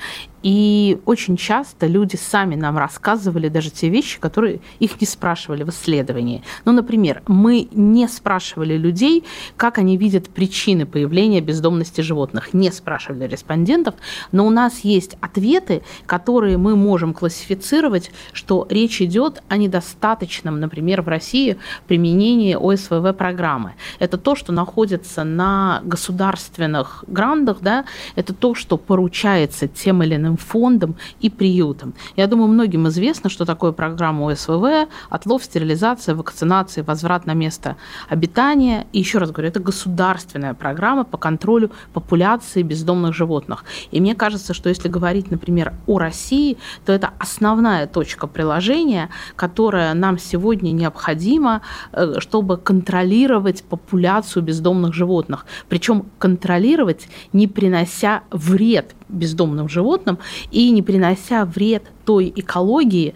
и 0.48 0.98
очень 1.04 1.36
часто 1.36 1.88
люди 1.88 2.16
сами 2.16 2.56
нам 2.56 2.78
рассказывали 2.78 3.50
даже 3.50 3.70
те 3.70 3.90
вещи, 3.90 4.18
которые 4.18 4.62
их 4.80 5.02
не 5.02 5.06
спрашивали 5.06 5.64
в 5.64 5.70
исследовании. 5.72 6.42
Ну, 6.64 6.72
например, 6.72 7.22
мы 7.28 7.68
не 7.74 8.08
спрашивали 8.08 8.78
людей, 8.78 9.26
как 9.58 9.78
они 9.78 9.98
видят 9.98 10.30
причины 10.30 10.86
появления 10.86 11.42
бездомности 11.42 12.00
животных. 12.00 12.54
Не 12.54 12.72
спрашивали 12.72 13.28
респондентов, 13.28 13.96
но 14.32 14.48
у 14.48 14.50
нас 14.50 14.86
есть 14.86 15.18
ответы, 15.20 15.82
которые 16.06 16.56
мы 16.56 16.78
можем 16.78 17.14
классифицировать, 17.14 18.12
что 18.32 18.66
речь 18.70 19.02
идет 19.02 19.44
о 19.50 19.58
недостаточном, 19.58 20.62
например, 20.62 21.02
в 21.02 21.10
России 21.10 21.58
применении 21.88 22.56
ОСВВ 22.56 23.14
программы. 23.18 23.74
Это 24.00 24.18
то, 24.18 24.34
что 24.38 24.54
находится 24.54 25.26
на 25.26 25.82
государственных 25.84 27.04
грантах, 27.06 27.58
да, 27.60 27.84
это 28.16 28.34
то, 28.34 28.56
что 28.56 28.78
поручается 28.78 29.68
тем 29.68 30.04
или 30.04 30.16
иным 30.16 30.37
фондом 30.38 30.96
и 31.20 31.30
приютом. 31.30 31.94
Я 32.16 32.28
думаю, 32.28 32.48
многим 32.48 32.88
известно, 32.88 33.30
что 33.30 33.46
такое 33.46 33.72
программа 33.72 34.32
ОСВВ, 34.32 34.88
отлов, 35.10 35.44
стерилизация, 35.44 36.16
вакцинация, 36.16 36.84
возврат 36.84 37.26
на 37.26 37.34
место 37.34 37.76
обитания. 38.10 38.88
И 38.94 39.00
еще 39.00 39.18
раз 39.18 39.32
говорю, 39.32 39.50
это 39.50 39.60
государственная 39.60 40.54
программа 40.54 41.04
по 41.04 41.18
контролю 41.18 41.72
популяции 41.94 42.64
бездомных 42.64 43.14
животных. 43.14 43.66
И 43.92 44.00
мне 44.00 44.16
кажется, 44.16 44.54
что 44.54 44.70
если 44.70 44.88
говорить, 44.88 45.32
например, 45.32 45.74
о 45.88 46.00
России, 46.00 46.58
то 46.86 46.94
это 46.94 47.12
основная 47.20 47.88
точка 47.88 48.28
приложения, 48.28 49.10
которая 49.36 49.94
нам 49.94 50.18
сегодня 50.18 50.72
необходима, 50.72 51.62
э, 51.92 52.20
чтобы 52.20 52.58
контролировать 52.58 53.64
популяцию 53.64 54.44
бездомных 54.44 54.94
животных. 54.94 55.46
Причем 55.70 56.06
контролировать, 56.20 57.08
не 57.34 57.48
принося 57.48 58.24
вред 58.32 58.97
бездомным 59.10 59.70
животным 59.70 60.20
и 60.52 60.70
не 60.72 60.82
принося 60.82 61.46
вред 61.46 61.84
той 62.06 62.32
экологии, 62.36 63.14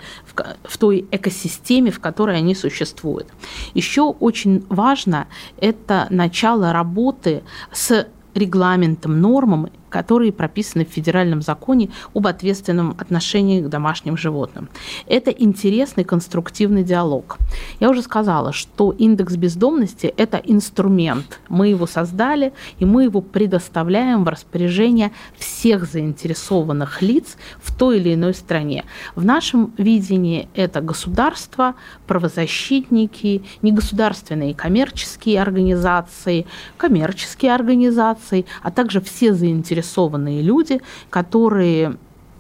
в 0.64 0.78
той 0.78 1.06
экосистеме, 1.12 1.92
в 1.92 2.00
которой 2.00 2.38
они 2.38 2.56
существуют. 2.56 3.28
Еще 3.74 4.04
очень 4.04 4.66
важно 4.70 5.28
это 5.58 6.08
начало 6.10 6.74
работы 6.74 7.44
с 7.72 8.08
регламентом, 8.34 9.20
нормам 9.20 9.70
которые 9.92 10.32
прописаны 10.32 10.86
в 10.86 10.90
федеральном 10.90 11.42
законе 11.42 11.90
об 12.16 12.26
ответственном 12.26 12.96
отношении 12.98 13.62
к 13.62 13.70
домашним 13.70 14.18
животным. 14.18 14.70
Это 15.06 15.30
интересный 15.30 16.04
конструктивный 16.04 16.84
диалог. 16.84 17.38
Я 17.80 17.90
уже 17.90 18.02
сказала, 18.02 18.54
что 18.54 18.92
индекс 18.92 19.36
бездомности– 19.36 20.08
это 20.18 20.38
инструмент. 20.38 21.40
Мы 21.50 21.68
его 21.68 21.86
создали, 21.86 22.54
и 22.80 22.86
мы 22.86 23.04
его 23.04 23.22
предоставляем 23.22 24.24
в 24.24 24.30
распоряжение 24.30 25.12
всех 25.38 25.86
заинтересованных 25.86 27.02
лиц 27.02 27.38
в 27.62 27.76
той 27.76 27.98
или 28.00 28.14
иной 28.14 28.34
стране. 28.34 28.86
В 29.16 29.26
нашем 29.26 29.74
видении 29.78 30.48
это 30.56 30.80
государство, 30.82 31.76
правозащитники, 32.08 33.44
негосударственные 33.62 34.56
коммерческие 34.56 35.42
организации, 35.42 36.46
коммерческие 36.78 37.54
организации, 37.54 38.46
а 38.64 38.72
также 38.72 39.02
все 39.02 39.34
заинтересованные 39.34 39.81
заинтересованные 39.82 40.42
люди, 40.42 40.82
которые 41.10 41.98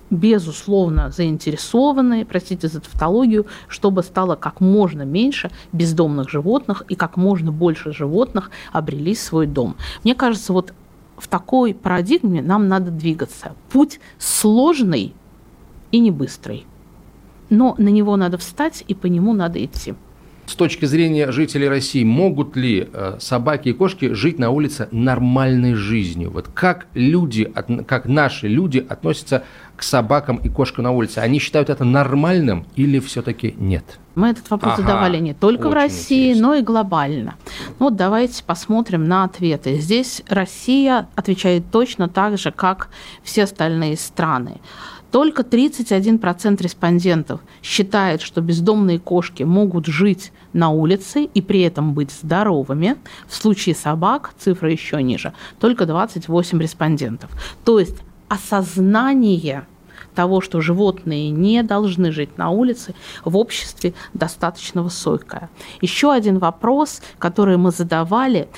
безусловно 0.09 1.09
заинтересованы, 1.09 2.25
простите 2.25 2.67
за 2.67 2.81
тавтологию, 2.81 3.45
чтобы 3.67 4.03
стало 4.03 4.35
как 4.35 4.59
можно 4.59 5.03
меньше 5.03 5.49
бездомных 5.71 6.29
животных 6.29 6.83
и 6.89 6.95
как 6.95 7.17
можно 7.17 7.51
больше 7.51 7.93
животных 7.93 8.51
обрели 8.73 9.15
свой 9.15 9.47
дом. 9.47 9.75
Мне 10.03 10.13
кажется, 10.13 10.53
вот 10.53 10.73
в 11.17 11.27
такой 11.27 11.73
парадигме 11.73 12.41
нам 12.41 12.67
надо 12.67 12.91
двигаться. 12.91 13.53
Путь 13.71 13.99
сложный 14.17 15.13
и 15.91 15.99
не 15.99 16.11
быстрый, 16.11 16.65
но 17.49 17.75
на 17.77 17.89
него 17.89 18.17
надо 18.17 18.37
встать 18.37 18.83
и 18.87 18.93
по 18.93 19.07
нему 19.07 19.33
надо 19.33 19.63
идти 19.63 19.95
с 20.51 20.55
точки 20.55 20.83
зрения 20.83 21.31
жителей 21.31 21.69
России, 21.69 22.03
могут 22.03 22.57
ли 22.57 22.89
э, 22.91 23.15
собаки 23.19 23.69
и 23.69 23.73
кошки 23.73 24.13
жить 24.13 24.37
на 24.37 24.49
улице 24.49 24.89
нормальной 24.91 25.75
жизнью? 25.75 26.29
Вот 26.29 26.49
как 26.53 26.87
люди, 26.93 27.45
как 27.87 28.05
наши 28.05 28.49
люди 28.49 28.85
относятся 28.89 29.43
к 29.77 29.83
собакам 29.83 30.35
и 30.35 30.49
кошкам 30.49 30.83
на 30.83 30.91
улице? 30.91 31.19
Они 31.19 31.39
считают 31.39 31.69
это 31.69 31.85
нормальным 31.85 32.65
или 32.75 32.99
все-таки 32.99 33.55
нет? 33.57 33.97
Мы 34.15 34.27
этот 34.31 34.49
вопрос 34.49 34.73
ага, 34.73 34.81
задавали 34.81 35.19
не 35.19 35.33
только 35.33 35.69
в 35.69 35.73
России, 35.73 36.31
интересно. 36.31 36.47
но 36.47 36.55
и 36.55 36.61
глобально. 36.61 37.35
Ну 37.79 37.85
вот 37.85 37.95
давайте 37.95 38.43
посмотрим 38.43 39.05
на 39.05 39.23
ответы. 39.23 39.79
Здесь 39.79 40.21
Россия 40.27 41.07
отвечает 41.15 41.63
точно 41.71 42.09
так 42.09 42.37
же, 42.37 42.51
как 42.51 42.89
все 43.23 43.43
остальные 43.43 43.95
страны. 43.95 44.59
Только 45.11 45.43
31% 45.43 46.61
респондентов 46.63 47.41
считает, 47.61 48.21
что 48.21 48.41
бездомные 48.41 48.97
кошки 48.97 49.43
могут 49.43 49.85
жить 49.85 50.31
на 50.53 50.69
улице 50.69 51.25
и 51.25 51.41
при 51.41 51.61
этом 51.61 51.93
быть 51.93 52.11
здоровыми. 52.11 52.95
В 53.27 53.35
случае 53.35 53.75
собак 53.75 54.33
цифра 54.39 54.71
еще 54.71 55.03
ниже. 55.03 55.33
Только 55.59 55.85
28 55.85 56.61
респондентов. 56.61 57.29
То 57.65 57.79
есть 57.79 57.97
осознание 58.29 59.65
того, 60.15 60.41
что 60.41 60.61
животные 60.61 61.29
не 61.29 61.63
должны 61.63 62.11
жить 62.11 62.37
на 62.37 62.49
улице, 62.49 62.95
в 63.23 63.37
обществе 63.37 63.93
достаточно 64.13 64.83
высокое. 64.83 65.49
Еще 65.81 66.11
один 66.11 66.39
вопрос, 66.39 67.01
который 67.17 67.57
мы 67.57 67.71
задавали 67.71 68.49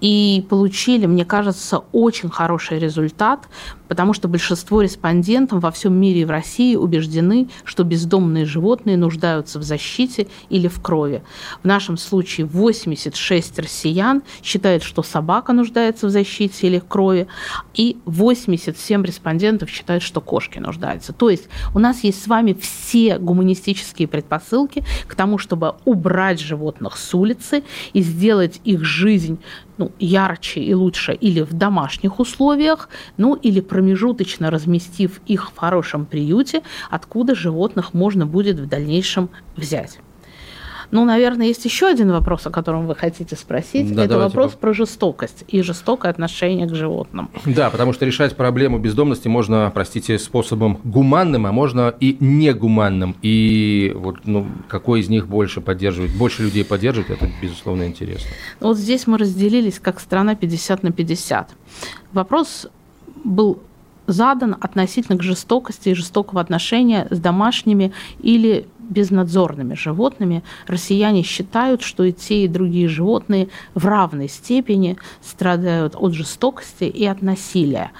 и 0.00 0.44
получили, 0.48 1.06
мне 1.06 1.24
кажется, 1.24 1.82
очень 1.92 2.30
хороший 2.30 2.78
результат 2.78 3.48
потому 3.90 4.12
что 4.12 4.28
большинство 4.28 4.82
респондентов 4.82 5.64
во 5.64 5.72
всем 5.72 5.94
мире 5.94 6.20
и 6.20 6.24
в 6.24 6.30
России 6.30 6.76
убеждены, 6.76 7.48
что 7.64 7.82
бездомные 7.82 8.44
животные 8.44 8.96
нуждаются 8.96 9.58
в 9.58 9.64
защите 9.64 10.28
или 10.48 10.68
в 10.68 10.80
крови. 10.80 11.24
В 11.64 11.66
нашем 11.66 11.96
случае 11.96 12.46
86 12.46 13.58
россиян 13.58 14.22
считают, 14.44 14.84
что 14.84 15.02
собака 15.02 15.52
нуждается 15.52 16.06
в 16.06 16.10
защите 16.10 16.68
или 16.68 16.78
в 16.78 16.84
крови, 16.84 17.26
и 17.74 17.98
87 18.04 19.02
респондентов 19.02 19.68
считают, 19.68 20.04
что 20.04 20.20
кошки 20.20 20.60
нуждаются. 20.60 21.12
То 21.12 21.28
есть 21.28 21.48
у 21.74 21.80
нас 21.80 22.04
есть 22.04 22.22
с 22.22 22.28
вами 22.28 22.52
все 22.52 23.18
гуманистические 23.18 24.06
предпосылки 24.06 24.84
к 25.08 25.16
тому, 25.16 25.36
чтобы 25.36 25.74
убрать 25.84 26.38
животных 26.38 26.96
с 26.96 27.12
улицы 27.12 27.64
и 27.92 28.02
сделать 28.02 28.60
их 28.62 28.84
жизнь 28.84 29.40
ну, 29.78 29.92
ярче 29.98 30.60
и 30.60 30.74
лучше 30.74 31.12
или 31.12 31.40
в 31.42 31.52
домашних 31.52 32.20
условиях, 32.20 32.88
ну 33.16 33.34
или 33.34 33.60
промежуточно 33.60 34.50
разместив 34.50 35.20
их 35.26 35.50
в 35.50 35.56
хорошем 35.56 36.06
приюте, 36.06 36.62
откуда 36.90 37.34
животных 37.34 37.94
можно 37.94 38.26
будет 38.26 38.58
в 38.58 38.66
дальнейшем 38.66 39.30
взять. 39.56 40.00
Ну, 40.90 41.04
наверное, 41.04 41.46
есть 41.46 41.64
еще 41.64 41.86
один 41.86 42.10
вопрос, 42.10 42.46
о 42.46 42.50
котором 42.50 42.86
вы 42.86 42.94
хотите 42.94 43.36
спросить. 43.36 43.94
Да, 43.94 44.04
Это 44.04 44.18
вопрос 44.18 44.52
по... 44.52 44.58
про 44.58 44.72
жестокость 44.72 45.44
и 45.48 45.62
жестокое 45.62 46.10
отношение 46.10 46.66
к 46.66 46.74
животным. 46.74 47.30
Да, 47.44 47.70
потому 47.70 47.92
что 47.92 48.04
решать 48.04 48.36
проблему 48.36 48.78
бездомности 48.78 49.28
можно, 49.28 49.70
простите, 49.72 50.18
способом 50.18 50.78
гуманным, 50.84 51.46
а 51.46 51.52
можно 51.52 51.94
и 52.00 52.16
негуманным. 52.20 53.16
И 53.22 53.92
вот 53.94 54.18
ну, 54.24 54.46
какой 54.68 55.00
из 55.00 55.08
них 55.08 55.28
больше 55.28 55.60
поддерживает, 55.60 56.12
больше 56.16 56.42
людей 56.42 56.64
поддерживает, 56.64 57.10
это, 57.10 57.30
безусловно, 57.40 57.84
интересно. 57.84 58.28
Вот 58.60 58.76
здесь 58.76 59.06
мы 59.06 59.18
разделились 59.18 59.78
как 59.78 60.00
страна 60.00 60.34
50 60.34 60.82
на 60.82 60.92
50. 60.92 61.50
Вопрос 62.12 62.66
был 63.24 63.62
задан 64.12 64.56
относительно 64.60 65.18
к 65.18 65.22
жестокости 65.22 65.90
и 65.90 65.94
жестокого 65.94 66.40
отношения 66.40 67.06
с 67.10 67.18
домашними 67.18 67.92
или 68.20 68.66
безнадзорными 68.90 69.74
животными, 69.74 70.42
россияне 70.66 71.22
считают, 71.22 71.82
что 71.82 72.04
и 72.04 72.12
те, 72.12 72.44
и 72.44 72.48
другие 72.48 72.88
животные 72.88 73.48
в 73.74 73.86
равной 73.86 74.28
степени 74.28 74.96
страдают 75.22 75.94
от 75.96 76.12
жестокости 76.12 76.84
и 76.84 77.06
от 77.06 77.22
насилия 77.22 77.92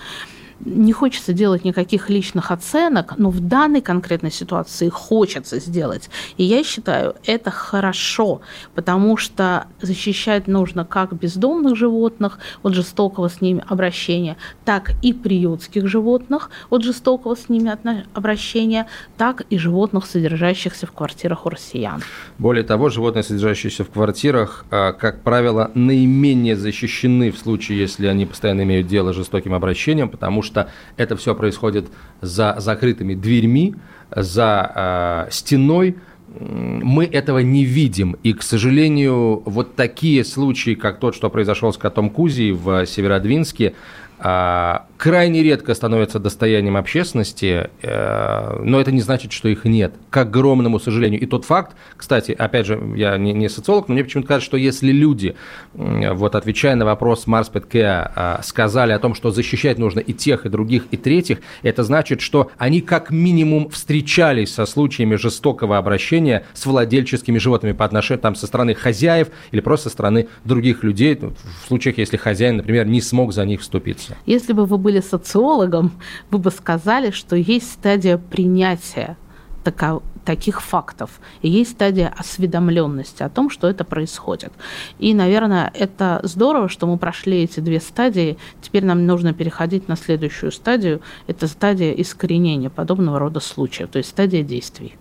не 0.64 0.92
хочется 0.92 1.32
делать 1.32 1.64
никаких 1.64 2.10
личных 2.10 2.50
оценок, 2.50 3.14
но 3.16 3.30
в 3.30 3.40
данной 3.40 3.80
конкретной 3.80 4.30
ситуации 4.30 4.88
хочется 4.88 5.58
сделать. 5.58 6.10
И 6.36 6.44
я 6.44 6.62
считаю, 6.62 7.14
это 7.24 7.50
хорошо, 7.50 8.40
потому 8.74 9.16
что 9.16 9.66
защищать 9.80 10.46
нужно 10.46 10.84
как 10.84 11.12
бездомных 11.14 11.76
животных 11.76 12.38
от 12.62 12.74
жестокого 12.74 13.28
с 13.28 13.40
ними 13.40 13.64
обращения, 13.68 14.36
так 14.64 14.92
и 15.02 15.12
приютских 15.12 15.86
животных 15.88 16.50
от 16.68 16.84
жестокого 16.84 17.34
с 17.34 17.48
ними 17.48 17.76
обращения, 18.14 18.86
так 19.16 19.42
и 19.50 19.58
животных, 19.58 20.06
содержащихся 20.06 20.86
в 20.86 20.92
квартирах 20.92 21.46
у 21.46 21.48
россиян. 21.48 22.02
Более 22.38 22.64
того, 22.64 22.88
животные, 22.88 23.22
содержащиеся 23.22 23.84
в 23.84 23.90
квартирах, 23.90 24.64
а, 24.70 24.92
как 24.92 25.22
правило, 25.22 25.70
наименее 25.74 26.56
защищены 26.56 27.30
в 27.30 27.38
случае, 27.38 27.78
если 27.78 28.06
они 28.06 28.26
постоянно 28.26 28.62
имеют 28.62 28.86
дело 28.86 29.12
с 29.12 29.16
жестоким 29.16 29.54
обращением, 29.54 30.08
потому 30.08 30.42
что 30.42 30.49
что 30.50 30.68
это 30.96 31.16
все 31.16 31.34
происходит 31.34 31.86
за 32.20 32.56
закрытыми 32.58 33.14
дверьми, 33.14 33.76
за 34.14 35.26
э, 35.28 35.30
стеной, 35.30 35.96
мы 36.38 37.06
этого 37.06 37.38
не 37.38 37.64
видим. 37.64 38.16
И, 38.22 38.32
к 38.32 38.42
сожалению, 38.42 39.42
вот 39.44 39.74
такие 39.74 40.24
случаи, 40.24 40.74
как 40.74 41.00
тот, 41.00 41.14
что 41.14 41.28
произошел 41.28 41.72
с 41.72 41.76
котом 41.76 42.10
Кузи 42.10 42.52
в 42.52 42.86
Северодвинске, 42.86 43.74
а, 44.18 44.86
крайне 45.00 45.42
редко 45.42 45.74
становятся 45.74 46.18
достоянием 46.18 46.76
общественности, 46.76 47.70
э, 47.80 48.60
но 48.62 48.78
это 48.78 48.92
не 48.92 49.00
значит, 49.00 49.32
что 49.32 49.48
их 49.48 49.64
нет, 49.64 49.94
к 50.10 50.16
огромному 50.18 50.78
сожалению. 50.78 51.18
И 51.22 51.24
тот 51.24 51.46
факт, 51.46 51.74
кстати, 51.96 52.32
опять 52.32 52.66
же, 52.66 52.78
я 52.96 53.16
не, 53.16 53.32
не 53.32 53.48
социолог, 53.48 53.88
но 53.88 53.94
мне 53.94 54.04
почему-то 54.04 54.28
кажется, 54.28 54.44
что 54.44 54.56
если 54.58 54.92
люди, 54.92 55.36
вот 55.72 56.34
отвечая 56.34 56.74
на 56.74 56.84
вопрос 56.84 57.26
Марс 57.26 57.48
Петке, 57.48 57.86
а, 57.86 58.40
сказали 58.44 58.92
о 58.92 58.98
том, 58.98 59.14
что 59.14 59.30
защищать 59.30 59.78
нужно 59.78 60.00
и 60.00 60.12
тех, 60.12 60.44
и 60.44 60.50
других, 60.50 60.84
и 60.90 60.98
третьих, 60.98 61.38
это 61.62 61.82
значит, 61.82 62.20
что 62.20 62.50
они 62.58 62.82
как 62.82 63.10
минимум 63.10 63.70
встречались 63.70 64.52
со 64.52 64.66
случаями 64.66 65.14
жестокого 65.14 65.78
обращения 65.78 66.44
с 66.52 66.66
владельческими 66.66 67.38
животными 67.38 67.72
по 67.72 67.86
отношению 67.86 68.20
там, 68.20 68.34
со 68.34 68.46
стороны 68.46 68.74
хозяев 68.74 69.28
или 69.50 69.60
просто 69.60 69.88
со 69.88 69.94
стороны 69.94 70.28
других 70.44 70.84
людей, 70.84 71.18
в 71.18 71.68
случаях, 71.68 71.96
если 71.96 72.18
хозяин, 72.18 72.58
например, 72.58 72.86
не 72.86 73.00
смог 73.00 73.32
за 73.32 73.46
них 73.46 73.62
вступиться. 73.62 74.18
Если 74.26 74.52
бы 74.52 74.66
вы 74.66 74.76
были 74.76 74.89
социологом, 74.98 75.92
вы 76.32 76.38
бы 76.38 76.50
сказали, 76.50 77.12
что 77.12 77.36
есть 77.36 77.70
стадия 77.70 78.18
принятия 78.18 79.16
таков, 79.62 80.02
таких 80.24 80.62
фактов. 80.62 81.20
И 81.42 81.48
есть 81.48 81.72
стадия 81.72 82.12
осведомленности 82.16 83.22
о 83.22 83.28
том, 83.28 83.50
что 83.50 83.68
это 83.68 83.84
происходит. 83.84 84.52
И, 84.98 85.14
наверное, 85.14 85.70
это 85.74 86.20
здорово, 86.22 86.68
что 86.68 86.86
мы 86.86 86.98
прошли 86.98 87.42
эти 87.42 87.60
две 87.60 87.80
стадии. 87.80 88.36
Теперь 88.60 88.84
нам 88.84 89.06
нужно 89.06 89.32
переходить 89.32 89.88
на 89.88 89.96
следующую 89.96 90.52
стадию. 90.52 91.00
Это 91.26 91.46
стадия 91.46 91.92
искоренения 91.92 92.70
подобного 92.70 93.18
рода 93.18 93.40
случаев, 93.40 93.88
то 93.90 93.98
есть 93.98 94.10
стадия 94.10 94.42
действий. 94.42 94.94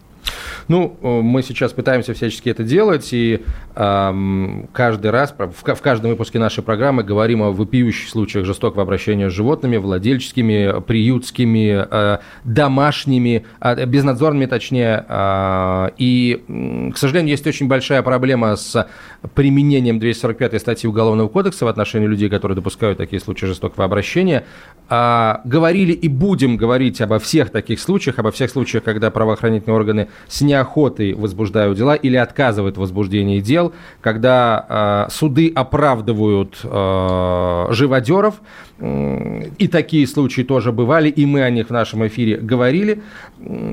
Ну, 0.68 0.98
э, 1.02 1.22
мы 1.22 1.44
сейчас 1.44 1.74
пытаемся 1.74 2.14
всячески 2.14 2.50
это 2.50 2.64
делать, 2.64 3.10
и 3.14 3.42
э, 3.76 4.64
каждый 4.74 5.12
раз, 5.12 5.34
в, 5.38 5.76
в 5.76 5.82
каждом 5.82 6.12
выпуске 6.12 6.40
нашей 6.40 6.64
программы 6.64 7.04
говорим 7.04 7.42
о 7.42 7.52
вопиющих 7.52 8.10
случаях 8.10 8.46
жестокого 8.46 8.84
обращения 8.84 9.30
с 9.30 9.34
животными, 9.34 9.78
владельческими, 9.78 10.82
приютскими, 10.82 11.86
э, 11.90 12.18
домашними, 12.44 13.46
э, 13.62 13.86
безнадзорными 13.86 14.46
точнее. 14.46 15.06
Э, 15.08 15.90
и, 15.98 16.92
к 16.94 16.98
сожалению, 16.98 17.32
есть 17.32 17.48
очень 17.48 17.68
большая 17.68 18.02
проблема 18.04 18.56
с 18.56 18.88
применением 19.34 20.00
245 20.00 20.60
статьи 20.60 20.90
Уголовного 20.90 21.28
кодекса 21.28 21.66
в 21.66 21.68
отношении 21.68 22.08
людей, 22.08 22.30
которые 22.30 22.56
допускают 22.56 22.98
такие 22.98 23.20
случаи 23.20 23.46
жестокого 23.46 23.86
обращения. 23.86 24.46
Э, 24.90 25.38
говорили 25.46 25.94
и 25.94 26.08
будем 26.08 26.58
говорить 26.58 27.02
обо 27.02 27.20
всех 27.20 27.50
таких 27.50 27.80
случаях, 27.80 28.20
обо 28.20 28.32
всех 28.32 28.50
случаях, 28.50 28.84
когда 28.84 29.12
правоохранительные 29.12 29.76
органы 29.76 30.08
с 30.30 30.42
неохотой 30.42 31.14
возбуждают 31.14 31.78
дела 31.78 31.96
или 31.96 32.16
отказывают 32.16 32.78
в 32.78 32.80
возбуждении 32.80 33.40
дел, 33.42 33.74
когда 34.02 35.08
э, 35.10 35.12
суды 35.12 35.52
оправдывают 35.54 36.60
э, 36.64 37.68
живодеров, 37.72 38.36
и 38.80 39.68
такие 39.68 40.08
случаи 40.08 40.44
тоже 40.44 40.72
бывали, 40.72 41.10
и 41.10 41.26
мы 41.26 41.44
о 41.44 41.50
них 41.50 41.68
в 41.68 41.72
нашем 41.72 42.08
эфире 42.08 42.38
говорили, 42.38 43.02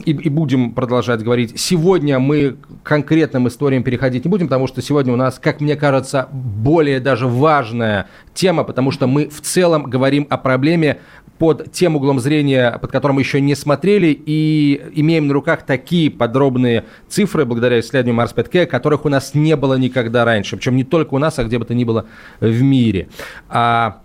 и, 0.05 0.11
и 0.11 0.29
будем 0.29 0.73
продолжать 0.73 1.23
говорить. 1.23 1.61
Сегодня 1.61 2.19
мы 2.19 2.57
к 2.83 2.83
конкретным 2.83 3.47
историям 3.47 3.85
переходить 3.85 4.25
не 4.25 4.31
будем, 4.31 4.49
потому 4.49 4.67
что 4.67 4.83
сегодня 4.83 5.13
у 5.13 5.17
нас, 5.17 5.39
как 5.39 5.61
мне 5.61 5.77
кажется, 5.77 6.29
более 6.33 6.99
даже 6.99 7.29
важная 7.29 8.09
тема, 8.35 8.65
потому 8.65 8.91
что 8.91 9.07
мы 9.07 9.29
в 9.29 9.41
целом 9.43 9.85
говорим 9.85 10.27
о 10.29 10.39
проблеме, 10.39 10.99
под 11.39 11.73
тем 11.73 11.97
углом 11.97 12.21
зрения, 12.21 12.79
под 12.81 12.91
которым 12.91 13.19
еще 13.19 13.41
не 13.41 13.55
смотрели, 13.55 14.19
и 14.27 14.81
имеем 14.95 15.27
на 15.27 15.35
руках 15.35 15.63
такие 15.65 16.11
подробные 16.11 16.85
цифры, 17.09 17.45
благодаря 17.45 17.81
исследованию 17.81 18.15
Марс 18.15 18.33
Петке, 18.33 18.67
которых 18.67 19.05
у 19.05 19.09
нас 19.09 19.35
не 19.35 19.57
было 19.57 19.75
никогда 19.75 20.25
раньше, 20.25 20.57
причем 20.57 20.77
не 20.77 20.85
только 20.85 21.15
у 21.15 21.19
нас, 21.19 21.39
а 21.39 21.45
где 21.45 21.59
бы 21.59 21.65
то 21.65 21.75
ни 21.75 21.85
было 21.85 22.07
в 22.41 22.63
мире. 22.63 23.09
А, 23.49 24.01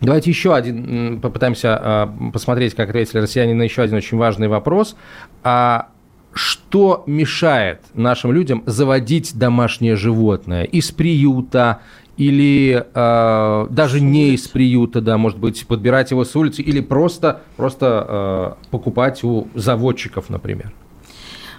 Давайте 0.00 0.30
еще 0.30 0.54
один 0.54 1.20
попытаемся 1.20 1.76
а, 1.76 2.30
посмотреть, 2.32 2.74
как 2.74 2.90
ответили 2.90 3.20
россияне 3.20 3.54
на 3.54 3.62
еще 3.62 3.82
один 3.82 3.96
очень 3.96 4.16
важный 4.16 4.46
вопрос. 4.46 4.94
А 5.42 5.88
что 6.32 7.02
мешает 7.06 7.80
нашим 7.94 8.30
людям 8.30 8.62
заводить 8.64 9.36
домашнее 9.36 9.96
животное 9.96 10.62
из 10.62 10.92
приюта, 10.92 11.80
или 12.18 12.84
э, 12.92 13.66
даже 13.70 14.00
не 14.00 14.34
из 14.34 14.48
приюта, 14.48 15.00
да, 15.00 15.16
может 15.16 15.38
быть, 15.38 15.66
подбирать 15.66 16.10
его 16.10 16.24
с 16.24 16.34
улицы, 16.34 16.62
или 16.62 16.80
просто, 16.80 17.42
просто 17.56 18.56
э, 18.66 18.68
покупать 18.70 19.22
у 19.22 19.46
заводчиков, 19.54 20.28
например? 20.28 20.72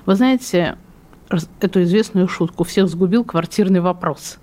Вы 0.05 0.15
знаете, 0.15 0.77
эту 1.61 1.83
известную 1.83 2.27
шутку 2.27 2.65
«всех 2.65 2.89
сгубил 2.89 3.23
квартирный 3.23 3.79
вопрос». 3.79 4.37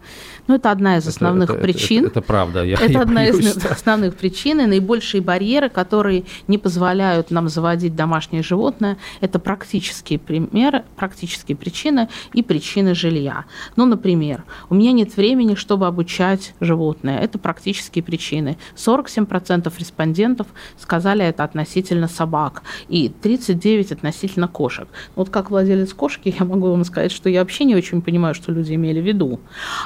Ну, 0.46 0.54
это 0.54 0.70
одна 0.70 0.98
из 0.98 1.06
основных 1.06 1.50
это, 1.50 1.58
причин. 1.60 2.04
Это, 2.04 2.10
это, 2.10 2.18
это 2.20 2.26
правда. 2.26 2.64
Я, 2.64 2.76
это 2.76 2.92
я 2.92 3.00
одна 3.00 3.22
боюсь, 3.22 3.44
из 3.44 3.56
да. 3.56 3.70
основных 3.70 4.16
причин. 4.16 4.60
И 4.60 4.66
наибольшие 4.66 5.20
барьеры, 5.20 5.68
которые 5.68 6.24
не 6.46 6.58
позволяют 6.58 7.30
нам 7.30 7.48
заводить 7.48 7.94
домашнее 7.96 8.42
животное, 8.42 8.96
это 9.20 9.38
практические 9.38 10.18
примеры, 10.18 10.84
практические 10.96 11.56
причины 11.56 12.08
и 12.32 12.42
причины 12.42 12.94
жилья. 12.94 13.44
Ну, 13.76 13.86
например, 13.86 14.44
у 14.70 14.74
меня 14.74 14.92
нет 14.92 15.16
времени, 15.16 15.54
чтобы 15.54 15.86
обучать 15.86 16.54
животное. 16.60 17.18
Это 17.18 17.38
практические 17.38 18.04
причины. 18.04 18.56
47% 18.76 19.72
респондентов 19.78 20.46
сказали 20.78 21.24
это 21.24 21.44
относительно 21.44 22.08
собак 22.08 22.62
и 22.88 23.12
39% 23.22 23.96
относительно 23.96 24.48
кошек. 24.48 24.88
Вот 25.16 25.30
как 25.30 25.50
владелец 25.50 25.92
кошки 25.92 26.34
я 26.38 26.44
могу 26.44 26.70
вам 26.70 26.84
сказать, 26.84 27.10
что 27.10 27.28
я 27.28 27.40
вообще 27.40 27.64
не 27.64 27.74
очень 27.74 28.02
понимаю, 28.02 28.34
что 28.34 28.52
люди 28.52 28.74
имели 28.74 29.00
в 29.00 29.04
виду. 29.04 29.40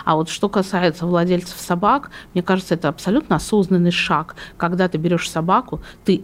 А 0.04 0.16
вот 0.16 0.28
что 0.28 0.49
касается 0.50 1.06
владельцев 1.06 1.58
собак, 1.58 2.10
мне 2.34 2.42
кажется, 2.42 2.74
это 2.74 2.88
абсолютно 2.88 3.36
осознанный 3.36 3.90
шаг. 3.90 4.36
Когда 4.56 4.88
ты 4.88 4.98
берешь 4.98 5.30
собаку, 5.30 5.80
ты 6.04 6.22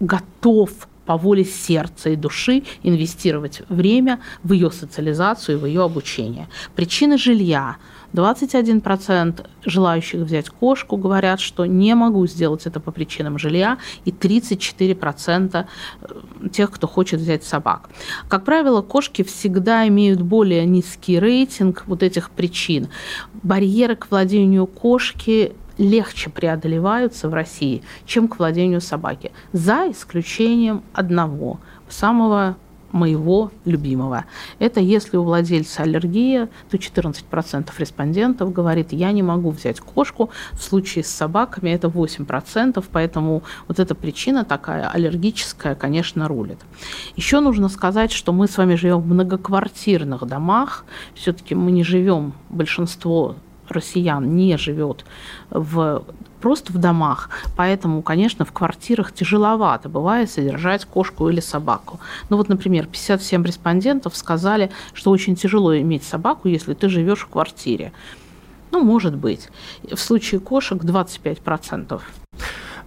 готов 0.00 0.70
по 1.06 1.16
воле 1.16 1.44
сердца 1.44 2.10
и 2.10 2.16
души 2.16 2.62
инвестировать 2.82 3.62
время 3.68 4.20
в 4.42 4.52
ее 4.52 4.70
социализацию 4.70 5.58
в 5.58 5.66
ее 5.66 5.82
обучение. 5.82 6.48
Причины 6.74 7.18
жилья. 7.18 7.76
21% 8.14 9.46
желающих 9.64 10.20
взять 10.20 10.48
кошку 10.48 10.96
говорят, 10.96 11.40
что 11.40 11.66
не 11.66 11.94
могу 11.94 12.26
сделать 12.26 12.64
это 12.66 12.80
по 12.80 12.92
причинам 12.92 13.38
жилья, 13.38 13.78
и 14.04 14.10
34% 14.10 15.66
э, 16.02 16.48
тех, 16.50 16.70
кто 16.70 16.86
хочет 16.86 17.20
взять 17.20 17.44
собак. 17.44 17.90
Как 18.28 18.44
правило, 18.44 18.82
кошки 18.82 19.22
всегда 19.22 19.86
имеют 19.88 20.22
более 20.22 20.64
низкий 20.64 21.18
рейтинг 21.18 21.84
вот 21.86 22.02
этих 22.02 22.30
причин. 22.30 22.88
Барьеры 23.42 23.96
к 23.96 24.10
владению 24.10 24.66
кошки 24.66 25.52
легче 25.76 26.30
преодолеваются 26.30 27.28
в 27.28 27.34
России, 27.34 27.82
чем 28.06 28.28
к 28.28 28.38
владению 28.38 28.80
собаки, 28.80 29.32
за 29.52 29.90
исключением 29.90 30.84
одного, 30.92 31.58
самого 31.88 32.56
моего 32.94 33.50
любимого. 33.64 34.24
Это 34.60 34.80
если 34.80 35.16
у 35.16 35.24
владельца 35.24 35.82
аллергия, 35.82 36.48
то 36.70 36.76
14% 36.76 37.68
респондентов 37.76 38.52
говорит, 38.52 38.92
я 38.92 39.10
не 39.12 39.22
могу 39.22 39.50
взять 39.50 39.80
кошку. 39.80 40.30
В 40.52 40.62
случае 40.62 41.02
с 41.04 41.08
собаками 41.08 41.70
это 41.70 41.88
8%, 41.88 42.82
поэтому 42.92 43.42
вот 43.68 43.80
эта 43.80 43.94
причина 43.94 44.44
такая 44.44 44.88
аллергическая, 44.88 45.74
конечно, 45.74 46.28
рулит. 46.28 46.60
Еще 47.16 47.40
нужно 47.40 47.68
сказать, 47.68 48.12
что 48.12 48.32
мы 48.32 48.46
с 48.46 48.56
вами 48.56 48.76
живем 48.76 49.00
в 49.00 49.06
многоквартирных 49.06 50.24
домах. 50.24 50.84
Все-таки 51.14 51.56
мы 51.56 51.72
не 51.72 51.82
живем, 51.82 52.32
большинство 52.48 53.34
россиян 53.68 54.36
не 54.36 54.56
живет 54.56 55.04
в 55.50 56.04
просто 56.44 56.74
в 56.74 56.76
домах, 56.76 57.30
поэтому, 57.56 58.02
конечно, 58.02 58.44
в 58.44 58.52
квартирах 58.52 59.14
тяжеловато 59.14 59.88
бывает 59.88 60.30
содержать 60.30 60.84
кошку 60.84 61.30
или 61.30 61.40
собаку. 61.40 62.00
Ну 62.28 62.36
вот, 62.36 62.50
например, 62.50 62.84
57 62.84 63.44
респондентов 63.44 64.14
сказали, 64.14 64.70
что 64.92 65.10
очень 65.10 65.36
тяжело 65.36 65.74
иметь 65.74 66.04
собаку, 66.04 66.48
если 66.48 66.74
ты 66.74 66.90
живешь 66.90 67.20
в 67.20 67.28
квартире. 67.28 67.92
Ну, 68.72 68.84
может 68.84 69.14
быть. 69.16 69.48
В 69.90 69.96
случае 69.96 70.38
кошек 70.38 70.84
25%. 70.84 72.02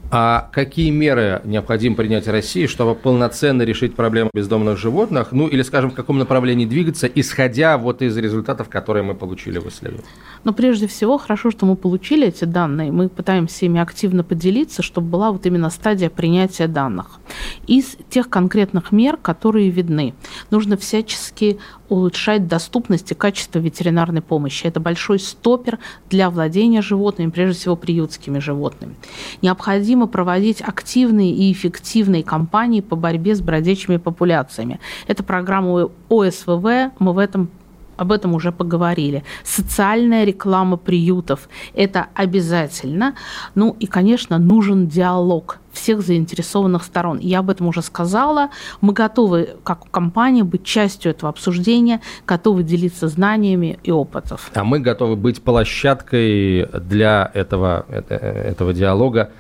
А 0.10 0.50
какие 0.54 0.90
меры 0.90 1.42
необходимо 1.44 1.96
принять 1.96 2.28
России, 2.28 2.66
чтобы 2.66 2.96
полноценно 2.96 3.64
решить 3.64 3.94
проблему 3.94 4.30
бездомных 4.34 4.78
животных? 4.78 5.34
Ну, 5.34 5.48
или, 5.48 5.62
скажем, 5.64 5.92
в 5.92 5.96
каком 5.96 6.18
направлении 6.18 6.66
двигаться, 6.66 7.08
исходя 7.08 7.78
вот 7.78 8.02
из 8.02 8.16
результатов, 8.16 8.70
которые 8.70 9.04
мы 9.04 9.16
получили 9.16 9.60
в 9.60 9.68
исследовании? 9.68 10.08
Но 10.46 10.54
прежде 10.54 10.88
всего, 10.88 11.18
хорошо, 11.18 11.52
что 11.52 11.66
мы 11.66 11.76
получили 11.76 12.28
эти 12.28 12.46
данные. 12.46 12.92
Мы 12.92 13.10
пытаемся 13.10 13.66
ими 13.66 13.82
активно 13.82 14.24
поделиться, 14.24 14.82
чтобы 14.82 15.10
была 15.10 15.32
вот 15.32 15.46
именно 15.46 15.70
стадия 15.70 16.10
принятия 16.10 16.68
данных. 16.68 17.20
Из 17.68 17.98
тех 18.10 18.30
конкретных 18.30 18.94
мер, 18.94 19.18
которые 19.18 19.70
видны, 19.70 20.14
нужно 20.52 20.78
всячески 20.78 21.60
улучшать 21.90 22.48
доступность 22.48 23.12
и 23.12 23.16
качество 23.16 23.60
ветеринарной 23.60 24.22
помощи. 24.22 24.66
Это 24.66 24.80
большой 24.80 25.20
стопер 25.20 25.80
для 26.10 26.30
владения 26.30 26.82
животными, 26.82 27.30
прежде 27.30 27.60
всего 27.60 27.76
приютскими 27.76 28.40
животными. 28.40 28.96
Необходимо 29.42 30.08
проводить 30.08 30.62
активные 30.62 31.32
и 31.32 31.52
эффективные 31.52 32.24
кампании 32.24 32.82
по 32.82 32.96
борьбе 32.96 33.36
с 33.36 33.42
бродячими 33.42 33.98
популяциями. 33.98 34.80
Это 35.08 35.24
программа 35.24 35.90
ОСВВ, 36.10 36.92
мы 37.00 37.14
в 37.14 37.18
этом 37.18 37.50
об 37.98 38.12
этом 38.12 38.34
уже 38.34 38.52
поговорили. 38.52 39.24
Социальная 39.44 40.24
реклама 40.24 40.78
приютов– 40.78 41.50
это 41.74 42.08
обязательно. 42.14 43.16
Ну 43.56 43.76
и, 43.80 43.88
конечно, 43.88 44.38
нужен 44.38 44.88
диалог 44.88 45.60
всех 45.72 46.02
заинтересованных 46.02 46.84
сторон. 46.84 47.20
Я 47.20 47.40
об 47.40 47.50
этом 47.50 47.68
уже 47.68 47.82
сказала. 47.82 48.50
Мы 48.82 48.94
готовы, 48.94 49.50
как 49.64 49.90
компания, 49.92 50.44
быть 50.44 50.64
частью 50.64 51.12
этого 51.12 51.30
обсуждения, 51.30 52.02
готовы 52.26 52.64
делиться 52.64 53.08
знаниями 53.08 53.80
и 53.84 53.92
опытом. 53.92 54.38
А 54.54 54.64
мы 54.64 54.80
готовы 54.80 55.16
быть 55.16 55.42
площадкой 55.42 56.68
для 56.80 57.32
этого, 57.34 57.86
э, 57.90 58.02
э, 58.10 58.16
этого 58.52 58.74
диалога 58.74 59.32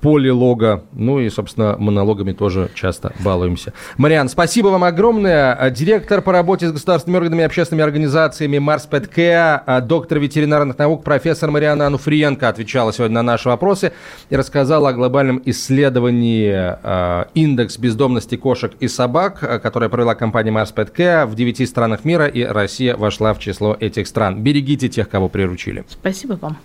полилога, 0.00 0.84
ну 0.92 1.20
и, 1.20 1.28
собственно, 1.30 1.76
монологами 1.78 2.32
тоже 2.32 2.70
часто 2.74 3.12
балуемся. 3.20 3.72
Мариан, 3.96 4.28
спасибо 4.28 4.68
вам 4.68 4.84
огромное. 4.84 5.70
Директор 5.70 6.22
по 6.22 6.32
работе 6.32 6.68
с 6.68 6.72
государственными 6.72 7.18
органами 7.18 7.42
и 7.42 7.44
общественными 7.44 7.84
организациями 7.84 8.58
Марс 8.58 8.86
Петкеа, 8.86 9.82
доктор 9.82 10.18
ветеринарных 10.18 10.78
наук, 10.78 11.04
профессор 11.04 11.50
Мариана 11.50 11.86
Ануфриенко 11.86 12.48
отвечала 12.48 12.92
сегодня 12.92 13.16
на 13.16 13.22
наши 13.22 13.48
вопросы 13.48 13.92
и 14.30 14.36
рассказала 14.36 14.90
о 14.90 14.92
глобальном 14.92 15.42
исследовании 15.44 16.52
а, 16.54 17.28
индекс 17.34 17.78
бездомности 17.78 18.36
кошек 18.36 18.72
и 18.80 18.88
собак, 18.88 19.38
которое 19.62 19.88
провела 19.88 20.14
компания 20.14 20.50
Марс 20.50 20.72
Петкеа 20.72 21.26
в 21.26 21.34
девяти 21.34 21.66
странах 21.66 22.04
мира, 22.04 22.26
и 22.26 22.42
Россия 22.42 22.96
вошла 22.96 23.34
в 23.34 23.38
число 23.38 23.76
этих 23.78 24.06
стран. 24.06 24.42
Берегите 24.42 24.88
тех, 24.88 25.08
кого 25.08 25.28
приручили. 25.28 25.84
Спасибо 25.88 26.38
вам. 26.40 26.58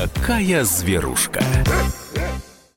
Такая 0.00 0.64
зверушка. 0.64 1.42